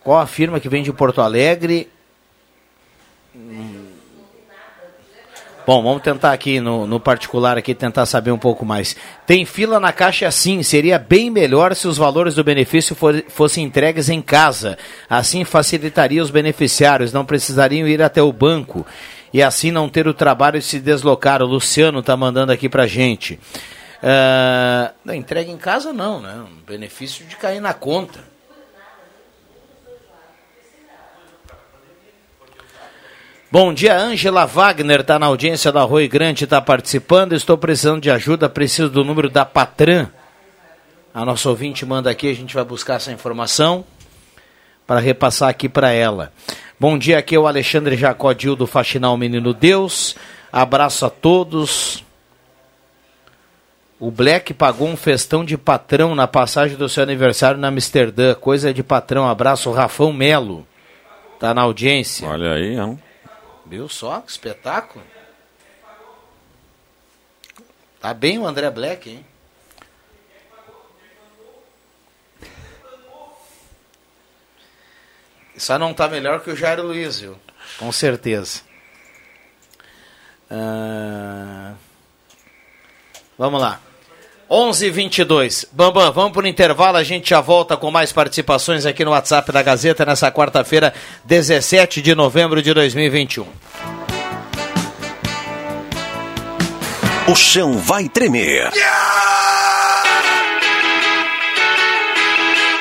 Qual 0.00 0.18
a 0.18 0.26
firma 0.26 0.58
que 0.60 0.68
vem 0.68 0.82
de 0.82 0.92
Porto 0.92 1.20
Alegre? 1.20 1.88
Hum. 3.34 3.95
Bom, 5.66 5.82
vamos 5.82 6.00
tentar 6.00 6.32
aqui 6.32 6.60
no, 6.60 6.86
no 6.86 7.00
particular 7.00 7.58
aqui 7.58 7.74
tentar 7.74 8.06
saber 8.06 8.30
um 8.30 8.38
pouco 8.38 8.64
mais. 8.64 8.94
Tem 9.26 9.44
fila 9.44 9.80
na 9.80 9.92
caixa 9.92 10.30
sim, 10.30 10.62
seria 10.62 10.96
bem 10.96 11.28
melhor 11.28 11.74
se 11.74 11.88
os 11.88 11.98
valores 11.98 12.36
do 12.36 12.44
benefício 12.44 12.94
for, 12.94 13.24
fossem 13.28 13.64
entregues 13.64 14.08
em 14.08 14.22
casa. 14.22 14.78
Assim 15.10 15.44
facilitaria 15.44 16.22
os 16.22 16.30
beneficiários, 16.30 17.12
não 17.12 17.24
precisariam 17.24 17.88
ir 17.88 18.00
até 18.00 18.22
o 18.22 18.32
banco 18.32 18.86
e 19.34 19.42
assim 19.42 19.72
não 19.72 19.88
ter 19.88 20.06
o 20.06 20.14
trabalho 20.14 20.60
de 20.60 20.64
se 20.64 20.78
deslocar. 20.78 21.42
O 21.42 21.46
Luciano 21.46 21.98
está 21.98 22.16
mandando 22.16 22.52
aqui 22.52 22.68
pra 22.68 22.86
gente. 22.86 23.34
Uh, 24.00 25.12
entrega 25.14 25.50
em 25.50 25.56
casa 25.56 25.92
não, 25.92 26.20
né? 26.20 26.44
Um 26.48 26.62
benefício 26.64 27.26
de 27.26 27.34
cair 27.34 27.60
na 27.60 27.74
conta. 27.74 28.20
Bom 33.48 33.72
dia, 33.72 33.96
Ângela 33.96 34.44
Wagner 34.44 35.02
está 35.02 35.20
na 35.20 35.26
audiência 35.26 35.70
da 35.70 35.82
Rui 35.82 36.08
Grande, 36.08 36.42
está 36.42 36.60
participando. 36.60 37.32
Estou 37.32 37.56
precisando 37.56 38.02
de 38.02 38.10
ajuda, 38.10 38.48
preciso 38.48 38.90
do 38.90 39.04
número 39.04 39.30
da 39.30 39.44
Patran. 39.44 40.08
A 41.14 41.24
nossa 41.24 41.48
ouvinte 41.48 41.86
manda 41.86 42.10
aqui, 42.10 42.28
a 42.28 42.34
gente 42.34 42.52
vai 42.52 42.64
buscar 42.64 42.94
essa 42.94 43.12
informação 43.12 43.84
para 44.84 44.98
repassar 44.98 45.48
aqui 45.48 45.68
para 45.68 45.92
ela. 45.92 46.32
Bom 46.78 46.98
dia, 46.98 47.18
aqui 47.18 47.36
é 47.36 47.38
o 47.38 47.46
Alexandre 47.46 47.96
Jacodil 47.96 48.56
do 48.56 48.66
Faxinal 48.66 49.16
Menino 49.16 49.54
Deus. 49.54 50.16
Abraço 50.52 51.06
a 51.06 51.10
todos. 51.10 52.04
O 54.00 54.10
Black 54.10 54.52
pagou 54.54 54.88
um 54.88 54.96
festão 54.96 55.44
de 55.44 55.56
patrão 55.56 56.16
na 56.16 56.26
passagem 56.26 56.76
do 56.76 56.88
seu 56.88 57.04
aniversário 57.04 57.60
na 57.60 57.68
Amsterdã. 57.68 58.34
Coisa 58.34 58.74
de 58.74 58.82
patrão. 58.82 59.28
Abraço, 59.28 59.70
Rafão 59.70 60.12
Melo. 60.12 60.66
Tá 61.38 61.54
na 61.54 61.62
audiência. 61.62 62.28
Olha 62.28 62.52
aí, 62.52 62.74
não. 62.74 63.05
Viu 63.66 63.88
só 63.88 64.20
que 64.20 64.30
espetáculo? 64.30 65.04
Tá 68.00 68.14
bem 68.14 68.38
o 68.38 68.46
André 68.46 68.70
Black, 68.70 69.10
hein? 69.10 69.26
Só 75.56 75.78
não 75.78 75.94
tá 75.94 76.06
melhor 76.06 76.40
que 76.40 76.50
o 76.50 76.56
Jairo 76.56 76.82
Luiz, 76.82 77.18
viu? 77.18 77.36
Com 77.78 77.90
certeza. 77.90 78.60
Uh... 80.50 81.74
Vamos 83.38 83.60
lá. 83.60 83.80
11:22. 84.50 85.66
Bambam, 85.72 86.12
vamos 86.12 86.32
para 86.32 86.44
o 86.44 86.46
intervalo, 86.46 86.96
a 86.96 87.02
gente 87.02 87.30
já 87.30 87.40
volta 87.40 87.76
com 87.76 87.90
mais 87.90 88.12
participações 88.12 88.86
aqui 88.86 89.04
no 89.04 89.10
WhatsApp 89.10 89.50
da 89.50 89.62
Gazeta 89.62 90.04
nessa 90.04 90.30
quarta-feira, 90.30 90.94
17 91.24 92.00
de 92.00 92.14
novembro 92.14 92.62
de 92.62 92.72
2021. 92.72 93.46
O 97.28 97.34
chão 97.34 97.76
vai 97.78 98.08
tremer. 98.08 98.70
Yeah! 98.72 99.75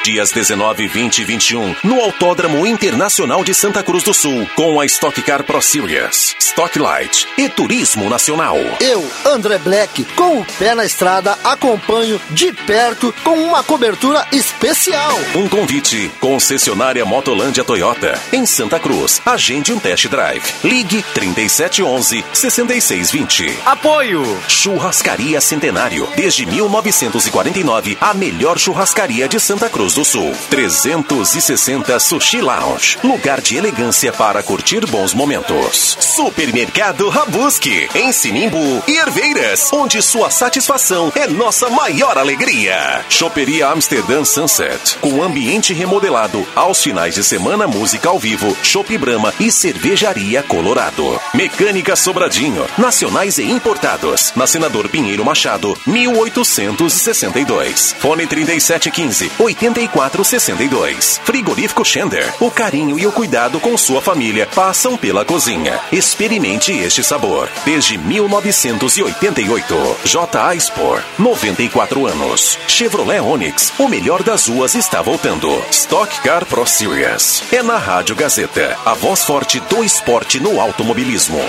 Dias 0.05 0.29
19, 0.29 0.87
20 0.87 1.17
e 1.17 1.23
21, 1.23 1.75
no 1.83 1.99
Autódromo 1.99 2.63
Internacional 2.67 3.43
de 3.43 3.55
Santa 3.55 3.81
Cruz 3.81 4.03
do 4.03 4.13
Sul, 4.13 4.47
com 4.53 4.79
a 4.79 4.85
Stock 4.85 5.19
Car 5.23 5.43
Pro 5.43 5.59
Series, 5.63 6.35
Stock 6.39 6.77
Light 6.77 7.27
e 7.35 7.49
Turismo 7.49 8.07
Nacional. 8.07 8.55
Eu, 8.79 9.03
André 9.25 9.57
Black, 9.57 10.05
com 10.15 10.41
o 10.41 10.45
pé 10.59 10.75
na 10.75 10.85
estrada, 10.85 11.35
acompanho 11.43 12.21
de 12.29 12.53
perto 12.53 13.11
com 13.23 13.31
uma 13.31 13.63
cobertura 13.63 14.27
especial. 14.31 15.17
Um 15.33 15.49
convite, 15.49 16.11
concessionária 16.19 17.03
Motolândia 17.03 17.63
Toyota, 17.63 18.21
em 18.31 18.45
Santa 18.45 18.79
Cruz. 18.79 19.19
Agende 19.25 19.73
um 19.73 19.79
test 19.79 20.07
drive. 20.07 20.43
Ligue 20.63 21.03
3711 21.15 22.23
6620. 22.31 23.57
Apoio! 23.65 24.23
Churrascaria 24.47 25.41
Centenário. 25.41 26.07
Desde 26.15 26.45
1949, 26.45 27.97
a 27.99 28.13
melhor 28.13 28.59
churrascaria 28.59 29.27
de 29.27 29.39
Santa 29.39 29.67
Cruz 29.67 29.94
do 29.95 30.05
Sul. 30.05 30.33
360 30.49 31.99
Sushi 31.99 32.41
Lounge. 32.41 32.97
Lugar 33.03 33.39
de 33.41 33.55
elegância 33.55 34.11
para 34.11 34.41
curtir 34.43 34.85
bons 34.85 35.13
momentos. 35.13 35.97
Supermercado 35.99 37.07
Rabuski. 37.09 37.87
Em 37.95 38.11
Sinimbu 38.11 38.83
e 38.87 38.97
Herveiras. 38.97 39.71
Onde 39.71 40.01
sua 40.01 40.29
satisfação 40.29 41.11
é 41.15 41.27
nossa 41.27 41.69
maior 41.69 42.17
alegria. 42.17 43.05
Choperia 43.09 43.69
Amsterdã 43.69 44.25
Sunset. 44.25 44.97
Com 44.99 45.23
ambiente 45.23 45.73
remodelado. 45.73 46.45
Aos 46.55 46.83
finais 46.83 47.15
de 47.15 47.23
semana, 47.23 47.67
música 47.67 48.09
ao 48.09 48.19
vivo. 48.19 48.55
Chopp 48.61 48.97
Brahma 48.97 49.33
e 49.39 49.49
Cervejaria 49.51 50.43
Colorado. 50.43 51.19
Mecânica 51.33 51.95
Sobradinho. 51.95 52.65
Nacionais 52.77 53.37
e 53.37 53.43
importados. 53.43 54.33
Na 54.35 54.45
Senador 54.45 54.89
Pinheiro 54.89 55.23
Machado, 55.23 55.77
1862. 55.87 57.95
Fone 57.99 58.27
3715 58.27 59.31
80 59.39 59.84
6462. 59.87 61.21
Frigorífico 61.23 61.85
Schender. 61.85 62.33
O 62.39 62.49
carinho 62.49 62.99
e 62.99 63.05
o 63.05 63.11
cuidado 63.11 63.59
com 63.59 63.77
sua 63.77 64.01
família 64.01 64.47
passam 64.47 64.97
pela 64.97 65.23
cozinha. 65.23 65.79
Experimente 65.91 66.71
este 66.71 67.03
sabor. 67.03 67.49
Desde 67.65 67.97
1988. 67.97 69.75
JA 70.05 70.55
Sport. 70.55 71.03
94 71.17 72.07
anos. 72.07 72.57
Chevrolet 72.67 73.19
Onix. 73.19 73.73
O 73.77 73.87
melhor 73.87 74.23
das 74.23 74.47
ruas 74.47 74.75
está 74.75 75.01
voltando. 75.01 75.61
Stock 75.71 76.21
Car 76.21 76.45
Pro 76.45 76.65
Series. 76.65 77.43
É 77.51 77.61
na 77.61 77.77
Rádio 77.77 78.15
Gazeta. 78.15 78.77
A 78.85 78.93
voz 78.93 79.23
forte 79.23 79.59
do 79.61 79.83
esporte 79.83 80.39
no 80.39 80.59
automobilismo. 80.59 81.39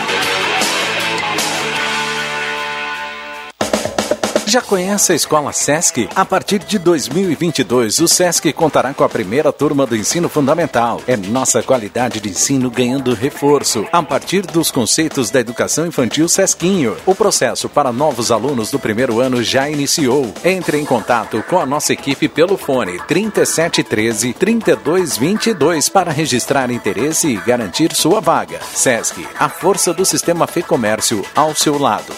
Já 4.48 4.62
conhece 4.62 5.10
a 5.10 5.16
Escola 5.16 5.52
SESC? 5.52 6.08
A 6.14 6.24
partir 6.24 6.60
de 6.60 6.78
2022, 6.78 7.98
o 7.98 8.06
SESC 8.06 8.52
contará 8.52 8.94
com 8.94 9.02
a 9.02 9.08
primeira 9.08 9.52
turma 9.52 9.84
do 9.84 9.96
ensino 9.96 10.28
fundamental. 10.28 11.02
É 11.08 11.16
nossa 11.16 11.64
qualidade 11.64 12.20
de 12.20 12.28
ensino 12.28 12.70
ganhando 12.70 13.12
reforço 13.12 13.84
a 13.90 14.00
partir 14.04 14.42
dos 14.42 14.70
conceitos 14.70 15.30
da 15.30 15.40
educação 15.40 15.84
infantil 15.84 16.28
SESCinho. 16.28 16.96
O 17.04 17.12
processo 17.12 17.68
para 17.68 17.92
novos 17.92 18.30
alunos 18.30 18.70
do 18.70 18.78
primeiro 18.78 19.18
ano 19.18 19.42
já 19.42 19.68
iniciou. 19.68 20.32
Entre 20.44 20.78
em 20.78 20.84
contato 20.84 21.42
com 21.48 21.58
a 21.58 21.66
nossa 21.66 21.92
equipe 21.92 22.28
pelo 22.28 22.56
fone 22.56 23.00
3713 23.08 24.32
3222 24.32 25.88
para 25.88 26.12
registrar 26.12 26.70
interesse 26.70 27.26
e 27.26 27.36
garantir 27.38 27.92
sua 27.96 28.20
vaga. 28.20 28.60
SESC, 28.72 29.26
a 29.40 29.48
força 29.48 29.92
do 29.92 30.04
sistema 30.04 30.46
Fê 30.46 30.62
Comércio 30.62 31.24
ao 31.34 31.52
seu 31.52 31.76
lado. 31.76 32.14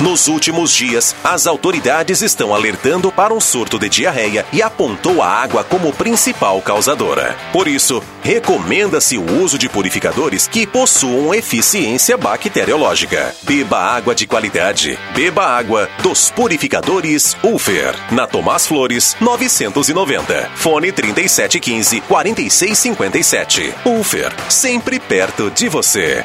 Nos 0.00 0.28
últimos 0.28 0.72
dias, 0.72 1.14
as 1.22 1.46
autoridades 1.46 2.22
estão 2.22 2.54
alertando 2.54 3.12
para 3.12 3.34
um 3.34 3.40
surto 3.40 3.78
de 3.78 3.86
diarreia 3.86 4.46
e 4.50 4.62
apontou 4.62 5.22
a 5.22 5.28
água 5.28 5.62
como 5.62 5.92
principal 5.92 6.62
causadora. 6.62 7.36
Por 7.52 7.68
isso, 7.68 8.02
recomenda-se 8.22 9.18
o 9.18 9.42
uso 9.42 9.58
de 9.58 9.68
purificadores 9.68 10.48
que 10.48 10.66
possuam 10.66 11.34
eficiência 11.34 12.16
bacteriológica. 12.16 13.34
Beba 13.42 13.78
água 13.78 14.14
de 14.14 14.26
qualidade. 14.26 14.98
Beba 15.14 15.44
água 15.44 15.86
dos 16.02 16.30
purificadores 16.30 17.36
Ufer. 17.42 17.94
Na 18.10 18.26
Tomás 18.26 18.66
Flores, 18.66 19.14
990. 19.20 20.50
Fone 20.54 20.92
3715 20.92 22.00
4657. 22.00 23.74
Ufer, 23.84 24.32
sempre 24.48 24.98
perto 24.98 25.50
de 25.50 25.68
você. 25.68 26.24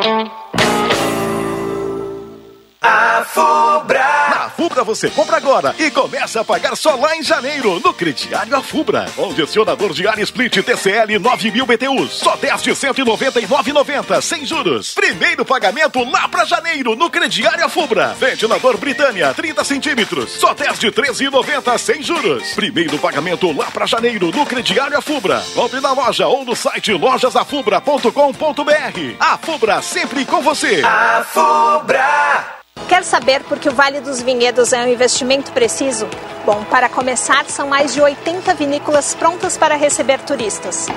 Fubra! 3.25 4.29
Na 4.29 4.49
Fubra 4.49 4.83
você 4.83 5.09
compra 5.09 5.37
agora 5.37 5.75
e 5.79 5.89
começa 5.91 6.41
a 6.41 6.43
pagar 6.43 6.75
só 6.75 6.95
lá 6.95 7.15
em 7.15 7.23
janeiro, 7.23 7.79
no 7.79 7.93
crediário 7.93 8.55
A 8.55 8.61
Fubra. 8.61 9.05
Condicionador 9.15 9.93
de 9.93 10.07
ar 10.07 10.19
split 10.19 10.63
TCL 10.63 11.19
9000 11.19 11.65
BTUs, 11.65 12.13
só 12.13 12.35
10 12.35 12.63
de 12.63 12.71
199,90, 12.71 14.21
sem 14.21 14.45
juros. 14.45 14.93
Primeiro 14.93 15.45
pagamento 15.45 16.03
lá 16.09 16.27
pra 16.27 16.45
janeiro, 16.45 16.95
no 16.95 17.09
crediário 17.09 17.65
A 17.65 17.69
Fubra. 17.69 18.15
Ventilador 18.19 18.77
Britânia, 18.77 19.33
30 19.33 19.63
centímetros, 19.63 20.31
só 20.31 20.53
10 20.53 20.79
de 20.79 20.91
13,90, 20.91 21.77
sem 21.77 22.01
juros. 22.01 22.53
Primeiro 22.53 22.97
pagamento 22.97 23.51
lá 23.55 23.69
pra 23.71 23.85
janeiro, 23.85 24.31
no 24.31 24.45
crediário 24.45 24.97
A 24.97 25.01
Fubra. 25.01 25.43
Compre 25.53 25.79
na 25.79 25.93
loja 25.93 26.27
ou 26.27 26.45
no 26.45 26.55
site 26.55 26.93
lojasafubra.com.br. 26.93 29.15
A 29.19 29.37
Fubra 29.37 29.81
sempre 29.81 30.25
com 30.25 30.41
você. 30.41 30.81
A 30.85 31.23
Fubra! 31.23 32.60
Quer 32.87 33.03
saber 33.03 33.43
por 33.43 33.59
que 33.59 33.69
o 33.69 33.73
Vale 33.73 34.01
dos 34.01 34.21
Vinhedos 34.21 34.73
é 34.73 34.83
um 34.83 34.87
investimento 34.87 35.51
preciso? 35.51 36.07
Bom, 36.45 36.63
para 36.65 36.89
começar, 36.89 37.45
são 37.45 37.67
mais 37.67 37.93
de 37.93 38.01
80 38.01 38.53
vinícolas 38.55 39.13
prontas 39.13 39.57
para 39.57 39.75
receber 39.75 40.19
turistas. 40.19 40.87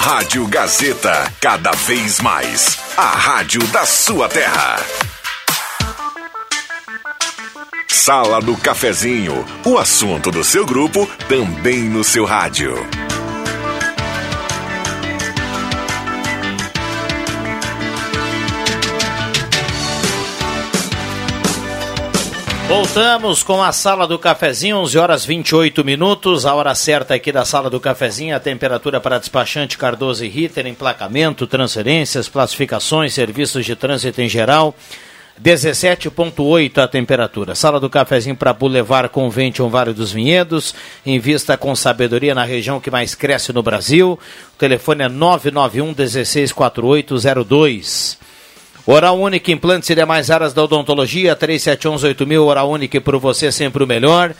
Rádio 0.00 0.46
Gazeta, 0.48 1.32
cada 1.40 1.70
vez 1.70 2.20
mais. 2.20 2.76
A 2.96 3.10
rádio 3.10 3.64
da 3.68 3.86
sua 3.86 4.28
terra. 4.28 4.80
Sala 7.88 8.40
do 8.40 8.56
Cafezinho, 8.56 9.44
o 9.64 9.78
assunto 9.78 10.30
do 10.30 10.42
seu 10.42 10.66
grupo 10.66 11.08
também 11.28 11.80
no 11.82 12.02
seu 12.02 12.24
rádio. 12.24 12.74
Voltamos 22.68 23.44
com 23.44 23.62
a 23.62 23.70
sala 23.70 24.08
do 24.08 24.18
cafezinho, 24.18 24.78
11 24.78 24.98
horas 24.98 25.24
28 25.24 25.84
minutos, 25.84 26.44
a 26.44 26.52
hora 26.52 26.74
certa 26.74 27.14
aqui 27.14 27.30
da 27.30 27.44
sala 27.44 27.70
do 27.70 27.78
cafezinho, 27.78 28.34
a 28.34 28.40
temperatura 28.40 29.00
para 29.00 29.20
despachante 29.20 29.78
Cardoso 29.78 30.24
e 30.24 30.28
Ritter, 30.28 30.66
emplacamento, 30.66 31.46
transferências, 31.46 32.28
classificações, 32.28 33.14
serviços 33.14 33.64
de 33.64 33.76
trânsito 33.76 34.20
em 34.20 34.28
geral. 34.28 34.74
17.8 35.40 36.78
a 36.78 36.88
temperatura. 36.88 37.54
Sala 37.54 37.78
do 37.78 37.88
cafezinho 37.88 38.34
para 38.34 38.52
Boulevard 38.52 39.10
Convention 39.10 39.68
Vale 39.68 39.92
dos 39.92 40.10
Vinhedos. 40.10 40.74
Invista 41.04 41.56
com 41.56 41.76
sabedoria 41.76 42.34
na 42.34 42.44
região 42.44 42.80
que 42.80 42.90
mais 42.90 43.14
cresce 43.14 43.52
no 43.52 43.62
Brasil. 43.62 44.18
O 44.54 44.58
telefone 44.58 45.04
é 45.04 45.08
991 45.08 45.94
164802. 45.94 48.25
Oral 48.86 49.18
Única, 49.18 49.50
implantes 49.50 49.90
e 49.90 49.96
demais 49.96 50.30
áreas 50.30 50.54
da 50.54 50.62
odontologia, 50.62 51.34
37118000, 51.34 52.40
Oral 52.40 52.70
Única 52.70 53.00
por 53.00 53.18
você 53.18 53.50
sempre 53.50 53.82
o 53.82 53.86
melhor. 53.86 54.32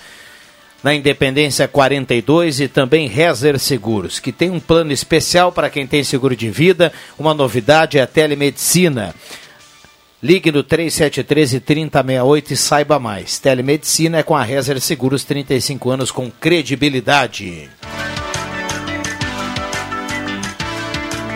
Na 0.84 0.94
Independência 0.94 1.66
42 1.66 2.61
e 2.61 2.68
também 2.68 3.09
Rezer 3.09 3.59
Seguros, 3.59 4.20
que 4.20 4.30
tem 4.30 4.49
um 4.51 4.61
plano 4.61 4.92
especial 4.92 5.51
para 5.51 5.68
quem 5.68 5.84
tem 5.84 6.05
seguro 6.05 6.36
de 6.36 6.49
vida. 6.49 6.92
Uma 7.18 7.34
novidade 7.34 7.99
é 7.99 8.03
a 8.03 8.07
telemedicina. 8.07 9.12
Ligue 10.22 10.53
no 10.53 10.62
3713 10.62 11.59
3068 11.59 12.53
e 12.53 12.57
saiba 12.57 13.01
mais. 13.01 13.40
Telemedicina 13.40 14.18
é 14.18 14.22
com 14.22 14.36
a 14.36 14.44
Rezer 14.44 14.80
Seguros, 14.80 15.24
35 15.24 15.90
anos 15.90 16.12
com 16.12 16.30
credibilidade. 16.30 17.68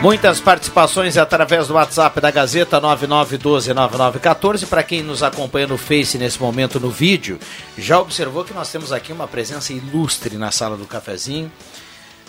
Muitas 0.03 0.40
participações 0.40 1.18
através 1.18 1.68
do 1.68 1.74
WhatsApp 1.74 2.22
da 2.22 2.30
Gazeta 2.30 2.80
99129914. 2.80 4.66
Para 4.66 4.82
quem 4.82 5.03
nos 5.03 5.22
acompanha 5.22 5.66
no 5.66 5.76
Face 5.76 6.16
nesse 6.16 6.40
momento 6.40 6.80
no 6.80 6.90
vídeo, 6.90 7.38
já 7.76 8.01
observou 8.01 8.42
que 8.42 8.55
nós 8.55 8.72
temos 8.72 8.92
aqui 8.92 9.12
uma 9.12 9.28
presença 9.28 9.74
ilustre 9.74 10.38
na 10.38 10.51
sala 10.51 10.74
do 10.74 10.86
cafezinho. 10.86 11.53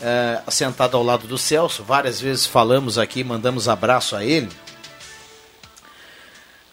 É, 0.02 0.42
sentado 0.50 0.98
ao 0.98 1.04
lado 1.04 1.28
do 1.28 1.38
Celso, 1.38 1.82
várias 1.82 2.20
vezes 2.20 2.46
falamos 2.46 2.98
aqui, 2.98 3.24
mandamos 3.24 3.70
abraço 3.70 4.18
a 4.18 4.26
ele. 4.26 4.50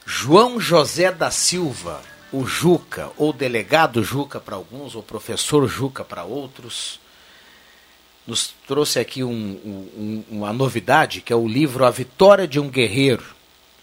João 0.05 0.59
José 0.59 1.13
da 1.13 1.31
Silva, 1.31 2.01
o 2.33 2.45
Juca, 2.45 3.09
ou 3.17 3.33
delegado 3.33 4.03
Juca 4.03 4.41
para 4.41 4.57
alguns, 4.57 4.97
ou 4.97 5.03
professor 5.05 5.69
Juca 5.69 6.03
para 6.03 6.25
outros 6.25 6.99
nos 8.29 8.55
trouxe 8.67 9.01
aqui 9.01 9.25
um, 9.25 9.33
um, 9.33 10.25
uma 10.29 10.53
novidade, 10.53 11.23
que 11.23 11.33
é 11.33 11.37
o 11.37 11.49
livro 11.49 11.87
A 11.87 11.91
Vitória 11.91 12.47
de 12.47 12.61
um 12.61 12.69
Guerreiro. 12.69 13.25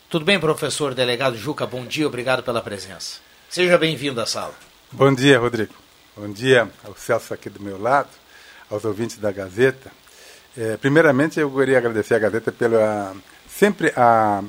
Tudo 0.08 0.24
bem, 0.24 0.40
professor 0.40 0.94
delegado 0.94 1.36
Juca? 1.36 1.66
Bom 1.66 1.84
dia, 1.84 2.06
obrigado 2.06 2.44
pela 2.44 2.62
presença. 2.62 3.18
Seja 3.50 3.76
bem-vindo 3.76 4.22
à 4.22 4.26
sala. 4.28 4.54
Bom 4.92 5.12
dia, 5.16 5.40
Rodrigo. 5.40 5.74
Bom 6.16 6.32
dia 6.32 6.70
ao 6.84 6.96
Celso 6.96 7.34
aqui 7.34 7.50
do 7.50 7.60
meu 7.60 7.82
lado, 7.82 8.10
aos 8.70 8.86
ouvintes 8.86 9.18
da 9.18 9.32
Gazeta. 9.32 9.92
É, 10.56 10.78
primeiramente, 10.78 11.40
eu 11.40 11.50
queria 11.50 11.80
agradecer 11.80 12.14
a 12.14 12.20
Gazeta 12.20 12.52
pela 12.52 13.16
sempre 13.50 13.92
a 13.98 14.44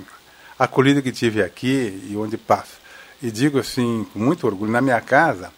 acolhida 0.58 1.00
que 1.00 1.10
tive 1.10 1.42
aqui 1.42 2.06
e 2.10 2.14
onde 2.18 2.36
passo. 2.36 2.76
E 3.22 3.30
digo 3.30 3.58
assim, 3.58 4.06
com 4.12 4.18
muito 4.18 4.46
orgulho, 4.46 4.70
na 4.70 4.82
minha 4.82 5.00
casa, 5.00 5.50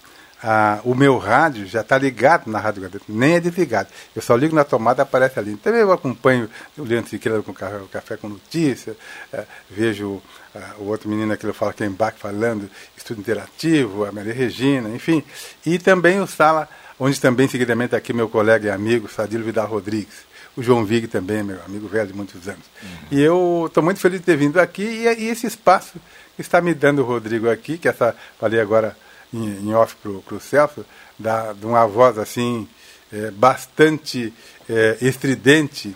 ah, 0.42 0.80
o 0.84 0.94
meu 0.94 1.18
rádio 1.18 1.66
já 1.66 1.80
está 1.80 1.98
ligado 1.98 2.48
na 2.48 2.58
Rádio 2.58 2.82
Gazeta, 2.82 3.04
nem 3.08 3.34
é 3.34 3.40
desligado. 3.40 3.88
Eu 4.14 4.22
só 4.22 4.36
ligo 4.36 4.54
na 4.54 4.64
tomada 4.64 5.02
aparece 5.02 5.38
ali. 5.38 5.52
Então 5.52 5.74
eu 5.74 5.92
acompanho 5.92 6.48
o 6.76 6.82
Leandro 6.82 7.10
Siqueira 7.10 7.42
com 7.42 7.52
café, 7.52 7.80
café 7.90 8.16
com 8.16 8.28
notícia, 8.28 8.96
eh, 9.32 9.44
vejo 9.68 10.22
ah, 10.54 10.74
o 10.78 10.84
outro 10.84 11.08
menino 11.08 11.32
aqui, 11.32 11.44
eu 11.44 11.54
falo 11.54 11.72
que 11.72 11.82
é 11.82 11.86
embaque 11.86 12.20
falando, 12.20 12.70
estudo 12.96 13.20
interativo, 13.20 14.04
a 14.04 14.12
Maria 14.12 14.32
Regina, 14.32 14.88
enfim. 14.90 15.24
E 15.66 15.78
também 15.78 16.20
o 16.20 16.26
Sala, 16.26 16.68
onde 17.00 17.20
também 17.20 17.48
seguidamente 17.48 17.96
aqui 17.96 18.12
meu 18.12 18.28
colega 18.28 18.68
e 18.68 18.70
amigo, 18.70 19.08
Sadilo 19.08 19.44
Vidal 19.44 19.66
Rodrigues. 19.66 20.28
O 20.56 20.62
João 20.62 20.84
Vig 20.84 21.06
também, 21.06 21.42
meu 21.42 21.60
amigo 21.64 21.86
velho 21.88 22.08
de 22.08 22.14
muitos 22.14 22.48
anos. 22.48 22.64
Uhum. 22.82 22.88
E 23.12 23.20
eu 23.20 23.64
estou 23.66 23.82
muito 23.82 24.00
feliz 24.00 24.20
de 24.20 24.26
ter 24.26 24.36
vindo 24.36 24.58
aqui 24.58 24.82
e, 24.82 25.24
e 25.24 25.28
esse 25.28 25.46
espaço 25.46 25.94
que 26.34 26.42
está 26.42 26.60
me 26.60 26.74
dando 26.74 27.02
o 27.02 27.04
Rodrigo 27.04 27.48
aqui, 27.48 27.78
que 27.78 27.88
essa, 27.88 28.14
falei 28.38 28.60
agora 28.60 28.96
em, 29.32 29.68
em 29.68 29.74
off 29.74 29.96
para 29.96 30.36
o 30.36 30.40
Celso, 30.40 30.84
da, 31.18 31.52
de 31.52 31.66
uma 31.66 31.86
voz 31.86 32.18
assim, 32.18 32.68
é, 33.12 33.30
bastante 33.30 34.32
é, 34.68 34.98
estridente 35.00 35.94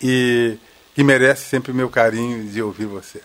e 0.00 0.56
que 0.94 1.02
merece 1.02 1.48
sempre 1.48 1.72
o 1.72 1.74
meu 1.74 1.88
carinho 1.88 2.48
de 2.48 2.62
ouvir 2.62 2.86
você. 2.86 3.20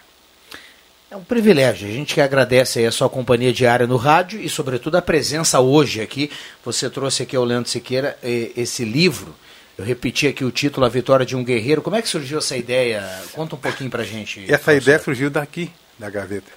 É 1.09 1.15
um 1.15 1.23
privilégio. 1.23 1.88
A 1.88 1.91
gente 1.91 2.15
que 2.15 2.21
agradece 2.21 2.84
a 2.84 2.91
sua 2.91 3.07
companhia 3.07 3.53
diária 3.53 3.86
no 3.86 3.97
rádio 3.97 4.39
e, 4.41 4.49
sobretudo, 4.49 4.95
a 4.95 5.01
presença 5.01 5.59
hoje 5.59 6.01
aqui. 6.01 6.31
Você 6.65 6.89
trouxe 6.89 7.21
aqui 7.21 7.36
ao 7.36 7.43
Leandro 7.43 7.69
Siqueira 7.69 8.17
esse 8.23 8.84
livro. 8.84 9.36
Eu 9.77 9.86
repeti 9.86 10.27
aqui 10.27 10.43
o 10.43 10.51
título, 10.51 10.86
A 10.86 10.89
Vitória 10.89 11.23
de 11.23 11.36
um 11.36 11.43
Guerreiro. 11.43 11.84
Como 11.84 11.95
é 11.95 12.01
que 12.01 12.07
surgiu 12.07 12.39
essa 12.39 12.57
ideia? 12.57 13.07
Conta 13.31 13.55
um 13.55 13.59
pouquinho 13.59 13.91
pra 13.91 14.03
gente. 14.03 14.43
Essa 14.45 14.57
professor. 14.57 14.81
ideia 14.81 14.99
surgiu 14.99 15.29
daqui, 15.29 15.71
da 15.99 16.09
Gazeta. 16.09 16.51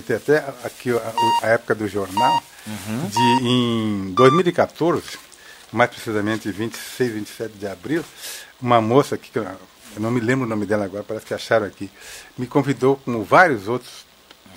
Tem 0.00 0.16
até 0.16 0.38
aqui 0.64 0.90
a, 0.90 1.12
a 1.42 1.48
época 1.48 1.74
do 1.74 1.86
jornal, 1.86 2.42
uhum. 2.66 3.08
de 3.08 3.46
em 3.46 4.14
2014, 4.14 5.18
mais 5.70 5.90
precisamente 5.90 6.50
26, 6.50 7.12
27 7.12 7.58
de 7.58 7.66
abril, 7.66 8.02
uma 8.60 8.80
moça 8.80 9.18
que 9.18 9.36
eu 9.36 9.46
não 9.98 10.10
me 10.10 10.20
lembro 10.20 10.46
o 10.46 10.48
nome 10.48 10.64
dela 10.64 10.86
agora, 10.86 11.04
parece 11.06 11.26
que 11.26 11.34
acharam 11.34 11.66
aqui, 11.66 11.90
me 12.38 12.46
convidou, 12.46 12.96
como 13.04 13.22
vários 13.22 13.68
outros 13.68 14.06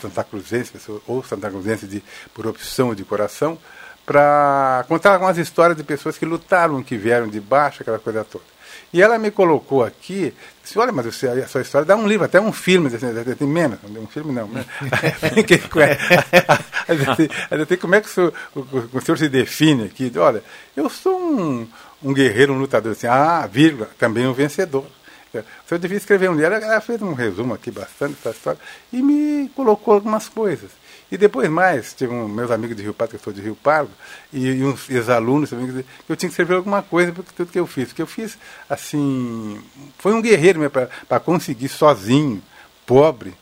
Santa 0.02 0.24
Cruzense, 0.24 0.72
pessoa, 0.72 1.02
ou 1.06 1.22
Santa 1.22 1.50
Cruzense 1.50 1.86
de, 1.86 2.02
por 2.34 2.48
opção 2.48 2.90
ou 2.90 2.96
de 2.96 3.04
coração, 3.04 3.58
para 4.06 4.86
contar 4.88 5.14
algumas 5.14 5.38
histórias 5.38 5.76
de 5.76 5.84
pessoas 5.84 6.18
que 6.18 6.26
lutaram, 6.26 6.82
que 6.82 6.96
vieram 6.96 7.28
de 7.28 7.42
baixo, 7.42 7.82
aquela 7.82 8.00
coisa 8.00 8.24
toda. 8.24 8.55
E 8.96 9.02
ela 9.02 9.20
me 9.20 9.30
colocou 9.30 9.84
aqui, 9.84 10.34
disse, 10.64 10.80
olha, 10.80 10.94
mas 10.94 11.06
você, 11.06 11.28
a 11.28 11.46
sua 11.50 11.60
história 11.60 11.86
dá 11.86 11.98
um 11.98 12.08
livro, 12.08 12.26
até 12.26 12.40
um 12.40 12.54
filme, 12.54 12.88
assim, 12.88 13.08
tem 13.38 13.46
menos, 13.46 13.78
um 13.84 14.08
filme 14.08 14.32
não. 14.32 14.48
Né? 14.48 14.64
até 17.52 17.76
como 17.78 17.94
é 17.94 18.00
que 18.00 18.08
o 18.08 18.10
senhor, 18.10 18.34
o, 18.56 19.02
senhor 19.02 19.18
se 19.18 19.28
define 19.28 19.84
aqui? 19.84 20.10
Olha, 20.16 20.42
eu 20.78 20.90
sou 20.90 21.20
um, 21.20 21.68
um 22.02 22.14
guerreiro, 22.14 22.54
um 22.54 22.58
lutador, 22.58 22.94
assim, 22.94 23.06
ah, 23.06 23.46
vírgula, 23.52 23.90
também 24.00 24.26
um 24.26 24.34
vencedor. 24.34 24.86
O 25.34 25.44
senhor 25.68 25.80
devia 25.80 25.98
escrever 25.98 26.30
um 26.30 26.34
livro. 26.34 26.54
Ela, 26.54 26.66
ela 26.66 26.80
fez 26.80 27.02
um 27.02 27.12
resumo 27.12 27.54
aqui 27.54 27.72
bastante 27.72 28.14
dessa 28.14 28.30
história 28.30 28.60
e 28.94 29.02
me 29.02 29.50
colocou 29.50 29.96
algumas 29.96 30.30
coisas. 30.30 30.72
E 31.12 31.18
depois 31.18 31.48
mais, 31.50 31.94
tive 31.94 32.12
um, 32.14 32.28
meus 32.28 32.50
amigos 32.50 32.76
de 32.76 32.82
Rio 32.82 32.94
Pardo, 32.94 33.12
que 33.12 33.16
eu 33.18 33.20
sou 33.20 33.32
de 33.32 33.40
Rio 33.40 33.56
Pardo, 33.56 33.92
e, 34.34 34.48
e 34.48 34.64
uns 34.64 34.90
ex-alunos 34.90 35.52
também, 35.52 35.68
que 35.68 35.86
eu 36.10 36.16
tinha 36.16 36.28
que 36.28 36.34
escrever 36.34 36.56
alguma 36.56 36.82
coisa 36.82 37.12
por 37.12 37.24
tudo 37.24 37.52
que 37.52 37.60
eu 37.60 37.68
fiz. 37.68 37.92
O 37.92 37.96
que 37.96 38.02
eu 38.02 38.08
fiz, 38.08 38.38
assim, 38.68 39.62
foi 40.00 40.14
um 40.14 40.22
guerreiro 40.22 40.60
para 41.08 41.20
conseguir 41.20 41.70
sozinho, 41.70 42.42
pobre, 42.86 43.36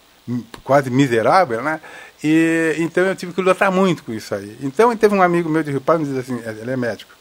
quase 0.64 0.90
miserável, 0.90 1.62
né? 1.62 1.80
E, 2.22 2.76
então 2.80 3.06
eu 3.06 3.16
tive 3.16 3.34
que 3.34 3.42
lutar 3.42 3.72
muito 3.72 4.04
com 4.04 4.14
isso 4.14 4.36
aí. 4.36 4.58
Então 4.62 4.96
teve 4.96 5.16
um 5.16 5.22
amigo 5.22 5.50
meu 5.50 5.64
de 5.64 5.72
Rio 5.72 5.82
Pardo 5.82 6.06
me 6.06 6.14
disse 6.14 6.32
assim, 6.32 6.42
ele 6.46 6.72
é 6.72 6.78
médico, 6.78 7.12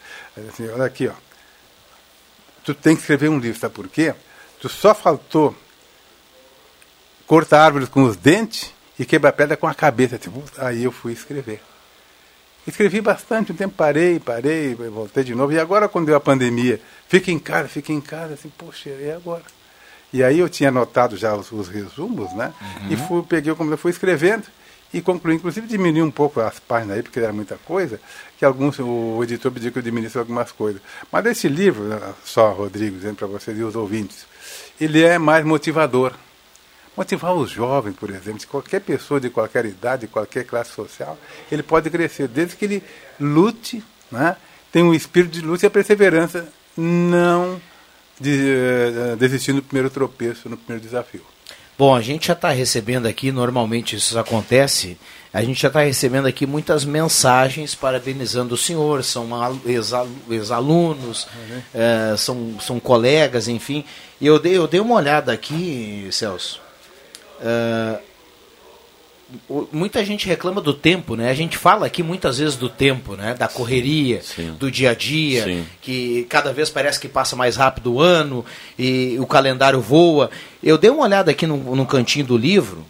assim, 0.49 0.69
olha 0.69 0.85
aqui, 0.85 1.09
ó, 1.09 1.13
tu 2.65 2.75
tem 2.75 2.95
que 2.95 3.03
escrever 3.03 3.29
um 3.29 3.39
livro, 3.39 3.59
sabe 3.59 3.75
por 3.75 3.89
quê? 3.89 4.15
Tu 4.61 4.69
só 4.69 4.95
faltou 4.95 5.55
cortar 7.27 7.65
árvores 7.65 7.89
com 7.89 8.03
os 8.03 8.17
dentes 8.17 8.72
e 8.99 9.05
quebrar 9.05 9.33
pedra 9.33 9.57
com 9.57 9.67
a 9.67 9.75
cabeça. 9.75 10.19
Tipo, 10.19 10.43
aí 10.59 10.85
eu 10.85 10.93
fui 10.93 11.13
escrever. 11.13 11.61
Escrevi 12.67 13.01
bastante, 13.01 13.51
um 13.51 13.57
tempo 13.57 13.75
parei, 13.75 14.21
parei, 14.21 14.75
voltei 14.75 15.25
de 15.25 15.35
novo. 15.35 15.53
E 15.53 15.59
agora, 15.59 15.89
quando 15.89 16.07
deu 16.07 16.17
a 16.17 16.21
pandemia, 16.21 16.81
fica 17.09 17.31
em 17.31 17.39
casa, 17.39 17.69
fica 17.69 17.93
em 17.93 18.01
casa, 18.01 18.35
assim, 18.35 18.53
poxa, 18.57 18.91
e 18.91 19.11
agora? 19.11 19.43
E 20.13 20.23
aí 20.23 20.39
eu 20.39 20.49
tinha 20.49 20.69
anotado 20.69 21.17
já 21.17 21.35
os, 21.35 21.51
os 21.51 21.69
resumos, 21.69 22.33
né? 22.35 22.53
Uhum. 22.61 22.93
E 22.93 22.97
fui, 22.97 23.23
peguei 23.23 23.51
o 23.51 23.57
computador, 23.57 23.79
fui 23.79 23.91
escrevendo 23.91 24.45
e 24.93 25.01
concluí. 25.01 25.35
Inclusive 25.35 25.67
diminuí 25.67 26.03
um 26.03 26.11
pouco 26.11 26.41
as 26.41 26.61
páginas 26.61 26.99
aí, 26.99 27.03
porque 27.03 27.19
era 27.19 27.33
muita 27.33 27.57
coisa, 27.65 27.99
que 28.39 28.45
alguns, 28.45 28.79
o 28.79 29.21
editor 29.25 29.51
pediu 29.51 29.73
que 29.73 29.79
eu 29.79 29.83
diminuísse 29.83 30.19
algumas 30.19 30.53
coisas. 30.53 30.83
Mas 31.11 31.27
esse 31.27 31.49
livro, 31.49 31.99
só, 32.25 32.53
Rodrigo, 32.53 32.97
dizendo 32.97 33.17
para 33.17 33.27
vocês 33.27 33.59
e 33.59 33.63
os 33.63 33.75
ouvintes, 33.75 34.27
ele 34.81 35.03
é 35.03 35.19
mais 35.19 35.45
motivador. 35.45 36.13
Motivar 36.97 37.35
os 37.35 37.51
jovens, 37.51 37.95
por 37.95 38.11
exemplo, 38.11 38.39
de 38.39 38.47
qualquer 38.47 38.81
pessoa 38.81 39.19
de 39.19 39.31
qualquer 39.31 39.65
idade, 39.65 40.03
de 40.03 40.13
qualquer 40.13 40.45
classe 40.45 40.73
social, 40.73 41.19
ele 41.51 41.63
pode 41.63 41.89
crescer, 41.89 42.29
desde 42.29 42.57
que 42.57 42.65
ele 42.65 42.83
lute, 43.19 43.83
né? 44.11 44.37
tem 44.71 44.83
um 44.83 44.95
espírito 44.95 45.33
de 45.33 45.41
luta 45.41 45.65
e 45.65 45.69
a 45.69 45.71
perseverança, 45.71 46.49
não 46.77 47.61
de, 48.19 48.55
uh, 49.13 49.17
desistir 49.17 49.53
no 49.53 49.63
primeiro 49.63 49.91
tropeço, 49.91 50.49
no 50.49 50.57
primeiro 50.57 50.83
desafio. 50.83 51.23
Bom, 51.79 51.95
a 51.95 52.01
gente 52.01 52.29
já 52.29 52.35
está 52.35 52.51
recebendo 52.51 53.07
aqui, 53.07 53.33
normalmente 53.33 53.97
isso 53.97 54.17
acontece, 54.19 54.97
a 55.33 55.43
gente 55.43 55.61
já 55.61 55.69
está 55.69 55.81
recebendo 55.81 56.27
aqui 56.27 56.47
muitas 56.47 56.85
mensagens 56.85 57.75
parabenizando 57.75 58.55
o 58.55 58.59
senhor, 58.59 59.03
são 59.03 59.29
ex-alunos, 60.31 61.27
uhum. 61.35 61.63
é, 61.75 62.17
são, 62.17 62.61
são 62.61 62.79
colegas, 62.79 63.49
enfim. 63.49 63.85
E 64.21 64.27
eu 64.27 64.39
dei, 64.39 64.57
eu 64.57 64.69
dei 64.69 64.81
uma 64.81 64.95
olhada 64.95 65.33
aqui, 65.33 66.07
Celso, 66.13 66.61
Uh, 67.43 68.01
muita 69.73 70.05
gente 70.05 70.27
reclama 70.27 70.61
do 70.61 70.75
tempo, 70.75 71.17
né? 71.17 71.31
A 71.31 71.35
gente 71.35 71.57
fala 71.57 71.87
aqui 71.87 72.03
muitas 72.03 72.39
vezes 72.39 72.57
do 72.57 72.69
tempo, 72.69 73.17
né? 73.17 73.35
Da 73.35 73.49
correria, 73.49 74.21
Sim. 74.23 74.55
do 74.59 74.71
dia 74.71 74.91
a 74.91 74.95
dia, 74.95 75.45
Sim. 75.45 75.67
que 75.81 76.27
cada 76.29 76.53
vez 76.53 76.71
parece 76.71 77.01
que 77.01 77.09
passa 77.09 77.35
mais 77.35 77.57
rápido 77.57 77.95
o 77.95 78.01
ano 78.01 78.45
e 78.79 79.17
o 79.19 79.27
calendário 79.27 79.81
voa. 79.81 80.31
Eu 80.63 80.77
dei 80.77 80.91
uma 80.91 81.05
olhada 81.05 81.31
aqui 81.31 81.47
no, 81.47 81.57
no 81.75 81.87
cantinho 81.87 82.27
do 82.27 82.37
livro. 82.37 82.85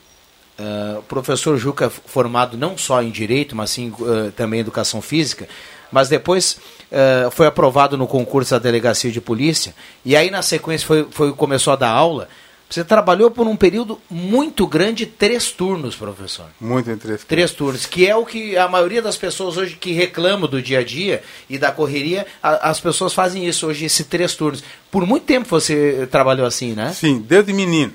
Uh, 0.58 0.98
o 0.98 1.02
professor 1.02 1.56
Juca, 1.56 1.88
formado 1.88 2.56
não 2.56 2.76
só 2.76 3.02
em 3.02 3.10
direito, 3.10 3.56
mas 3.56 3.70
sim 3.70 3.92
uh, 3.98 4.30
também 4.32 4.58
em 4.58 4.60
educação 4.60 5.00
física, 5.00 5.48
mas 5.90 6.08
depois 6.08 6.58
uh, 6.90 7.30
foi 7.30 7.46
aprovado 7.46 7.96
no 7.96 8.06
concurso 8.06 8.50
da 8.50 8.58
delegacia 8.58 9.10
de 9.10 9.20
polícia 9.20 9.74
e 10.04 10.14
aí 10.14 10.30
na 10.30 10.42
sequência 10.42 10.86
foi, 10.86 11.06
foi 11.10 11.32
começou 11.32 11.72
a 11.72 11.76
dar 11.76 11.90
aula 11.90 12.28
você 12.72 12.82
trabalhou 12.82 13.30
por 13.30 13.46
um 13.46 13.54
período 13.54 14.00
muito 14.08 14.66
grande, 14.66 15.04
três 15.04 15.50
turnos, 15.50 15.94
professor. 15.94 16.46
Muito 16.58 16.90
em 16.90 16.96
três 16.96 17.20
turnos. 17.20 17.24
Três 17.24 17.50
turnos, 17.50 17.86
que 17.86 18.06
é 18.06 18.16
o 18.16 18.24
que 18.24 18.56
a 18.56 18.66
maioria 18.66 19.02
das 19.02 19.14
pessoas 19.14 19.58
hoje 19.58 19.76
que 19.76 19.92
reclamam 19.92 20.48
do 20.48 20.62
dia 20.62 20.78
a 20.78 20.82
dia 20.82 21.22
e 21.50 21.58
da 21.58 21.70
correria, 21.70 22.26
a, 22.42 22.70
as 22.70 22.80
pessoas 22.80 23.12
fazem 23.12 23.46
isso 23.46 23.66
hoje, 23.66 23.84
esse 23.84 24.04
três 24.04 24.34
turnos. 24.34 24.64
Por 24.90 25.06
muito 25.06 25.24
tempo 25.26 25.46
você 25.50 26.08
trabalhou 26.10 26.46
assim, 26.46 26.72
né? 26.72 26.94
Sim, 26.94 27.18
desde 27.20 27.52
menino. 27.52 27.92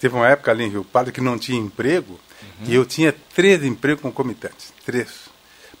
Teve 0.00 0.16
uma 0.16 0.28
época 0.28 0.50
ali 0.50 0.64
em 0.64 0.68
Rio 0.68 0.82
Pardo 0.82 1.12
que 1.12 1.20
não 1.20 1.38
tinha 1.38 1.60
emprego 1.60 2.18
uhum. 2.42 2.66
e 2.66 2.74
eu 2.74 2.84
tinha 2.84 3.14
três 3.36 3.62
empregos 3.62 4.02
concomitantes. 4.02 4.72
Três. 4.84 5.10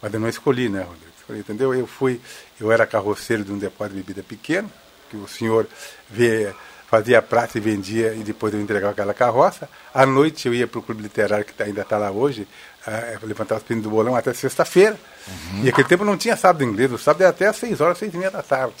Mas 0.00 0.14
eu 0.14 0.20
não 0.20 0.28
escolhi, 0.28 0.68
né, 0.68 0.82
Rodrigo? 0.82 1.12
Escolhi, 1.18 1.40
entendeu? 1.40 1.74
Eu 1.74 1.88
fui, 1.88 2.20
eu 2.60 2.70
era 2.70 2.86
carroceiro 2.86 3.42
de 3.42 3.50
um 3.50 3.58
depósito 3.58 3.96
de 3.96 4.02
bebida 4.02 4.22
pequeno, 4.22 4.70
que 5.10 5.16
o 5.16 5.26
senhor 5.26 5.66
vê 6.08 6.54
fazia 6.92 7.22
praça 7.22 7.56
e 7.56 7.60
vendia 7.62 8.12
e 8.12 8.18
depois 8.18 8.52
eu 8.52 8.60
entregava 8.60 8.92
aquela 8.92 9.14
carroça. 9.14 9.66
À 9.94 10.04
noite 10.04 10.46
eu 10.46 10.52
ia 10.52 10.66
para 10.66 10.78
o 10.78 10.82
clube 10.82 11.02
literário 11.02 11.42
que 11.42 11.62
ainda 11.62 11.80
está 11.80 11.96
lá 11.96 12.10
hoje, 12.10 12.46
uh, 12.86 13.26
levantar 13.26 13.56
os 13.56 13.62
pinos 13.62 13.82
do 13.82 13.88
bolão 13.88 14.14
até 14.14 14.34
sexta-feira. 14.34 14.98
Uhum. 15.26 15.64
E 15.64 15.70
aquele 15.70 15.88
tempo 15.88 16.04
não 16.04 16.18
tinha 16.18 16.36
sábado 16.36 16.62
inglês, 16.62 16.92
o 16.92 16.98
sábado 16.98 17.22
era 17.22 17.30
até 17.30 17.46
às 17.46 17.56
seis 17.56 17.80
horas, 17.80 17.96
seis 17.96 18.12
e 18.12 18.16
meia 18.18 18.30
da 18.30 18.42
tarde. 18.42 18.74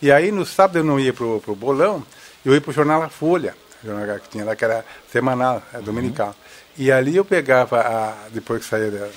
E 0.00 0.12
aí 0.12 0.30
no 0.30 0.46
sábado 0.46 0.78
eu 0.78 0.84
não 0.84 1.00
ia 1.00 1.12
para 1.12 1.24
o 1.24 1.56
bolão, 1.56 2.06
eu 2.44 2.54
ia 2.54 2.60
para 2.60 2.70
o 2.70 2.72
jornal 2.72 3.02
A 3.02 3.08
Folha, 3.08 3.56
jornal 3.84 4.16
que 4.20 4.28
tinha 4.28 4.44
lá 4.44 4.54
que 4.54 4.64
era 4.64 4.84
semanal, 5.10 5.60
é, 5.74 5.78
dominical. 5.78 6.28
Uhum. 6.28 6.34
E 6.84 6.92
ali 6.92 7.16
eu 7.16 7.24
pegava, 7.24 7.80
a, 7.80 8.28
depois 8.30 8.62
que 8.62 8.70
saía 8.70 8.92
da, 8.92 9.08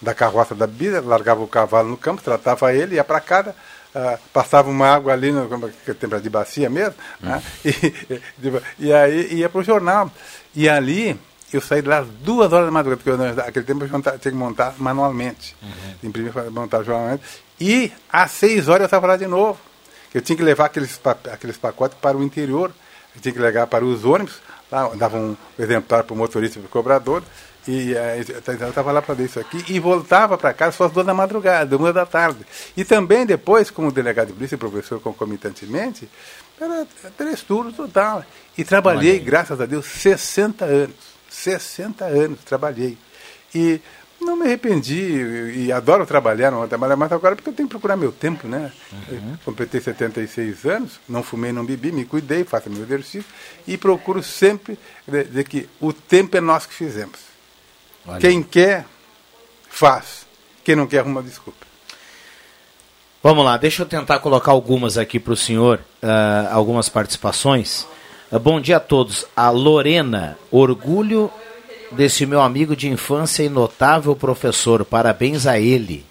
da 0.00 0.14
carroça 0.14 0.54
da 0.54 0.66
bebida, 0.66 1.02
largava 1.02 1.42
o 1.42 1.46
cavalo 1.46 1.90
no 1.90 1.98
campo, 1.98 2.22
tratava 2.22 2.72
ele, 2.72 2.94
ia 2.94 3.04
para 3.04 3.20
casa, 3.20 3.54
ah, 3.98 4.18
passava 4.30 4.68
uma 4.68 4.86
água 4.86 5.14
ali, 5.14 5.32
no, 5.32 5.48
que 5.70 5.94
tem 5.94 6.20
de 6.20 6.28
bacia 6.28 6.68
mesmo, 6.68 6.94
hum. 7.22 7.28
né? 7.28 7.42
e, 7.64 8.20
e, 8.78 8.92
aí 8.92 9.36
ia 9.36 9.48
para 9.48 9.60
o 9.62 9.64
jornal. 9.64 10.12
E 10.54 10.68
ali 10.68 11.18
eu 11.50 11.62
saí 11.62 11.80
de 11.80 11.88
lá 11.88 12.00
às 12.00 12.06
duas 12.06 12.52
horas 12.52 12.66
da 12.66 12.70
madrugada, 12.72 13.02
porque 13.02 13.10
eu, 13.10 13.34
naquele 13.34 13.64
tempo 13.64 13.84
eu 13.84 13.88
tinha 13.88 14.18
que 14.18 14.30
montar 14.32 14.74
manualmente. 14.76 15.56
Uhum. 15.62 16.08
Imprimir, 16.10 16.30
montar 16.50 16.84
manualmente. 16.84 17.22
E 17.58 17.90
às 18.12 18.32
seis 18.32 18.68
horas 18.68 18.82
eu 18.82 18.84
estava 18.84 19.06
lá 19.06 19.16
de 19.16 19.26
novo. 19.26 19.58
Eu 20.12 20.20
tinha 20.20 20.36
que 20.36 20.42
levar 20.42 20.66
aqueles, 20.66 21.00
aqueles 21.32 21.56
pacotes 21.56 21.96
para 21.98 22.18
o 22.18 22.22
interior, 22.22 22.70
eu 23.14 23.22
tinha 23.22 23.32
que 23.32 23.40
levar 23.40 23.66
para 23.66 23.82
os 23.82 24.04
ônibus, 24.04 24.42
lá 24.70 24.90
dava 24.94 25.16
um 25.16 25.34
exemplar 25.58 26.04
para 26.04 26.12
o 26.12 26.16
motorista 26.16 26.58
e 26.58 26.62
para 26.62 26.68
o 26.68 26.70
cobrador, 26.70 27.22
e 27.68 27.94
eh, 27.94 28.24
eu 28.60 28.68
estava 28.68 28.92
lá 28.92 29.02
para 29.02 29.14
ver 29.14 29.24
isso 29.24 29.40
aqui 29.40 29.64
e 29.68 29.80
voltava 29.80 30.38
para 30.38 30.54
casa 30.54 30.76
só 30.76 30.84
às 30.84 30.92
duas 30.92 31.04
da 31.04 31.14
madrugada, 31.14 31.76
uma 31.76 31.92
da 31.92 32.06
tarde. 32.06 32.46
E 32.76 32.84
também 32.84 33.26
depois, 33.26 33.70
como 33.70 33.90
delegado 33.90 34.28
de 34.28 34.34
polícia 34.34 34.54
e 34.54 34.58
professor 34.58 35.00
concomitantemente, 35.00 36.08
era 36.60 36.86
três 37.16 37.42
turnos 37.42 37.74
total. 37.74 38.24
E 38.56 38.64
trabalhei, 38.64 39.18
graças 39.18 39.60
a 39.60 39.66
Deus, 39.66 39.86
60 39.86 40.64
anos. 40.64 41.16
60 41.28 42.04
anos 42.04 42.40
trabalhei. 42.44 42.96
E 43.54 43.80
não 44.20 44.36
me 44.36 44.46
arrependi 44.46 44.94
e, 44.94 45.66
e 45.66 45.72
adoro 45.72 46.06
trabalhar, 46.06 46.50
não 46.50 46.66
trabalhar 46.66 46.96
mais 46.96 47.12
agora 47.12 47.36
porque 47.36 47.50
eu 47.50 47.54
tenho 47.54 47.68
que 47.68 47.72
procurar 47.72 47.96
meu 47.96 48.12
tempo, 48.12 48.48
né? 48.48 48.72
Uhum. 49.10 49.36
Completei 49.44 49.80
76 49.80 50.64
anos, 50.64 51.00
não 51.08 51.22
fumei, 51.22 51.52
não 51.52 51.64
bebi, 51.64 51.92
me 51.92 52.04
cuidei, 52.04 52.44
faço 52.44 52.70
meu 52.70 52.82
exercício 52.82 53.30
e 53.66 53.76
procuro 53.76 54.22
sempre 54.22 54.78
dizer 55.06 55.44
que 55.44 55.68
o 55.80 55.92
tempo 55.92 56.36
é 56.36 56.40
nós 56.40 56.64
que 56.64 56.74
fizemos. 56.74 57.35
Olha. 58.06 58.20
Quem 58.20 58.42
quer, 58.42 58.86
faz. 59.68 60.26
Quem 60.64 60.76
não 60.76 60.86
quer, 60.86 61.00
arruma 61.00 61.22
desculpa. 61.22 61.66
Vamos 63.22 63.44
lá, 63.44 63.56
deixa 63.56 63.82
eu 63.82 63.86
tentar 63.86 64.20
colocar 64.20 64.52
algumas 64.52 64.96
aqui 64.96 65.18
para 65.18 65.32
o 65.32 65.36
senhor, 65.36 65.80
uh, 66.02 66.52
algumas 66.52 66.88
participações. 66.88 67.86
Uh, 68.30 68.38
bom 68.38 68.60
dia 68.60 68.76
a 68.76 68.80
todos. 68.80 69.26
A 69.34 69.50
Lorena, 69.50 70.38
orgulho 70.50 71.30
desse 71.90 72.24
meu 72.24 72.40
amigo 72.40 72.76
de 72.76 72.88
infância 72.88 73.42
e 73.42 73.48
notável 73.48 74.14
professor. 74.14 74.84
Parabéns 74.84 75.46
a 75.46 75.58
ele. 75.58 76.06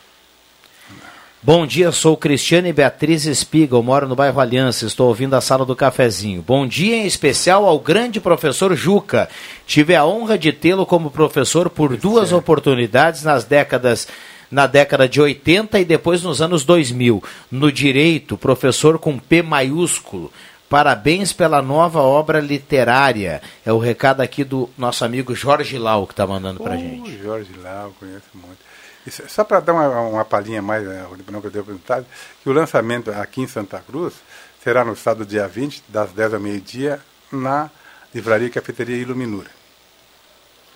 Bom 1.46 1.68
dia, 1.68 1.92
sou 1.92 2.18
Cristiane 2.18 2.74
Beatriz 2.74 3.28
Espiga, 3.28 3.80
moro 3.80 4.08
no 4.08 4.16
bairro 4.16 4.40
Aliança, 4.42 4.84
estou 4.88 5.10
ouvindo 5.10 5.36
a 5.36 5.42
sala 5.42 5.64
do 5.64 5.76
cafezinho. 5.76 6.42
Bom 6.42 6.66
dia 6.66 6.96
em 6.96 7.06
especial 7.06 7.68
ao 7.68 7.78
grande 7.78 8.20
professor 8.20 8.76
Juca. 8.76 9.30
Tive 9.68 9.94
a 9.96 10.04
honra 10.04 10.40
de 10.40 10.52
tê-lo 10.52 10.88
como 10.88 11.12
professor 11.12 11.70
por 11.70 11.96
duas 11.98 12.32
oportunidades 12.34 13.22
nas 13.22 13.44
décadas 13.44 14.08
na 14.50 14.66
década 14.66 15.08
de 15.08 15.22
80 15.22 15.80
e 15.80 15.86
depois 15.86 16.24
nos 16.24 16.42
anos 16.42 16.66
2000. 16.66 17.24
No 17.52 17.72
direito, 17.72 18.40
professor 18.40 18.98
com 18.98 19.20
P 19.20 19.44
maiúsculo. 19.44 20.32
Parabéns 20.68 21.32
pela 21.32 21.62
nova 21.62 22.00
obra 22.00 22.40
literária. 22.40 23.40
É 23.64 23.72
o 23.72 23.78
recado 23.78 24.22
aqui 24.22 24.44
do 24.44 24.68
nosso 24.76 25.06
amigo 25.06 25.36
Jorge 25.36 25.78
Lau 25.78 26.08
que 26.08 26.14
está 26.14 26.26
mandando 26.26 26.60
para 26.60 26.74
Oh, 26.74 26.80
gente. 26.80 27.22
Jorge 27.22 27.52
Lau, 27.62 27.94
conheço 28.00 28.32
muito. 28.34 28.58
Isso, 29.06 29.24
só 29.28 29.44
para 29.44 29.60
dar 29.60 29.74
uma, 29.74 30.02
uma 30.02 30.26
palhinha 30.26 30.62
mais, 30.62 30.86
né, 30.86 31.06
não 31.32 31.42
que 31.42 31.48
eu 31.48 31.52
tenho 31.52 31.64
perguntado, 31.64 32.06
que 32.42 32.50
o 32.50 32.54
lançamento 32.54 33.12
aqui 33.12 33.42
em 33.42 33.48
Santa 33.48 33.80
Cruz 33.80 34.16
será 34.64 34.84
no 34.84 34.96
sábado, 34.96 35.26
dia 35.26 35.48
20, 35.48 35.84
das 35.88 36.12
10 36.12 36.34
ao 36.34 36.40
meio-dia, 36.40 37.00
na 37.32 37.70
livraria 38.14 38.48
e 38.48 38.52
cafeteria 38.52 38.98
Iluminura. 38.98 39.50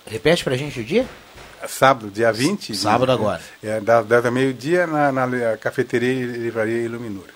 Repete 0.06 0.44
para 0.44 0.54
a 0.54 0.56
gente 0.56 0.78
o 0.80 0.84
dia? 0.84 1.06
Sábado, 1.68 2.10
dia 2.10 2.32
20. 2.32 2.74
Sábado 2.74 3.12
agora. 3.12 3.42
É, 3.62 3.80
das 3.80 4.06
10 4.06 4.26
ao 4.26 4.32
meio-dia, 4.32 4.86
na, 4.86 5.10
na 5.10 5.56
cafeteria 5.56 6.12
e 6.12 6.24
livraria 6.24 6.82
Iluminura. 6.82 7.32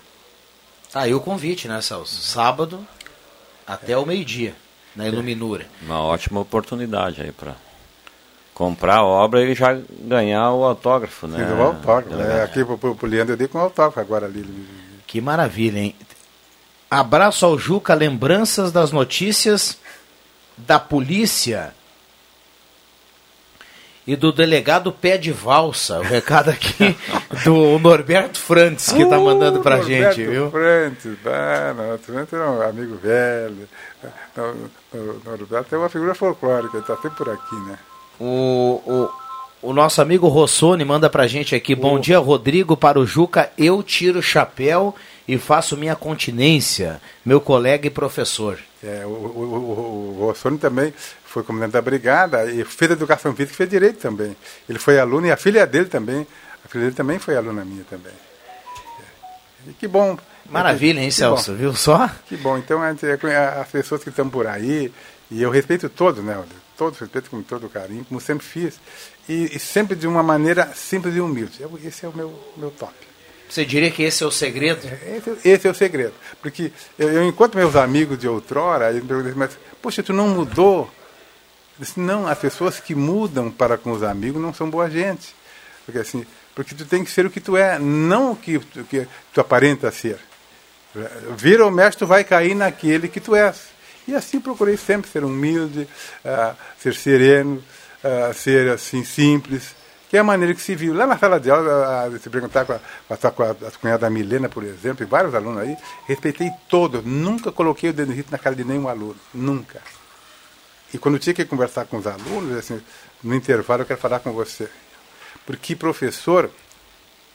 Tá 0.93 1.01
aí 1.01 1.13
o 1.13 1.21
convite, 1.21 1.67
né, 1.67 1.81
Celso? 1.83 2.23
Sábado 2.23 2.87
até 3.67 3.99
o 3.99 4.07
meio-dia, 4.07 4.55
na 4.95 5.09
Iluminura. 5.09 5.67
Uma 5.83 6.01
ótima 6.01 6.41
oportunidade 6.41 7.21
aí 7.21 7.33
para 7.33 7.57
comprar 8.55 8.99
a 8.99 9.05
obra 9.05 9.43
e 9.43 9.55
já 9.55 9.77
ganhar 10.01 10.53
o 10.53 10.65
autógrafo, 10.65 11.27
né? 11.27 11.45
O 11.53 11.63
autógrafo. 11.63 12.09
Delegado? 12.11 12.39
É, 12.39 12.43
aqui 12.45 12.65
pro, 12.65 12.79
pro, 12.79 12.95
pro 12.95 13.09
Leandro 13.09 13.35
eu 13.35 13.37
dei 13.37 13.49
com 13.49 13.59
o 13.59 13.63
autógrafo 13.63 14.01
agora 14.01 14.27
ali. 14.27 14.47
Que 15.07 15.21
maravilha, 15.21 15.81
hein? 15.81 15.95
Abraço 16.91 17.45
ao 17.45 17.59
Juca, 17.59 17.93
lembranças 17.93 18.71
das 18.71 18.93
notícias 18.93 19.77
da 20.57 20.79
polícia 20.79 21.75
e 24.07 24.15
do 24.15 24.31
delegado 24.31 24.93
Pé 24.93 25.19
de 25.19 25.33
Valsa. 25.33 25.99
O 25.99 26.03
recado 26.03 26.51
aqui 26.51 26.97
do 27.45 27.79
Norberto 27.81 28.39
Frantes 28.39 28.93
que 28.93 29.05
tá 29.07 29.19
mandando 29.19 29.61
pra 29.61 29.77
Roberto 29.77 30.15
gente, 30.17 30.31
viu? 30.31 30.51
Frantes, 30.53 31.17
ah, 31.27 31.75
não, 31.77 31.99
Frantes 31.99 32.33
é 32.35 32.45
um 32.45 32.63
amigo 32.63 32.97
velho. 32.97 33.69
Norberto 35.25 35.75
é 35.75 35.79
uma 35.79 35.89
figura 35.89 36.15
folclórica, 36.15 36.77
ele 36.77 36.85
está 36.85 36.97
sempre 36.97 37.19
por 37.19 37.31
aqui, 37.31 37.57
né? 37.67 37.79
O, 38.21 38.81
o, 38.87 39.11
o 39.71 39.73
nosso 39.73 40.01
amigo 40.01 40.29
Rossoni 40.29 40.85
manda 40.85 41.09
pra 41.11 41.27
gente 41.27 41.55
aqui. 41.55 41.75
Bom 41.75 41.99
dia, 41.99 42.19
Rodrigo. 42.19 42.77
Para 42.77 42.99
o 42.99 43.07
Juca, 43.07 43.51
eu 43.57 43.83
tiro 43.83 44.19
o 44.19 44.23
chapéu 44.23 44.95
e 45.27 45.39
faço 45.39 45.77
minha 45.77 45.97
continência. 45.97 47.01
Meu 47.25 47.41
colega 47.41 47.87
e 47.87 47.91
professor. 47.91 48.59
É, 48.83 49.05
o, 49.07 49.09
o, 49.09 50.17
o, 50.21 50.27
Rossoni 50.27 50.59
também 50.59 50.93
foi 51.25 51.43
comandante 51.43 51.73
da 51.73 51.83
brigada 51.83 52.51
e 52.51 52.65
fez 52.65 52.91
educação 52.91 53.35
física 53.35 53.55
e 53.55 53.57
fez 53.57 53.71
direito 53.71 53.99
também. 53.99 54.37
Ele 54.69 54.79
foi 54.79 54.99
aluno 55.01 55.27
e 55.27 55.33
a 55.33 55.37
filha 55.37 55.67
dele 55.67 55.87
também, 55.87 56.27
a 56.65 56.69
filha 56.69 56.85
dele 56.85 56.95
também 56.95 57.19
foi 57.19 57.37
aluna 57.37 57.65
minha 57.65 57.85
também. 57.85 58.13
É. 58.13 59.71
E 59.71 59.73
que 59.73 59.89
bom. 59.89 60.17
Maravilha, 60.51 61.01
hein, 61.01 61.09
Que 61.09 61.15
Celso? 61.15 61.53
bom. 61.53 61.59
Viu 61.59 61.75
só? 61.75 62.11
Que 62.29 62.37
bom. 62.37 62.59
Então, 62.59 62.81
as 62.83 63.69
pessoas 63.69 64.03
que 64.03 64.11
estão 64.11 64.29
por 64.29 64.47
aí, 64.47 64.93
e 65.31 65.43
eu 65.43 65.51
respeito 65.51 65.89
todos, 65.89 66.23
né, 66.23 66.35
Rodrigo? 66.35 66.64
Todos 66.77 66.99
respeito 66.99 67.31
com 67.31 67.41
todo 67.43 67.69
carinho, 67.69 68.05
como 68.05 68.21
sempre 68.21 68.45
fiz, 68.45 68.75
e, 69.29 69.57
e 69.57 69.59
sempre 69.61 69.95
de 69.97 70.07
uma 70.07 70.23
maneira 70.23 70.73
simples 70.75 71.15
e 71.15 71.21
humilde. 71.21 71.61
Eu- 71.61 71.79
esse 71.85 72.05
é 72.05 72.09
o 72.09 72.13
meu, 72.13 72.33
meu 72.57 72.71
top. 72.71 72.93
Você 73.49 73.65
diria 73.65 73.91
que 73.91 74.03
esse 74.03 74.25
é 74.25 74.27
o 74.27 74.31
segredo? 74.31 74.81
Esse, 75.07 75.49
esse 75.49 75.69
é 75.69 75.71
o 75.71 75.75
segredo. 75.75 76.15
Porque 76.43 76.73
eu, 76.99 77.09
eu 77.13 77.25
encontro 77.25 77.59
meus 77.59 77.77
amigos 77.77 78.19
de 78.19 78.27
outrora, 78.27 78.91
eles 78.91 79.03
me 79.03 79.09
perguntam, 79.09 79.33
mas, 79.37 79.57
poxa, 79.81 80.03
tu 80.03 80.13
não 80.13 80.29
mudou? 80.29 80.91
Eu 81.79 81.85
disse, 81.85 82.01
não, 82.01 82.27
as 82.27 82.39
pessoas 82.39 82.81
que 82.81 82.95
mudam 82.95 83.51
para 83.51 83.77
com 83.79 83.93
os 83.93 84.03
amigos 84.03 84.41
não 84.43 84.53
são 84.53 84.69
boa 84.69 84.91
gente. 84.91 85.35
Porque 85.85 85.99
assim, 86.01 86.25
porque 86.55 86.75
tu 86.75 86.85
tem 86.87 87.05
que 87.05 87.11
ser 87.11 87.27
o 87.27 87.31
que 87.31 87.41
tu 87.41 87.57
é, 87.57 87.79
não 87.79 88.33
o 88.33 88.37
que, 88.37 88.59
tu- 88.59 88.85
que 88.85 89.07
tu 89.33 89.41
aparenta 89.41 89.93
ser. 89.93 90.19
Vira 91.37 91.67
o 91.67 91.71
mestre, 91.71 91.99
tu 91.99 92.07
vai 92.07 92.25
cair 92.25 92.55
naquele 92.55 93.09
que 93.09 93.21
tu 93.21 93.35
és. 93.35 93.74
E 94.07 94.15
assim 94.15 94.41
procurei 94.41 94.77
sempre 94.77 95.11
ser 95.11 95.25
humilde, 95.25 95.89
ah, 96.25 96.55
ser 96.79 96.95
sereno, 96.95 97.63
ah, 98.03 98.33
ser 98.35 98.71
assim 98.71 99.05
simples, 99.05 99.75
que 100.11 100.17
é 100.17 100.21
a 100.21 100.25
maneira 100.25 100.55
que 100.55 100.61
se 100.61 100.75
viu. 100.75 100.95
Lá 100.95 101.07
na 101.07 101.19
sala 101.19 101.41
de 101.41 101.51
aula, 101.51 102.07
ah, 102.07 102.19
se 102.19 102.29
perguntar 102.31 102.65
com 102.65 102.73
a, 102.75 102.79
com 102.79 103.15
a, 103.15 103.31
com 103.31 103.43
a, 103.43 103.71
cunhada 103.81 104.11
Milena, 104.11 104.49
por 104.49 104.63
exemplo, 104.63 105.05
e 105.05 105.09
vários 105.09 105.35
alunos 105.35 105.63
aí, 105.63 105.77
respeitei 106.07 106.51
todos, 106.69 107.05
nunca 107.05 107.51
coloquei 107.51 107.91
o 107.91 107.93
dedo 107.93 108.15
na 108.31 108.39
cara 108.39 108.55
de 108.55 108.65
nenhum 108.65 108.89
aluno, 108.89 109.17
nunca. 109.33 109.81
E 110.93 110.99
quando 110.99 111.19
tinha 111.19 111.35
que 111.35 111.45
conversar 111.45 111.87
com 111.87 111.97
os 111.97 112.07
alunos, 112.07 112.57
assim, 112.57 112.81
no 113.23 113.35
intervalo 113.35 113.83
eu 113.83 113.87
quero 113.87 113.99
falar 113.99 114.21
com 114.21 114.33
você. 114.33 114.69
Porque 115.45 115.75
professor 115.75 116.49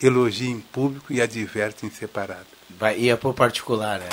elogia 0.01 0.49
em 0.49 0.61
público 0.61 1.11
e 1.11 1.21
adverte 1.21 1.85
em 1.85 1.89
separado. 1.89 2.47
Vai, 2.69 2.97
ia 2.97 3.17
pro 3.17 3.33
particular, 3.33 3.99
né? 3.99 4.07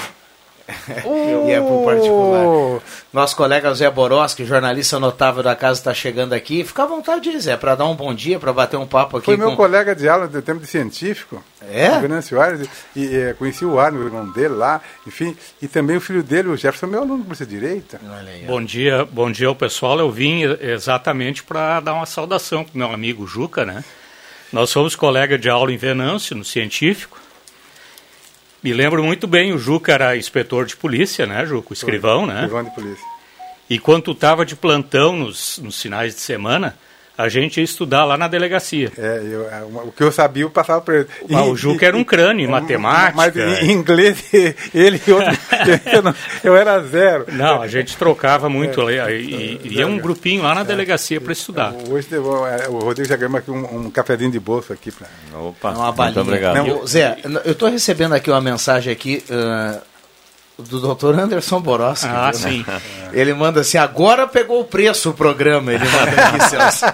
ia 1.47 1.63
pro 1.63 1.85
particular. 1.85 2.81
Nosso 3.13 3.37
colega 3.37 3.73
Zé 3.75 3.89
Boroski, 3.91 4.45
jornalista 4.45 4.99
notável 4.99 5.43
da 5.43 5.55
casa, 5.55 5.81
está 5.81 5.95
chegando 5.95 6.33
aqui. 6.33 6.65
Fica 6.65 6.83
à 6.83 6.87
vontade, 6.87 7.39
Zé, 7.39 7.57
para 7.57 7.75
dar 7.75 7.87
um 7.87 7.95
bom 7.95 8.13
dia, 8.13 8.39
para 8.39 8.53
bater 8.53 8.77
um 8.77 8.87
papo 8.87 9.17
aqui 9.17 9.27
Foi 9.27 9.37
com... 9.37 9.47
meu 9.47 9.57
colega 9.57 9.95
de 9.95 10.09
aula 10.09 10.27
do 10.27 10.43
tempo 10.43 10.61
de 10.61 10.67
científico. 10.67 11.43
É? 11.69 11.99
Venâncio 12.01 12.41
Aires, 12.41 12.69
e, 12.95 13.01
e, 13.01 13.17
eh, 13.17 13.35
conheci 13.35 13.65
o 13.65 13.79
Arno, 13.79 14.01
o 14.01 14.05
irmão 14.05 14.31
dele 14.31 14.55
lá, 14.55 14.81
enfim, 15.07 15.37
e 15.61 15.67
também 15.67 15.97
o 15.97 16.01
filho 16.01 16.23
dele, 16.23 16.49
o 16.49 16.57
Jefferson, 16.57 16.87
meu 16.87 17.03
aluno 17.03 17.25
de 17.25 17.47
direita. 17.47 18.01
Bom 18.47 18.63
dia, 18.63 19.05
bom 19.05 19.31
dia 19.31 19.49
ao 19.49 19.55
pessoal. 19.55 19.99
Eu 19.99 20.11
vim 20.11 20.43
exatamente 20.61 21.43
para 21.43 21.81
dar 21.81 21.95
uma 21.95 22.07
saudação 22.07 22.65
para 22.65 22.73
meu 22.75 22.93
amigo 22.93 23.27
Juca, 23.27 23.65
né? 23.65 23.85
Nós 24.53 24.71
somos 24.71 24.95
colega 24.95 25.37
de 25.37 25.49
aula 25.49 25.73
em 25.73 25.77
Venâncio, 25.77 26.37
no 26.37 26.45
científico. 26.45 27.19
Me 28.63 28.73
lembro 28.73 29.03
muito 29.05 29.27
bem, 29.27 29.53
o 29.53 29.59
Juca 29.59 29.93
era 29.93 30.17
inspetor 30.17 30.67
de 30.67 30.77
polícia, 30.77 31.27
né, 31.27 31.47
Juca? 31.47 31.71
O 31.71 31.73
escrivão, 31.73 32.27
né? 32.27 32.35
Escrivão 32.35 32.65
de 32.65 32.75
polícia. 32.75 33.05
E 33.69 33.79
quando 33.79 34.05
tu 34.05 34.13
estava 34.13 34.47
de 34.47 34.55
plantão 34.55 35.17
nos, 35.17 35.59
nos 35.59 35.81
finais 35.81 36.15
de 36.15 36.21
semana, 36.21 36.77
a 37.17 37.29
gente 37.29 37.59
ia 37.59 37.65
estudar 37.65 38.05
lá 38.05 38.17
na 38.17 38.29
delegacia. 38.29 38.93
É, 38.99 39.21
eu, 39.25 39.67
uma- 39.69 39.83
o 39.85 39.93
que 39.93 40.03
eu 40.03 40.13
sabia 40.13 40.43
eu 40.45 40.51
passava 40.51 40.81
para 40.81 40.97
ele. 40.97 41.07
Mas 41.29 41.47
o 41.47 41.57
Juca 41.57 41.87
era 41.87 41.97
um 41.97 42.05
crânio 42.05 42.45
em 42.45 42.51
matemática. 42.51 43.17
Mas 43.17 43.37
em 43.63 43.71
inglês, 43.73 44.25
ele 44.75 45.01
e 45.07 45.11
outro, 45.13 45.33
eu, 45.93 46.03
não- 46.03 46.15
eu 46.45 46.57
era 46.57 46.81
zero. 46.83 47.27
Não, 47.33 47.63
a 47.63 47.69
gente 47.69 47.97
trocava 47.97 48.49
muito 48.49 48.89
É. 48.89 49.01
ali, 49.01 49.15
e, 49.25 49.61
e 49.65 49.75
ia 49.79 49.87
um 49.87 49.99
grupinho 49.99 50.43
lá 50.43 50.55
na 50.55 50.63
delegacia 50.63 51.21
para 51.21 51.33
estudar. 51.33 51.73
Hoje 51.89 52.07
o 52.17 52.79
Rodrigo 52.81 53.09
já 53.09 53.17
ganhou 53.17 53.37
aqui 53.37 53.51
um, 53.51 53.87
um 53.87 53.91
cafezinho 53.91 54.31
de 54.31 54.41
bolso 54.41 54.73
aqui. 54.73 54.91
Pra... 54.93 55.07
Opa, 55.39 55.71
uma 55.71 55.93
balinha. 55.93 56.25
Eu- 56.67 56.87
Zé, 56.87 57.17
eu 57.45 57.53
estou 57.53 57.69
recebendo 57.69 58.15
aqui 58.15 58.31
uma 58.31 58.41
mensagem 58.41 58.93
aqui 58.93 59.25
ah, 59.31 59.81
do 60.59 60.95
Dr. 60.95 61.19
Anderson 61.19 61.61
Boroski. 61.61 62.07
Ah, 62.09 62.31
viu, 62.35 62.41
né? 62.41 62.51
sim. 62.51 62.67
Ele 63.13 63.33
manda 63.33 63.61
assim, 63.61 63.79
agora 63.79 64.27
pegou 64.27 64.61
o 64.61 64.65
preço 64.65 65.11
o 65.11 65.15
programa, 65.15 65.73
ele 65.73 65.85
manda 65.89 66.23
aqui, 66.23 66.51
Celso. 66.51 66.85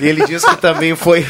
E 0.00 0.06
ele 0.06 0.24
diz 0.24 0.42
que 0.42 0.56
também 0.56 0.94
foi, 0.96 1.22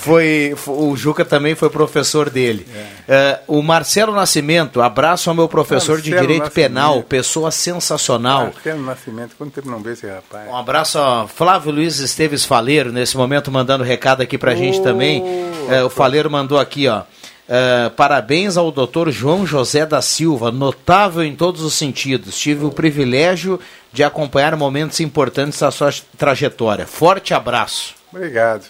foi, 0.00 0.52
fo- 0.56 0.72
o 0.90 0.96
Juca 0.96 1.24
também 1.24 1.54
foi 1.54 1.70
professor 1.70 2.28
dele. 2.28 2.66
Ah, 3.08 3.38
o 3.46 3.62
Marcelo 3.62 4.12
Nascimento, 4.14 4.82
abraço 4.82 5.30
ao 5.30 5.36
meu 5.36 5.48
professor 5.48 6.00
de 6.00 6.10
Marcelo 6.10 6.26
Direito 6.26 6.44
Nascimento. 6.46 6.68
Penal, 6.68 7.02
pessoa 7.04 7.50
sensacional. 7.50 8.50
Marcelo 8.52 8.82
Nascimento, 8.84 9.30
quanto 9.38 9.52
tempo 9.52 9.70
não 9.70 9.78
vê 9.78 9.92
esse 9.92 10.06
rapaz? 10.06 10.46
Um 10.50 10.56
abraço 10.56 10.98
a 10.98 11.26
Flávio 11.28 11.72
Luiz 11.72 11.98
Esteves 11.98 12.44
Faleiro, 12.44 12.92
nesse 12.92 13.16
momento 13.16 13.50
mandando 13.50 13.84
recado 13.84 14.20
aqui 14.20 14.36
pra 14.36 14.54
gente 14.54 14.82
também. 14.82 15.22
É, 15.70 15.82
o 15.82 15.88
Faleiro 15.88 16.30
mandou 16.30 16.58
aqui, 16.58 16.86
ó. 16.88 17.02
É, 17.48 17.88
parabéns 17.90 18.56
ao 18.56 18.72
doutor 18.72 19.10
João 19.10 19.46
José 19.46 19.86
da 19.86 20.02
Silva, 20.02 20.50
notável 20.50 21.22
em 21.22 21.36
todos 21.36 21.62
os 21.62 21.74
sentidos. 21.74 22.36
Tive 22.36 22.64
o 22.64 22.72
privilégio 22.72 23.60
de 23.92 24.02
acompanhar 24.02 24.56
momentos 24.56 24.98
importantes 25.00 25.60
da 25.60 25.70
sua 25.70 25.90
trajetória. 26.18 26.86
Forte 26.86 27.32
abraço. 27.32 27.94
Obrigado. 28.12 28.66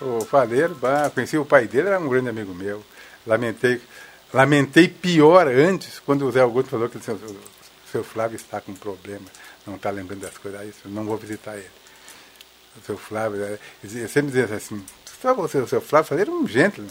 O 0.00 0.20
Faleiro, 0.24 0.74
bah, 0.74 1.10
conheci 1.10 1.38
o 1.38 1.44
pai 1.44 1.66
dele, 1.66 1.88
era 1.88 1.98
um 1.98 2.08
grande 2.08 2.28
amigo 2.28 2.54
meu. 2.54 2.82
Lamentei, 3.26 3.80
lamentei 4.32 4.88
pior 4.88 5.46
antes, 5.48 5.98
quando 5.98 6.26
o 6.26 6.32
Zé 6.32 6.40
Augusto 6.40 6.70
falou 6.70 6.88
que 6.88 6.98
o 6.98 7.02
seu, 7.02 7.14
o 7.14 7.90
seu 7.90 8.04
Flávio 8.04 8.36
está 8.36 8.60
com 8.60 8.72
problema, 8.74 9.26
não 9.66 9.76
está 9.76 9.90
lembrando 9.90 10.20
das 10.20 10.36
coisas, 10.38 10.60
aí 10.60 10.72
eu 10.84 10.90
não 10.90 11.04
vou 11.04 11.16
visitar 11.16 11.56
ele. 11.56 11.68
O 12.80 12.84
seu 12.84 12.96
Flávio, 12.96 13.42
eh, 13.42 13.58
eu 13.82 14.08
sempre 14.08 14.30
dizia 14.30 14.44
assim, 14.44 14.82
só 15.20 15.34
você, 15.34 15.58
o 15.58 15.66
seu 15.66 15.80
Flávio 15.80 16.08
Faleiro 16.08 16.32
era 16.32 16.40
um 16.40 16.46
gentleman. 16.46 16.90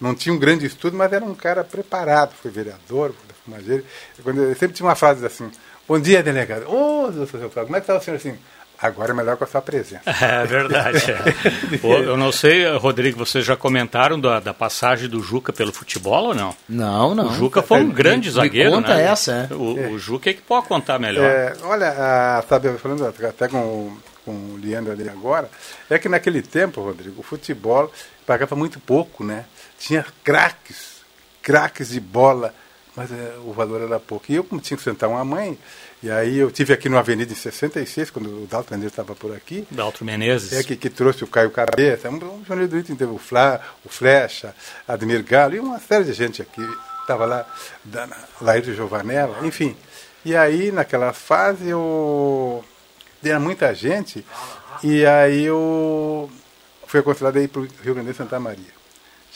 Não 0.00 0.14
tinha 0.14 0.34
um 0.34 0.38
grande 0.38 0.66
estudo, 0.66 0.96
mas 0.96 1.12
era 1.12 1.24
um 1.24 1.34
cara 1.34 1.64
preparado, 1.64 2.32
foi 2.40 2.50
vereador, 2.50 3.12
foi 3.14 3.26
da 3.28 3.34
fumageira. 3.44 3.84
Quando 4.22 4.54
sempre 4.54 4.72
tinha 4.76 4.86
uma 4.88 4.94
frase 4.94 5.24
assim, 5.24 5.50
bom 5.88 5.98
dia, 5.98 6.22
delegado. 6.22 6.64
Ô, 6.70 7.10
seu 7.12 7.26
Flávio, 7.26 7.50
como 7.64 7.76
é 7.76 7.80
que 7.80 7.84
está 7.84 7.96
o 7.96 8.02
senhor 8.02 8.16
assim? 8.16 8.36
Agora 8.78 9.12
é 9.12 9.14
melhor 9.14 9.38
com 9.38 9.44
a 9.44 9.46
sua 9.46 9.62
presença. 9.62 10.02
É 10.20 10.44
verdade. 10.44 10.98
é. 11.10 11.76
Eu 11.82 12.14
não 12.18 12.30
sei, 12.30 12.68
Rodrigo, 12.76 13.16
vocês 13.18 13.42
já 13.42 13.56
comentaram 13.56 14.20
da, 14.20 14.38
da 14.38 14.52
passagem 14.52 15.08
do 15.08 15.22
Juca 15.22 15.50
pelo 15.50 15.72
futebol 15.72 16.26
ou 16.26 16.34
não? 16.34 16.54
Não, 16.68 17.14
não. 17.14 17.28
O 17.28 17.32
Juca 17.32 17.62
foi 17.62 17.80
um 17.80 17.86
Me- 17.86 17.94
grande 17.94 18.28
me 18.28 18.34
zagueiro, 18.34 18.72
conta 18.72 18.94
né? 18.96 19.04
essa, 19.04 19.48
é. 19.50 19.54
O, 19.54 19.92
o 19.92 19.98
Juca 19.98 20.28
é 20.28 20.34
que 20.34 20.42
pode 20.42 20.66
contar 20.68 20.98
melhor. 20.98 21.24
É, 21.24 21.54
olha, 21.62 21.88
a, 21.88 22.44
sabe, 22.46 22.76
falando 22.76 23.06
até 23.06 23.48
com, 23.48 23.56
o- 23.58 23.98
com 24.26 24.32
o 24.32 24.58
Leandro 24.62 24.92
ali 24.92 25.08
agora, 25.08 25.48
é 25.88 25.98
que 25.98 26.06
naquele 26.08 26.42
tempo, 26.42 26.82
Rodrigo, 26.82 27.20
o 27.20 27.24
futebol 27.24 27.90
pagava 28.26 28.54
muito 28.54 28.78
pouco, 28.78 29.24
né? 29.24 29.46
Tinha 29.78 30.04
craques, 30.22 31.02
craques 31.42 31.90
de 31.90 32.00
bola 32.00 32.54
mas 32.96 33.12
é, 33.12 33.36
o 33.44 33.52
valor 33.52 33.82
era 33.82 34.00
pouco. 34.00 34.24
E 34.30 34.34
eu, 34.34 34.42
como 34.42 34.60
tinha 34.60 34.76
que 34.76 34.82
sentar 34.82 35.08
uma 35.08 35.22
mãe, 35.22 35.58
e 36.02 36.10
aí 36.10 36.38
eu 36.38 36.50
tive 36.50 36.72
aqui 36.72 36.88
no 36.88 36.96
Avenida 36.96 37.30
em 37.30 37.36
66, 37.36 38.08
quando 38.10 38.44
o 38.44 38.46
Dalton 38.46 38.74
Menezes 38.74 38.92
estava 38.92 39.14
por 39.14 39.36
aqui. 39.36 39.68
Dalton 39.70 40.06
Menezes. 40.06 40.54
É, 40.54 40.62
que, 40.62 40.74
que 40.74 40.88
trouxe 40.88 41.22
o 41.22 41.26
Caio 41.26 41.50
Cabeça, 41.50 42.08
um, 42.08 42.14
um 42.14 42.44
jornalista 42.44 42.74
do 42.74 42.78
Item, 42.78 42.96
teve 42.96 43.12
o, 43.12 43.18
Flá, 43.18 43.60
o 43.84 43.88
Flecha, 43.90 44.54
Admir 44.88 45.22
Galo, 45.22 45.54
e 45.54 45.60
uma 45.60 45.78
série 45.78 46.04
de 46.04 46.14
gente 46.14 46.40
aqui. 46.40 46.66
Estava 47.02 47.26
lá, 47.26 47.46
da, 47.84 48.08
Laírto 48.40 48.74
Giovanella, 48.74 49.46
enfim. 49.46 49.76
E 50.24 50.34
aí, 50.34 50.72
naquela 50.72 51.12
fase, 51.12 51.68
eu... 51.68 52.64
Era 53.22 53.40
muita 53.40 53.74
gente, 53.74 54.24
e 54.84 55.04
aí 55.04 55.44
eu 55.44 56.30
fui 56.86 57.00
aconselhado 57.00 57.38
a 57.38 57.42
ir 57.42 57.48
para 57.48 57.62
o 57.62 57.68
Rio 57.82 57.94
Grande 57.94 58.12
de 58.12 58.16
Santa 58.16 58.38
Maria. 58.38 58.76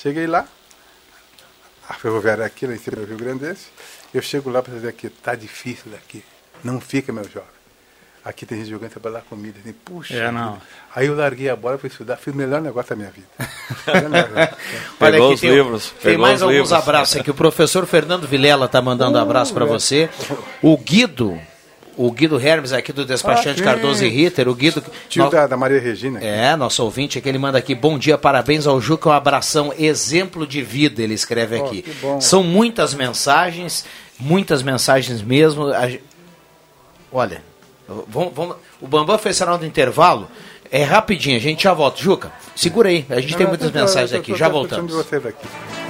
Cheguei 0.02 0.26
lá, 0.26 0.46
a 1.86 1.92
ferroviária 1.92 2.46
aqui, 2.46 2.66
lá 2.66 2.72
em 2.72 2.78
cima 2.78 2.96
do 2.96 3.04
Rio 3.04 3.18
Grandense, 3.18 3.66
eu 4.14 4.22
chego 4.22 4.48
lá 4.48 4.62
para 4.62 4.72
dizer 4.72 4.88
aqui, 4.88 5.10
tá 5.10 5.34
difícil 5.34 5.92
daqui, 5.92 6.24
não 6.64 6.80
fica, 6.80 7.12
meu 7.12 7.24
jovem. 7.24 7.60
Aqui 8.24 8.46
tem 8.46 8.58
gente 8.58 8.70
jogando 8.70 8.90
trabalhar 8.90 9.22
comida. 9.22 9.58
Assim, 9.60 9.72
Puxa. 9.72 10.14
É, 10.14 10.30
não. 10.30 10.60
Aí 10.94 11.06
eu 11.06 11.14
larguei 11.14 11.48
a 11.48 11.56
bola 11.56 11.76
para 11.76 11.86
estudar, 11.86 12.16
fiz 12.16 12.32
o 12.32 12.36
melhor 12.36 12.60
negócio 12.62 12.90
da 12.90 12.96
minha 12.96 13.10
vida. 13.10 13.26
Olha 13.88 14.56
Pegou 14.98 15.26
aqui, 15.26 15.34
os 15.34 15.40
tem, 15.40 15.50
livros, 15.50 15.90
Tem 15.90 16.12
pegou 16.12 16.18
mais 16.20 16.36
os 16.36 16.42
alguns 16.42 16.54
livros. 16.54 16.72
abraços 16.72 17.16
aqui. 17.16 17.30
O 17.30 17.34
professor 17.34 17.86
Fernando 17.86 18.26
Vilela 18.26 18.68
tá 18.68 18.80
mandando 18.80 19.18
Uh, 19.18 19.22
abraço 19.22 19.52
para 19.54 19.64
é. 19.64 19.68
você. 19.68 20.10
O 20.62 20.76
Guido, 20.76 21.40
o 22.02 22.10
Guido 22.10 22.40
Hermes 22.40 22.72
aqui 22.72 22.92
do 22.92 23.04
Despachante 23.04 23.60
Ah. 23.60 23.64
Cardoso 23.64 24.04
e 24.04 24.08
Ritter, 24.08 24.48
o 24.48 24.54
Guido... 24.54 24.82
Tio 25.08 25.24
no- 25.24 25.30
da, 25.30 25.46
da 25.46 25.56
Maria 25.56 25.78
Regina. 25.78 26.18
É, 26.22 26.56
nosso 26.56 26.82
ouvinte 26.82 27.18
aqui, 27.18 27.28
ele 27.28 27.36
manda 27.38 27.58
aqui, 27.58 27.74
bom 27.74 27.98
dia, 27.98 28.16
parabéns 28.16 28.66
ao 28.66 28.80
Juca, 28.80 29.08
um 29.10 29.12
abração, 29.12 29.72
exemplo 29.78 30.46
de 30.46 30.62
vida, 30.62 31.02
ele 31.02 31.12
escreve 31.12 31.56
Oh, 31.60 31.64
aqui. 31.66 31.84
São 32.20 32.42
muitas 32.42 32.94
mensagens, 32.94 33.84
muitas 34.18 34.62
mensagens 34.62 35.20
mesmo. 35.20 35.66
Olha, 37.12 37.42
vamos, 38.08 38.32
vamos- 38.34 38.56
o 38.80 38.86
Bambam 38.86 39.18
fez 39.18 39.36
sinal 39.36 39.58
do 39.58 39.66
intervalo, 39.66 40.28
é 40.70 40.82
rapidinho, 40.82 41.36
a 41.36 41.40
gente 41.40 41.64
já 41.64 41.74
volta. 41.74 42.00
Juca, 42.00 42.32
segura 42.56 42.88
aí, 42.88 43.04
a 43.10 43.20
gente 43.20 43.32
Não, 43.32 43.38
tem 43.38 43.46
muitas 43.46 43.70
tô- 43.70 43.78
mensagens 43.78 44.10
tô- 44.12 44.16
aqui, 44.16 44.34
já 44.36 44.48
tô 44.48 44.62
escutando 44.62 44.88
voltamos. 44.88 45.26
aqui. 45.26 45.89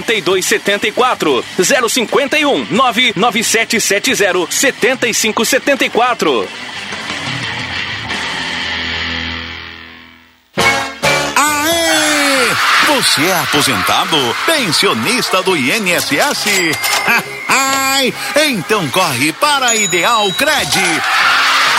8274 0.01 1.43
051 1.89 2.65
99770 2.69 4.47
7574 4.49 6.47
Aê! 11.35 12.55
Você 12.95 13.21
é 13.25 13.39
aposentado? 13.39 14.17
Pensionista 14.45 15.41
do 15.41 15.55
INSS? 15.55 16.45
Ai! 17.47 18.13
Então 18.47 18.87
corre 18.89 19.31
para 19.33 19.69
a 19.69 19.75
Ideal 19.75 20.31
Cred. 20.33 20.79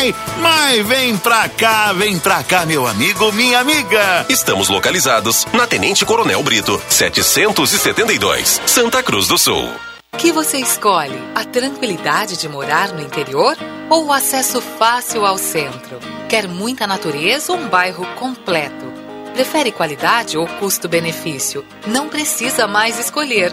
Ai! 0.00 0.14
Mas 0.40 0.86
vem 0.86 1.14
pra 1.18 1.46
cá, 1.46 1.92
vem 1.92 2.18
pra 2.18 2.42
cá, 2.42 2.64
meu 2.64 2.86
amigo, 2.86 3.30
minha 3.32 3.60
amiga. 3.60 4.24
Estamos 4.30 4.70
localizados 4.70 5.44
na 5.52 5.66
Tenente 5.66 6.06
Coronel 6.06 6.42
Brito, 6.42 6.80
772, 6.88 8.62
Santa 8.64 9.02
Cruz 9.02 9.28
do 9.28 9.36
Sul. 9.36 9.68
O 10.14 10.16
que 10.16 10.32
você 10.32 10.56
escolhe? 10.56 11.18
A 11.34 11.44
tranquilidade 11.44 12.38
de 12.38 12.48
morar 12.48 12.94
no 12.94 13.02
interior 13.02 13.54
ou 13.90 14.06
o 14.06 14.12
acesso 14.12 14.62
fácil 14.62 15.26
ao 15.26 15.36
centro? 15.36 15.98
Quer 16.30 16.48
muita 16.48 16.86
natureza 16.86 17.52
ou 17.52 17.58
um 17.58 17.68
bairro 17.68 18.06
completo? 18.18 18.90
Prefere 19.34 19.70
qualidade 19.70 20.38
ou 20.38 20.46
custo-benefício? 20.46 21.62
Não 21.86 22.08
precisa 22.08 22.66
mais 22.66 22.98
escolher. 22.98 23.52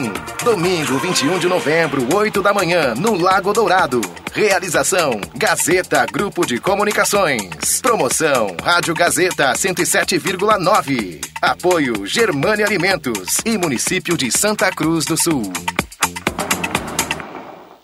Domingo, 0.43 0.99
21 0.99 1.39
de 1.39 1.49
novembro, 1.49 2.17
8 2.17 2.41
da 2.41 2.55
manhã, 2.55 2.95
no 2.95 3.15
Lago 3.15 3.53
Dourado. 3.53 4.01
Realização: 4.33 5.21
Gazeta 5.35 6.07
Grupo 6.07 6.47
de 6.47 6.59
Comunicações. 7.11 7.81
Promoção: 7.82 8.57
Rádio 8.62 8.95
Gazeta 8.95 9.53
107,9. 9.53 11.20
Apoio: 11.43 12.07
Germânia 12.07 12.65
Alimentos 12.65 13.39
e 13.45 13.59
Município 13.59 14.16
de 14.16 14.31
Santa 14.31 14.70
Cruz 14.70 15.05
do 15.05 15.20
Sul. 15.20 15.43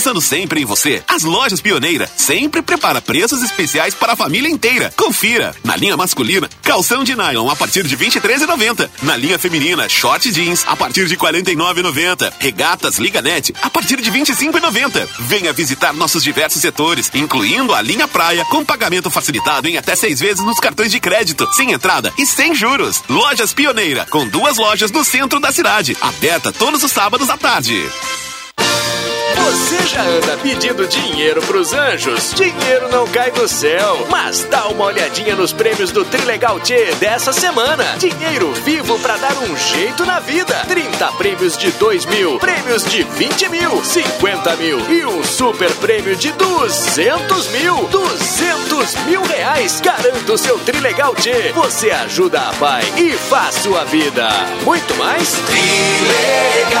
Pensando 0.00 0.20
sempre 0.22 0.62
em 0.62 0.64
você, 0.64 1.02
as 1.06 1.24
lojas 1.24 1.60
Pioneira 1.60 2.08
sempre 2.16 2.62
prepara 2.62 3.02
preços 3.02 3.42
especiais 3.42 3.92
para 3.92 4.14
a 4.14 4.16
família 4.16 4.48
inteira. 4.48 4.90
Confira. 4.96 5.54
Na 5.62 5.76
linha 5.76 5.94
masculina, 5.94 6.48
calção 6.62 7.04
de 7.04 7.14
nylon 7.14 7.50
a 7.50 7.54
partir 7.54 7.86
de 7.86 7.96
R$ 7.96 8.06
23,90. 8.06 8.88
Na 9.02 9.14
linha 9.14 9.38
feminina, 9.38 9.88
short 9.88 10.32
jeans 10.32 10.64
a 10.66 10.74
partir 10.74 11.06
de 11.06 11.16
R$ 11.16 11.20
49,90. 11.20 12.32
Regatas 12.38 12.98
Liga 12.98 13.20
Net 13.20 13.52
a 13.60 13.68
partir 13.68 14.00
de 14.00 14.08
R$ 14.08 14.20
25,90. 14.20 15.08
Venha 15.18 15.52
visitar 15.52 15.92
nossos 15.92 16.22
diversos 16.22 16.62
setores, 16.62 17.10
incluindo 17.12 17.74
a 17.74 17.82
linha 17.82 18.08
praia, 18.08 18.44
com 18.44 18.64
pagamento 18.64 19.10
facilitado 19.10 19.68
em 19.68 19.76
até 19.76 19.94
seis 19.94 20.20
vezes 20.20 20.42
nos 20.42 20.60
cartões 20.60 20.92
de 20.92 20.98
crédito, 20.98 21.46
sem 21.52 21.72
entrada 21.72 22.10
e 22.16 22.24
sem 22.24 22.54
juros. 22.54 23.02
Lojas 23.08 23.52
Pioneira, 23.52 24.06
com 24.08 24.26
duas 24.26 24.56
lojas 24.56 24.90
no 24.90 25.04
centro 25.04 25.40
da 25.40 25.52
cidade, 25.52 25.96
aberta 26.00 26.52
todos 26.52 26.82
os 26.82 26.92
sábados 26.92 27.28
à 27.28 27.36
tarde. 27.36 27.76
Você 29.36 29.86
já 29.86 30.02
anda 30.02 30.36
pedindo 30.42 30.86
dinheiro 30.86 31.40
pros 31.42 31.72
anjos? 31.72 32.32
Dinheiro 32.34 32.88
não 32.90 33.06
cai 33.06 33.30
do 33.30 33.46
céu. 33.48 34.06
Mas 34.08 34.44
dá 34.44 34.66
uma 34.68 34.86
olhadinha 34.86 35.36
nos 35.36 35.52
prêmios 35.52 35.92
do 35.92 36.04
Trilegal 36.04 36.58
T 36.60 36.94
dessa 36.96 37.32
semana. 37.32 37.84
Dinheiro 37.98 38.52
vivo 38.64 38.98
pra 38.98 39.16
dar 39.16 39.36
um 39.38 39.56
jeito 39.56 40.04
na 40.04 40.20
vida. 40.20 40.64
30 40.68 41.12
prêmios 41.12 41.56
de 41.56 41.70
2 41.72 42.06
mil, 42.06 42.38
prêmios 42.38 42.84
de 42.84 43.02
20 43.02 43.48
mil, 43.48 43.84
50 43.84 44.56
mil 44.56 44.78
e 44.90 45.04
um 45.06 45.22
super 45.24 45.70
prêmio 45.76 46.16
de 46.16 46.32
200 46.32 47.48
mil. 47.48 47.88
200 47.88 48.94
mil 49.06 49.22
reais. 49.22 49.80
Garanta 49.80 50.32
o 50.32 50.38
seu 50.38 50.58
Trilegal 50.60 51.14
T. 51.14 51.52
Você 51.54 51.90
ajuda 51.90 52.40
a 52.40 52.52
pai 52.54 52.82
e 52.96 53.12
faz 53.12 53.56
sua 53.56 53.84
vida. 53.84 54.28
Muito 54.64 54.94
mais? 54.96 55.32
Trilegal. 55.46 56.80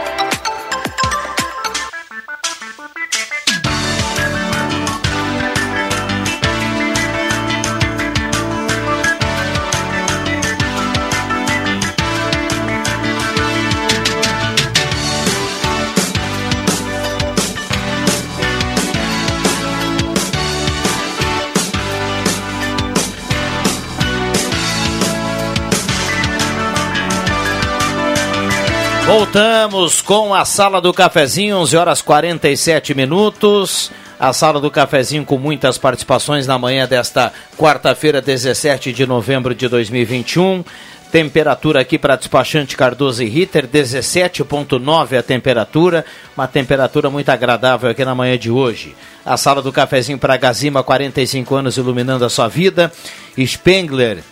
Voltamos 29.13 30.01
com 30.01 30.33
a 30.33 30.45
Sala 30.45 30.79
do 30.79 30.93
Cafezinho, 30.93 31.57
11 31.57 31.75
horas 31.75 32.01
47 32.01 32.93
minutos. 32.93 33.91
A 34.17 34.31
Sala 34.31 34.57
do 34.61 34.71
Cafezinho 34.71 35.25
com 35.25 35.37
muitas 35.37 35.77
participações 35.77 36.47
na 36.47 36.57
manhã 36.57 36.87
desta 36.87 37.33
quarta-feira, 37.57 38.21
17 38.21 38.93
de 38.93 39.05
novembro 39.05 39.53
de 39.53 39.67
2021. 39.67 40.63
Temperatura 41.11 41.81
aqui 41.81 41.97
para 41.97 42.15
despachante 42.15 42.77
Cardoso 42.77 43.21
e 43.21 43.27
Ritter, 43.27 43.67
17,9 43.67 45.19
a 45.19 45.21
temperatura, 45.21 46.05
uma 46.37 46.47
temperatura 46.47 47.09
muito 47.09 47.27
agradável 47.27 47.89
aqui 47.89 48.05
na 48.05 48.15
manhã 48.15 48.37
de 48.37 48.49
hoje. 48.49 48.95
A 49.25 49.35
sala 49.35 49.61
do 49.61 49.73
cafezinho 49.73 50.17
para 50.17 50.37
Gazima, 50.37 50.83
45 50.83 51.53
anos 51.53 51.75
iluminando 51.75 52.23
a 52.23 52.29
sua 52.29 52.47
vida. 52.47 52.89
Spengler, 53.37 54.23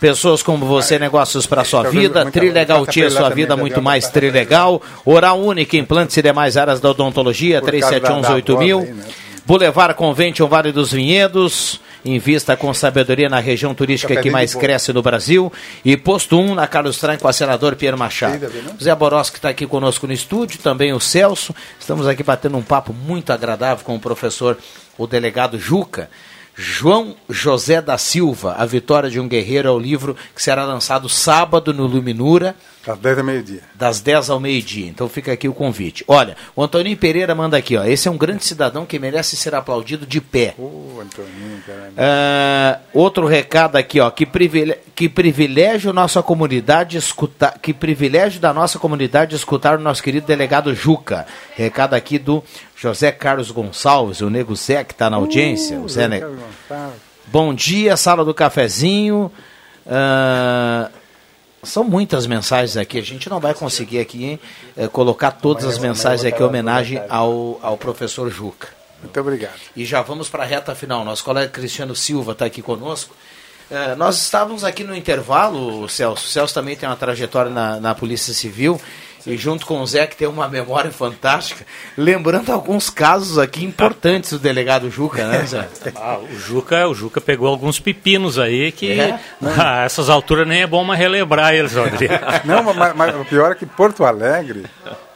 Pessoas 0.00 0.42
como 0.42 0.64
você, 0.64 0.98
negócios 0.98 1.46
para 1.46 1.64
sua 1.64 1.82
vida. 1.84 2.30
Trilegal 2.30 2.86
Tia, 2.86 3.10
sua 3.10 3.28
vida 3.30 3.56
muito 3.56 3.82
mais 3.82 4.08
trilegal. 4.08 4.80
Oral 5.04 5.40
Única, 5.40 5.76
implantes 5.76 6.16
e 6.16 6.22
demais 6.22 6.56
áreas 6.56 6.80
da 6.80 6.90
odontologia, 6.90 7.60
37118000. 7.60 8.94
Boulevard 9.44 9.94
Convention 9.94 10.46
Vale 10.46 10.70
dos 10.72 10.92
Vinhedos. 10.92 11.80
Invista 12.04 12.56
com 12.56 12.72
sabedoria 12.72 13.28
na 13.28 13.40
região 13.40 13.74
turística 13.74 14.20
que 14.20 14.30
mais 14.30 14.54
cresce 14.54 14.92
no 14.92 15.02
Brasil. 15.02 15.52
E 15.84 15.96
posto 15.96 16.38
1 16.38 16.54
na 16.54 16.66
Carlos 16.66 16.98
Tran 16.98 17.16
com 17.16 17.26
a 17.26 17.32
senador 17.32 17.74
Pierre 17.74 17.96
Machado. 17.96 18.46
Zé 18.80 18.94
Boroski 18.94 19.36
está 19.36 19.48
aqui 19.48 19.66
conosco 19.66 20.06
no 20.06 20.12
estúdio, 20.12 20.60
também 20.60 20.92
o 20.92 21.00
Celso. 21.00 21.54
Estamos 21.78 22.06
aqui 22.06 22.22
batendo 22.22 22.56
um 22.56 22.62
papo 22.62 22.92
muito 22.92 23.32
agradável 23.32 23.84
com 23.84 23.96
o 23.96 24.00
professor, 24.00 24.56
o 24.96 25.06
delegado 25.06 25.58
Juca. 25.58 26.08
João 26.60 27.14
José 27.30 27.80
da 27.80 27.96
Silva, 27.96 28.56
A 28.58 28.66
Vitória 28.66 29.08
de 29.08 29.20
um 29.20 29.28
Guerreiro, 29.28 29.68
é 29.68 29.70
o 29.70 29.78
livro 29.78 30.16
que 30.34 30.42
será 30.42 30.64
lançado 30.64 31.08
sábado 31.08 31.72
no 31.72 31.86
Luminura. 31.86 32.56
Das 32.84 32.98
10 32.98 33.18
ao 33.18 33.24
meio-dia. 33.24 33.60
Das 33.76 34.00
10 34.00 34.30
ao 34.30 34.40
meio-dia. 34.40 34.88
Então 34.88 35.08
fica 35.08 35.32
aqui 35.32 35.46
o 35.46 35.54
convite. 35.54 36.04
Olha, 36.08 36.36
o 36.56 36.62
Antoninho 36.62 36.96
Pereira 36.96 37.32
manda 37.32 37.56
aqui, 37.56 37.76
ó. 37.76 37.84
Esse 37.84 38.08
é 38.08 38.10
um 38.10 38.16
grande 38.16 38.44
cidadão 38.44 38.84
que 38.84 38.98
merece 38.98 39.36
ser 39.36 39.54
aplaudido 39.54 40.04
de 40.04 40.20
pé. 40.20 40.54
Ô, 40.58 41.00
Antoninho. 41.00 41.62
Ah, 41.96 42.80
outro 42.92 43.26
recado 43.26 43.76
aqui, 43.76 44.00
ó. 44.00 44.10
Que, 44.10 44.26
privile... 44.26 44.78
que 44.96 45.08
privilégio 45.08 45.92
nossa 45.92 46.22
comunidade 46.22 46.96
escutar. 46.96 47.58
Que 47.60 47.72
privilégio 47.72 48.40
da 48.40 48.52
nossa 48.52 48.80
comunidade 48.80 49.36
escutar 49.36 49.78
o 49.78 49.82
nosso 49.82 50.02
querido 50.02 50.26
delegado 50.26 50.74
Juca. 50.74 51.24
Recado 51.54 51.94
aqui 51.94 52.18
do 52.18 52.42
José 52.80 53.10
Carlos 53.10 53.50
Gonçalves, 53.50 54.20
o 54.20 54.30
Nego 54.30 54.54
Zé 54.54 54.84
que 54.84 54.92
está 54.92 55.10
na 55.10 55.16
audiência. 55.16 55.80
o 55.80 55.88
Zé 55.88 56.06
ne... 56.06 56.22
Bom 57.26 57.52
dia, 57.52 57.96
sala 57.96 58.24
do 58.24 58.32
cafezinho. 58.32 59.32
Ah, 59.84 60.88
são 61.62 61.82
muitas 61.82 62.24
mensagens 62.28 62.76
aqui, 62.76 62.96
a 62.98 63.02
gente 63.02 63.28
não 63.28 63.40
vai 63.40 63.52
conseguir 63.52 63.98
aqui 63.98 64.24
hein, 64.24 64.40
eh, 64.76 64.86
colocar 64.86 65.32
todas 65.32 65.64
as 65.64 65.76
mensagens 65.76 66.24
aqui 66.24 66.40
em 66.40 66.46
homenagem 66.46 67.02
ao, 67.08 67.58
ao 67.60 67.76
professor 67.76 68.30
Juca. 68.30 68.68
Muito 69.02 69.18
obrigado. 69.18 69.58
E 69.74 69.84
já 69.84 70.00
vamos 70.00 70.28
para 70.28 70.44
a 70.44 70.46
reta 70.46 70.72
final. 70.74 71.04
Nosso 71.04 71.24
colega 71.24 71.50
Cristiano 71.50 71.96
Silva 71.96 72.30
está 72.32 72.44
aqui 72.44 72.62
conosco. 72.62 73.12
Eh, 73.70 73.96
nós 73.96 74.22
estávamos 74.22 74.62
aqui 74.62 74.84
no 74.84 74.94
intervalo, 74.94 75.82
o 75.82 75.88
Celso. 75.88 76.24
O 76.26 76.28
Celso 76.28 76.54
também 76.54 76.76
tem 76.76 76.88
uma 76.88 76.96
trajetória 76.96 77.50
na, 77.50 77.80
na 77.80 77.94
Polícia 77.94 78.32
Civil. 78.32 78.80
E 79.28 79.36
junto 79.36 79.66
com 79.66 79.82
o 79.82 79.86
Zé, 79.86 80.06
que 80.06 80.16
tem 80.16 80.26
uma 80.26 80.48
memória 80.48 80.90
fantástica, 80.90 81.66
lembrando 81.98 82.50
alguns 82.50 82.88
casos 82.88 83.38
aqui 83.38 83.62
importantes 83.62 84.30
do 84.30 84.38
delegado 84.38 84.90
Juca, 84.90 85.26
né, 85.26 85.44
Zé? 85.44 85.68
Ah, 85.94 86.18
o 86.18 86.38
Juca, 86.38 86.88
o 86.88 86.94
Juca 86.94 87.20
pegou 87.20 87.46
alguns 87.46 87.78
pepinos 87.78 88.38
aí 88.38 88.72
que 88.72 88.90
É? 88.90 89.20
a 89.42 89.84
essas 89.84 90.08
alturas 90.08 90.48
nem 90.48 90.62
é 90.62 90.66
bom 90.66 90.82
mais 90.82 90.98
relembrar 90.98 91.52
eles, 91.52 91.74
Rodrigo. 91.74 92.14
Não, 92.46 92.62
mas, 92.62 92.96
mas 92.96 93.14
o 93.16 93.24
pior 93.26 93.52
é 93.52 93.54
que 93.54 93.66
Porto 93.66 94.02
Alegre 94.02 94.64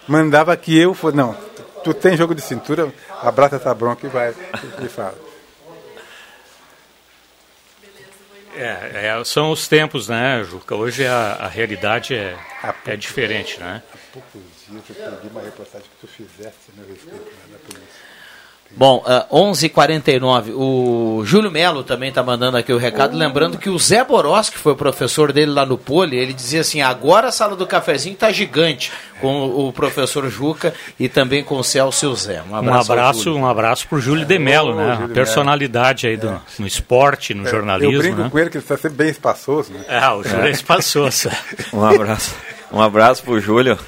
mandava 0.07 0.55
que 0.59 0.79
eu 0.79 0.93
fosse. 0.93 1.17
Não, 1.17 1.35
tu 1.83 1.95
tem 1.95 2.15
jogo 2.15 2.35
de 2.35 2.43
cintura, 2.43 2.93
abraça 3.23 3.57
essa 3.57 3.73
bronca 3.75 4.07
e 4.07 4.11
vai 4.11 4.35
e 4.83 4.89
fala. 4.89 5.15
É, 8.55 9.07
é, 9.19 9.25
são 9.25 9.51
os 9.51 9.67
tempos, 9.67 10.09
né, 10.09 10.45
Juca? 10.45 10.75
Hoje 10.75 11.07
a, 11.07 11.39
a 11.41 11.49
realidade 11.49 12.15
é, 12.15 12.37
é 12.87 12.97
diferente, 12.97 13.59
né? 13.59 13.83
Poucos 14.13 14.41
dias 14.69 14.83
eu 14.89 14.95
perdi 14.95 15.29
uma 15.31 15.41
reportagem 15.43 15.87
que 15.89 16.07
tu 16.07 16.13
fizeste 16.13 16.59
a 16.73 16.81
meu 16.81 16.89
respeito 16.89 17.25
né, 17.25 17.53
na 17.53 17.59
polícia. 17.59 18.13
Bom, 18.75 19.05
uh, 19.07 19.51
11h49. 19.51 20.51
O 20.55 21.23
Júlio 21.27 21.51
Melo 21.51 21.85
também 21.85 22.09
está 22.09 22.23
mandando 22.23 22.57
aqui 22.57 22.73
o 22.73 22.79
recado, 22.79 23.15
lembrando 23.15 23.59
que 23.59 23.69
o 23.69 23.79
Zé 23.79 24.03
Boros, 24.03 24.49
que 24.49 24.57
foi 24.57 24.73
o 24.73 24.77
professor 24.77 25.31
dele 25.31 25.51
lá 25.53 25.67
no 25.67 25.77
Poli, 25.77 26.17
ele 26.17 26.33
dizia 26.33 26.63
assim: 26.63 26.81
agora 26.81 27.29
a 27.29 27.33
sala 27.33 27.55
do 27.55 27.67
cafezinho 27.67 28.15
está 28.15 28.33
gigante, 28.33 28.91
com 29.21 29.43
o, 29.47 29.69
o 29.69 29.73
professor 29.75 30.27
Juca 30.31 30.73
e 30.99 31.07
também 31.07 31.45
com 31.45 31.57
o 31.59 31.63
Celso 31.63 32.15
Zé. 32.15 32.43
Um 32.49 32.53
Um 32.53 32.57
abraço. 32.57 32.93
ao 32.93 32.99
abraço, 32.99 33.23
Júlio. 33.25 33.39
um 33.41 33.47
abraço 33.47 33.87
pro 33.89 34.01
Júlio 34.01 34.25
de 34.25 34.39
Mello, 34.39 34.73
Ô, 34.73 34.77
né? 34.77 34.85
Júlio 34.85 34.99
Uma 35.01 35.09
de 35.09 35.15
personalidade 35.15 36.07
aí 36.07 36.17
do, 36.17 36.41
no 36.59 36.67
esporte, 36.67 37.35
no 37.35 37.47
É, 37.47 37.51
jornalismo, 37.51 37.93
Eu 37.93 37.99
brinco 37.99 38.23
né? 38.23 38.29
com 38.31 38.39
ele 38.39 38.49
que 38.49 38.57
ele 38.57 38.65
está 38.65 38.77
sempre 38.77 38.97
bem 38.97 39.11
espaçoso, 39.11 39.71
né? 39.71 39.85
É, 39.87 40.09
o 40.09 40.23
Júlio 40.23 40.47
é 40.47 40.51
espaçoso. 40.51 41.29
Um 41.75 41.85
abraço, 41.85 42.35
um 42.73 42.81
abraço 42.81 43.23
pro 43.23 43.39
Júlio. 43.39 43.79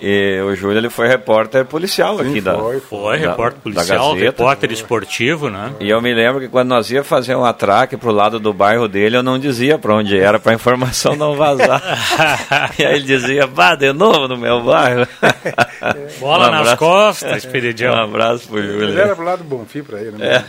E 0.00 0.38
o 0.42 0.54
Júlio 0.54 0.76
ele 0.76 0.90
foi 0.90 1.08
repórter 1.08 1.64
policial 1.64 2.18
Sim, 2.18 2.28
aqui 2.30 2.40
da. 2.42 2.54
foi, 2.58 2.80
foi 2.80 3.18
da- 3.18 3.30
repórter 3.30 3.60
policial, 3.62 4.08
Gazeta. 4.12 4.24
repórter 4.26 4.70
esportivo, 4.72 5.48
né? 5.48 5.72
E 5.80 5.88
eu 5.88 6.02
me 6.02 6.12
lembro 6.12 6.40
que 6.42 6.48
quando 6.48 6.68
nós 6.68 6.90
ia 6.90 7.02
fazer 7.02 7.34
um 7.34 7.44
atraque 7.46 7.96
pro 7.96 8.10
lado 8.10 8.38
do 8.38 8.52
bairro 8.52 8.86
dele, 8.88 9.16
eu 9.16 9.22
não 9.22 9.38
dizia 9.38 9.78
para 9.78 9.94
onde 9.94 10.18
era, 10.18 10.38
para 10.38 10.52
informação 10.52 11.16
não 11.16 11.34
vazar. 11.34 11.82
e 12.78 12.84
aí 12.84 12.96
ele 12.96 13.04
dizia, 13.04 13.46
vá 13.46 13.74
de 13.74 13.90
novo 13.92 14.28
no 14.28 14.36
meu 14.36 14.62
bairro. 14.62 15.06
Bola 16.20 16.48
Um 16.48 16.50
nas 16.50 16.60
abraço. 16.60 16.76
costas, 16.76 17.36
Esperidião. 17.38 17.94
Um 17.94 18.02
abraço 18.04 18.48
pro 18.48 18.58
Ele 18.58 18.72
Júlio. 18.72 18.98
era 19.00 19.16
pro 19.16 19.24
lado 19.24 19.38
do 19.38 19.44
Bonfim 19.44 19.82
para 19.82 19.98
ele, 20.00 20.10
né? 20.12 20.44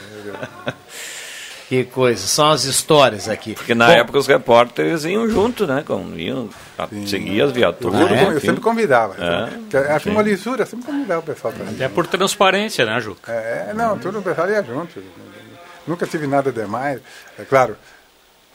Que 1.67 1.83
coisa, 1.83 2.25
são 2.25 2.49
as 2.49 2.63
histórias 2.63 3.27
aqui. 3.27 3.53
Porque 3.53 3.75
na 3.75 3.87
Bom, 3.87 3.91
época 3.91 4.17
os 4.17 4.27
repórteres 4.27 5.03
iam 5.03 5.29
junto, 5.29 5.67
né? 5.67 5.83
Com, 5.85 6.13
iam 6.15 6.49
seguir 7.05 7.41
as 7.41 7.49
Eu 7.49 7.55
viaturas. 7.55 8.07
sempre, 8.07 8.35
eu 8.35 8.39
sempre 8.39 8.61
convidava. 8.61 9.15
É, 9.21 9.49
Que 9.69 9.77
Acho 9.77 10.05
sim. 10.05 10.11
uma 10.11 10.21
lisura, 10.21 10.61
eu 10.61 10.65
sempre 10.65 10.85
convidava 10.85 11.19
o 11.19 11.23
pessoal 11.23 11.53
para 11.53 11.69
Até 11.69 11.89
por 11.89 12.07
transparência, 12.07 12.85
né, 12.85 13.01
Juca? 13.01 13.33
É, 13.33 13.73
não, 13.75 13.97
tudo 13.97 14.19
o 14.19 14.21
pessoal 14.21 14.49
ia 14.49 14.63
junto. 14.63 15.03
Nunca 15.85 16.07
tive 16.07 16.25
nada 16.25 16.53
demais. 16.53 17.01
É 17.37 17.43
claro, 17.43 17.75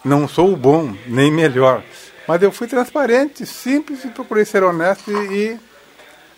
não 0.02 0.26
sou 0.26 0.50
o 0.50 0.56
bom, 0.56 0.94
nem 1.06 1.30
melhor. 1.30 1.82
Mas 2.26 2.42
eu 2.42 2.50
fui 2.50 2.66
transparente, 2.66 3.44
simples 3.44 4.04
e 4.04 4.08
procurei 4.08 4.46
ser 4.46 4.62
honesto 4.62 5.10
e, 5.10 5.14
e 5.52 5.60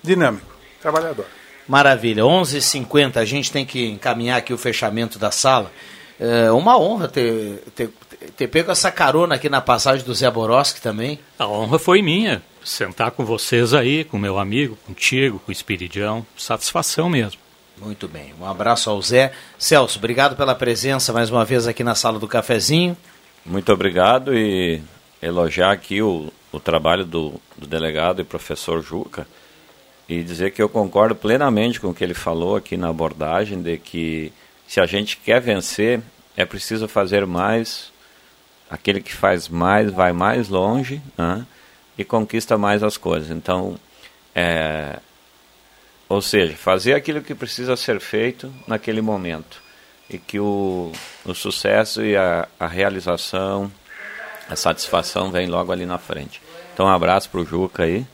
dinâmico, 0.03 0.47
trabalhador. 0.83 1.27
Maravilha, 1.69 2.27
11 2.27 2.57
h 2.57 2.67
50 2.67 3.21
a 3.21 3.25
gente 3.25 3.53
tem 3.53 3.65
que 3.65 3.87
encaminhar 3.87 4.39
aqui 4.39 4.53
o 4.53 4.59
fechamento 4.59 5.19
da 5.19 5.31
sala. 5.31 5.71
É 6.19 6.51
uma 6.53 6.79
honra 6.79 7.09
ter, 7.09 7.63
ter, 7.75 7.91
ter 8.37 8.49
pego 8.49 8.71
essa 8.71 8.91
carona 8.91 9.35
aqui 9.35 9.49
na 9.49 9.61
passagem 9.61 10.05
do 10.05 10.15
Zé 10.15 10.31
Boroski 10.31 10.81
também. 10.81 11.19
A 11.39 11.47
honra 11.49 11.79
foi 11.79 12.03
minha. 12.03 12.43
Sentar 12.65 13.11
com 13.11 13.25
vocês 13.25 13.75
aí, 13.75 14.05
com 14.05 14.17
meu 14.17 14.39
amigo, 14.39 14.79
contigo, 14.87 15.39
com 15.39 15.51
o 15.51 15.53
Espiridião. 15.53 16.25
Satisfação 16.37 17.11
mesmo. 17.11 17.41
Muito 17.77 18.07
bem, 18.07 18.33
um 18.41 18.47
abraço 18.47 18.89
ao 18.89 19.03
Zé. 19.03 19.33
Celso, 19.59 19.99
obrigado 19.99 20.37
pela 20.37 20.55
presença 20.55 21.13
mais 21.13 21.29
uma 21.29 21.45
vez 21.45 21.67
aqui 21.67 21.83
na 21.83 21.95
sala 21.95 22.19
do 22.19 22.29
cafezinho. 22.29 22.97
Muito 23.45 23.73
obrigado 23.73 24.33
e 24.33 24.81
elogiar 25.21 25.73
aqui 25.73 26.01
o, 26.01 26.33
o 26.53 26.61
trabalho 26.61 27.05
do, 27.05 27.35
do 27.59 27.67
delegado 27.67 28.21
e 28.21 28.25
professor 28.25 28.81
Juca 28.81 29.27
e 30.09 30.23
dizer 30.23 30.53
que 30.53 30.63
eu 30.63 30.69
concordo 30.69 31.15
plenamente 31.15 31.81
com 31.81 31.89
o 31.89 31.95
que 31.95 32.05
ele 32.05 32.15
falou 32.15 32.57
aqui 32.57 32.77
na 32.77 32.89
abordagem 32.89 33.61
de 33.61 33.77
que 33.79 34.33
se 34.67 34.81
a 34.81 34.87
gente 34.87 35.17
quer 35.17 35.41
vencer 35.41 36.01
é 36.37 36.45
preciso 36.45 36.89
fazer 36.89 37.27
mais, 37.27 37.93
aquele 38.69 39.01
que 39.01 39.15
faz 39.15 39.49
mais 39.49 39.91
vai 39.93 40.13
mais 40.13 40.49
longe 40.49 41.01
né, 41.17 41.47
e 41.97 42.05
conquista 42.05 42.59
mais 42.59 42.83
as 42.83 42.97
coisas. 42.97 43.31
Então, 43.31 43.79
é, 44.35 44.99
ou 46.09 46.21
seja, 46.21 46.57
fazer 46.57 46.95
aquilo 46.95 47.23
que 47.23 47.35
precisa 47.35 47.77
ser 47.77 48.01
feito 48.01 48.53
naquele 48.67 49.01
momento 49.01 49.63
e 50.09 50.19
que 50.19 50.39
o, 50.39 50.93
o 51.25 51.35
sucesso 51.35 52.03
e 52.05 52.17
a, 52.17 52.49
a 52.59 52.67
realização, 52.67 53.71
a 54.49 54.57
satisfação 54.57 55.31
vem 55.31 55.47
logo 55.47 55.73
ali 55.73 55.87
na 55.87 55.99
frente. 55.99 56.43
Então, 56.73 56.87
um 56.87 56.91
abraço 56.91 57.31
para 57.31 57.41
o 57.41 57.47
Juca 57.47 57.85
aí 57.85 58.05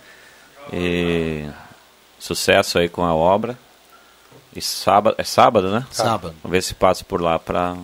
e 0.72 1.48
sucesso 2.18 2.78
aí 2.78 2.88
com 2.88 3.04
a 3.04 3.14
obra. 3.14 3.58
E 4.54 4.60
sábado, 4.60 5.14
é 5.18 5.24
sábado, 5.24 5.70
né? 5.70 5.84
Sábado. 5.90 6.34
Vamos 6.42 6.52
ver 6.52 6.62
se 6.62 6.74
passo 6.74 7.04
por 7.04 7.20
lá 7.20 7.38
para 7.38 7.76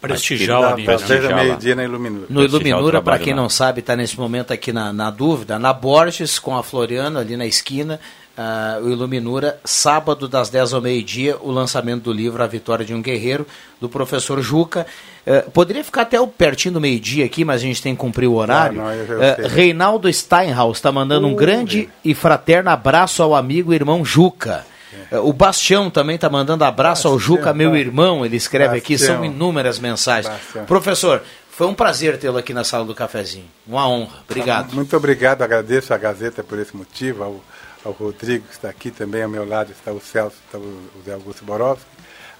Prestigiar 0.00 0.60
o 0.60 0.64
amigo, 0.64 0.90
né? 0.90 1.20
Da 1.20 1.36
meio-dia 1.36 1.74
na 1.74 1.84
Iluminura. 1.84 2.26
No 2.28 2.42
Iluminura, 2.42 3.02
para 3.02 3.18
quem 3.18 3.34
lá. 3.34 3.42
não 3.42 3.48
sabe, 3.48 3.80
está 3.80 3.96
nesse 3.96 4.18
momento 4.18 4.52
aqui 4.52 4.72
na, 4.72 4.92
na 4.92 5.10
dúvida, 5.10 5.58
na 5.58 5.72
Borges 5.72 6.38
com 6.38 6.56
a 6.56 6.62
Floriano, 6.62 7.18
ali 7.18 7.36
na 7.36 7.46
esquina. 7.46 8.00
ah, 8.36 8.78
o 8.82 8.88
Iluminura, 8.88 9.58
sábado 9.64 10.28
das 10.28 10.48
10 10.48 10.74
ao 10.74 10.80
meio-dia, 10.80 11.36
o 11.40 11.50
lançamento 11.50 12.04
do 12.04 12.12
livro 12.12 12.42
A 12.42 12.46
Vitória 12.46 12.84
de 12.84 12.94
um 12.94 13.02
Guerreiro, 13.02 13.46
do 13.80 13.88
professor 13.88 14.40
Juca. 14.40 14.86
Eh, 15.26 15.42
poderia 15.52 15.84
ficar 15.84 16.02
até 16.02 16.18
o 16.18 16.26
pertinho 16.26 16.74
do 16.74 16.80
meio-dia 16.80 17.26
aqui, 17.26 17.44
mas 17.44 17.60
a 17.60 17.64
gente 17.64 17.82
tem 17.82 17.94
que 17.94 18.00
cumprir 18.00 18.26
o 18.26 18.34
horário. 18.34 18.80
Ah, 18.80 18.94
não, 18.94 19.36
sei. 19.36 19.48
Reinaldo 19.48 20.10
Steinhaus 20.10 20.78
está 20.78 20.90
mandando 20.90 21.26
um 21.26 21.32
Uh, 21.32 21.36
grande 21.36 21.88
e 22.02 22.14
fraterno 22.14 22.70
abraço 22.70 23.22
ao 23.22 23.34
amigo 23.34 23.72
e 23.72 23.76
irmão 23.76 24.04
Juca. 24.04 24.64
Eh, 25.10 25.18
O 25.18 25.32
Bastião 25.32 25.90
também 25.90 26.16
está 26.16 26.28
mandando 26.28 26.64
abraço 26.64 27.06
ao 27.08 27.18
Juca, 27.18 27.52
meu 27.54 27.76
irmão. 27.76 28.24
Ele 28.24 28.36
escreve 28.36 28.78
aqui, 28.78 28.96
são 28.98 29.16
Bastião. 29.16 29.32
inúmeras 29.34 29.78
mensagens. 29.78 30.32
Bastião. 30.34 30.64
Professor, 30.66 31.22
foi 31.50 31.66
um 31.66 31.74
prazer 31.74 32.18
tê-lo 32.18 32.38
aqui 32.38 32.54
na 32.54 32.64
sala 32.64 32.84
do 32.84 32.94
cafezinho. 32.94 33.48
Uma 33.66 33.86
honra. 33.88 34.18
Obrigado. 34.28 34.72
Muito 34.74 34.96
obrigado, 34.96 35.42
agradeço 35.42 35.92
a 35.92 35.98
Gazeta 35.98 36.42
por 36.42 36.58
esse 36.58 36.76
motivo, 36.76 37.22
ao, 37.22 37.40
ao 37.84 37.92
Rodrigo 37.92 38.46
que 38.46 38.54
está 38.54 38.68
aqui 38.68 38.90
também, 38.90 39.22
ao 39.22 39.28
meu 39.28 39.46
lado 39.46 39.70
está 39.72 39.92
o 39.92 40.00
Celso, 40.00 40.36
está 40.46 40.58
o, 40.58 40.62
o 40.62 41.02
Zé 41.04 41.12
Augusto 41.14 41.44
Borowski, 41.44 41.84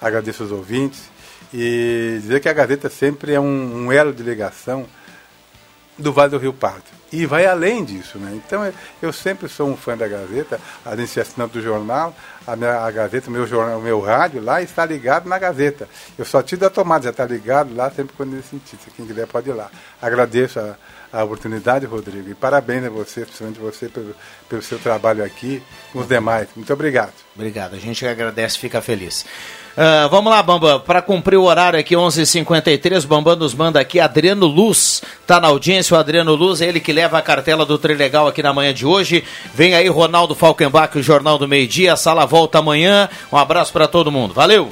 agradeço 0.01 0.43
os 0.45 0.51
ouvintes 0.53 1.03
e 1.53 2.19
dizer 2.21 2.41
que 2.41 2.49
a 2.49 2.53
Gazeta 2.53 2.89
sempre 2.89 3.35
é 3.35 3.41
um, 3.41 3.87
um 3.87 3.93
elo 3.93 4.13
de 4.13 4.23
ligação 4.23 4.87
do 5.99 6.13
Vale 6.13 6.31
do 6.31 6.39
Rio 6.39 6.53
Pardo. 6.53 6.85
E 7.13 7.27
vai 7.27 7.45
além 7.47 7.85
disso, 7.85 8.19
né? 8.19 8.33
Então 8.35 8.65
eu, 8.65 8.73
eu 9.03 9.13
sempre 9.13 9.49
sou 9.49 9.69
um 9.69 9.77
fã 9.77 9.97
da 9.97 10.07
Gazeta, 10.07 10.61
além 10.85 11.05
de 11.05 11.11
ser 11.11 11.21
assinante 11.21 11.55
do 11.55 11.63
jornal, 11.63 12.15
a, 12.47 12.55
minha, 12.55 12.81
a 12.81 12.91
Gazeta, 12.91 13.29
o 13.29 13.33
meu, 13.33 13.47
jornal, 13.47 13.79
o 13.79 13.83
meu 13.83 14.01
rádio 14.01 14.41
lá 14.43 14.63
está 14.63 14.85
ligado 14.85 15.29
na 15.29 15.39
Gazeta. 15.39 15.89
Eu 16.17 16.25
só 16.25 16.43
tiro 16.43 16.61
da 16.61 16.71
tomada, 16.71 17.05
já 17.05 17.11
está 17.11 17.25
ligado 17.25 17.75
lá 17.75 17.91
sempre 17.91 18.15
quando 18.17 18.35
ele 18.35 18.43
sentir. 18.43 18.77
Se 18.77 18.91
quem 18.91 19.07
quiser 19.07 19.27
pode 19.27 19.51
ir 19.51 19.55
lá. 19.55 19.71
Agradeço 20.01 20.61
a, 20.61 20.77
a 21.13 21.25
oportunidade, 21.25 21.85
Rodrigo, 21.85 22.31
e 22.31 22.35
parabéns 22.35 22.85
a 22.85 22.91
você, 22.91 23.23
principalmente 23.23 23.59
você, 23.59 23.89
pelo, 23.89 24.15
pelo 24.49 24.63
seu 24.63 24.79
trabalho 24.79 25.25
aqui 25.25 25.63
com 25.93 25.99
os 25.99 26.09
demais. 26.09 26.49
Muito 26.55 26.73
obrigado. 26.73 27.13
Obrigado. 27.35 27.75
A 27.75 27.79
gente 27.79 28.07
agradece, 28.07 28.59
fica 28.59 28.81
feliz. 28.81 29.25
Ah, 29.83 30.09
vamos 30.09 30.31
lá, 30.31 30.43
Bambam. 30.43 30.79
Para 30.81 31.01
cumprir 31.01 31.39
o 31.39 31.45
horário 31.45 31.81
aqui, 31.81 31.95
11h53, 31.95 33.07
Bambam 33.07 33.35
nos 33.35 33.55
manda 33.55 33.81
aqui. 33.81 33.99
Adriano 33.99 34.45
Luz 34.45 35.01
está 35.23 35.41
na 35.41 35.49
audiência. 35.49 35.97
O 35.97 35.99
Adriano 35.99 36.35
Luz 36.35 36.61
é 36.61 36.67
ele 36.67 36.81
que 36.81 36.93
leva 36.93 37.17
a 37.17 37.23
cartela 37.23 37.65
do 37.65 37.79
Trilegal 37.79 38.29
aqui 38.29 38.43
na 38.43 38.53
manhã 38.53 38.75
de 38.75 38.85
hoje. 38.85 39.25
Vem 39.55 39.75
aí, 39.75 39.89
Ronaldo 39.89 40.35
Falkenbach, 40.35 40.99
o 40.99 41.03
Jornal 41.03 41.39
do 41.39 41.49
Meio 41.49 41.67
Dia. 41.67 41.95
A 41.95 41.97
sala 41.97 42.27
volta 42.27 42.59
amanhã. 42.59 43.09
Um 43.33 43.39
abraço 43.39 43.73
para 43.73 43.89
todo 43.89 44.13
mundo. 44.13 44.35
Valeu! 44.35 44.69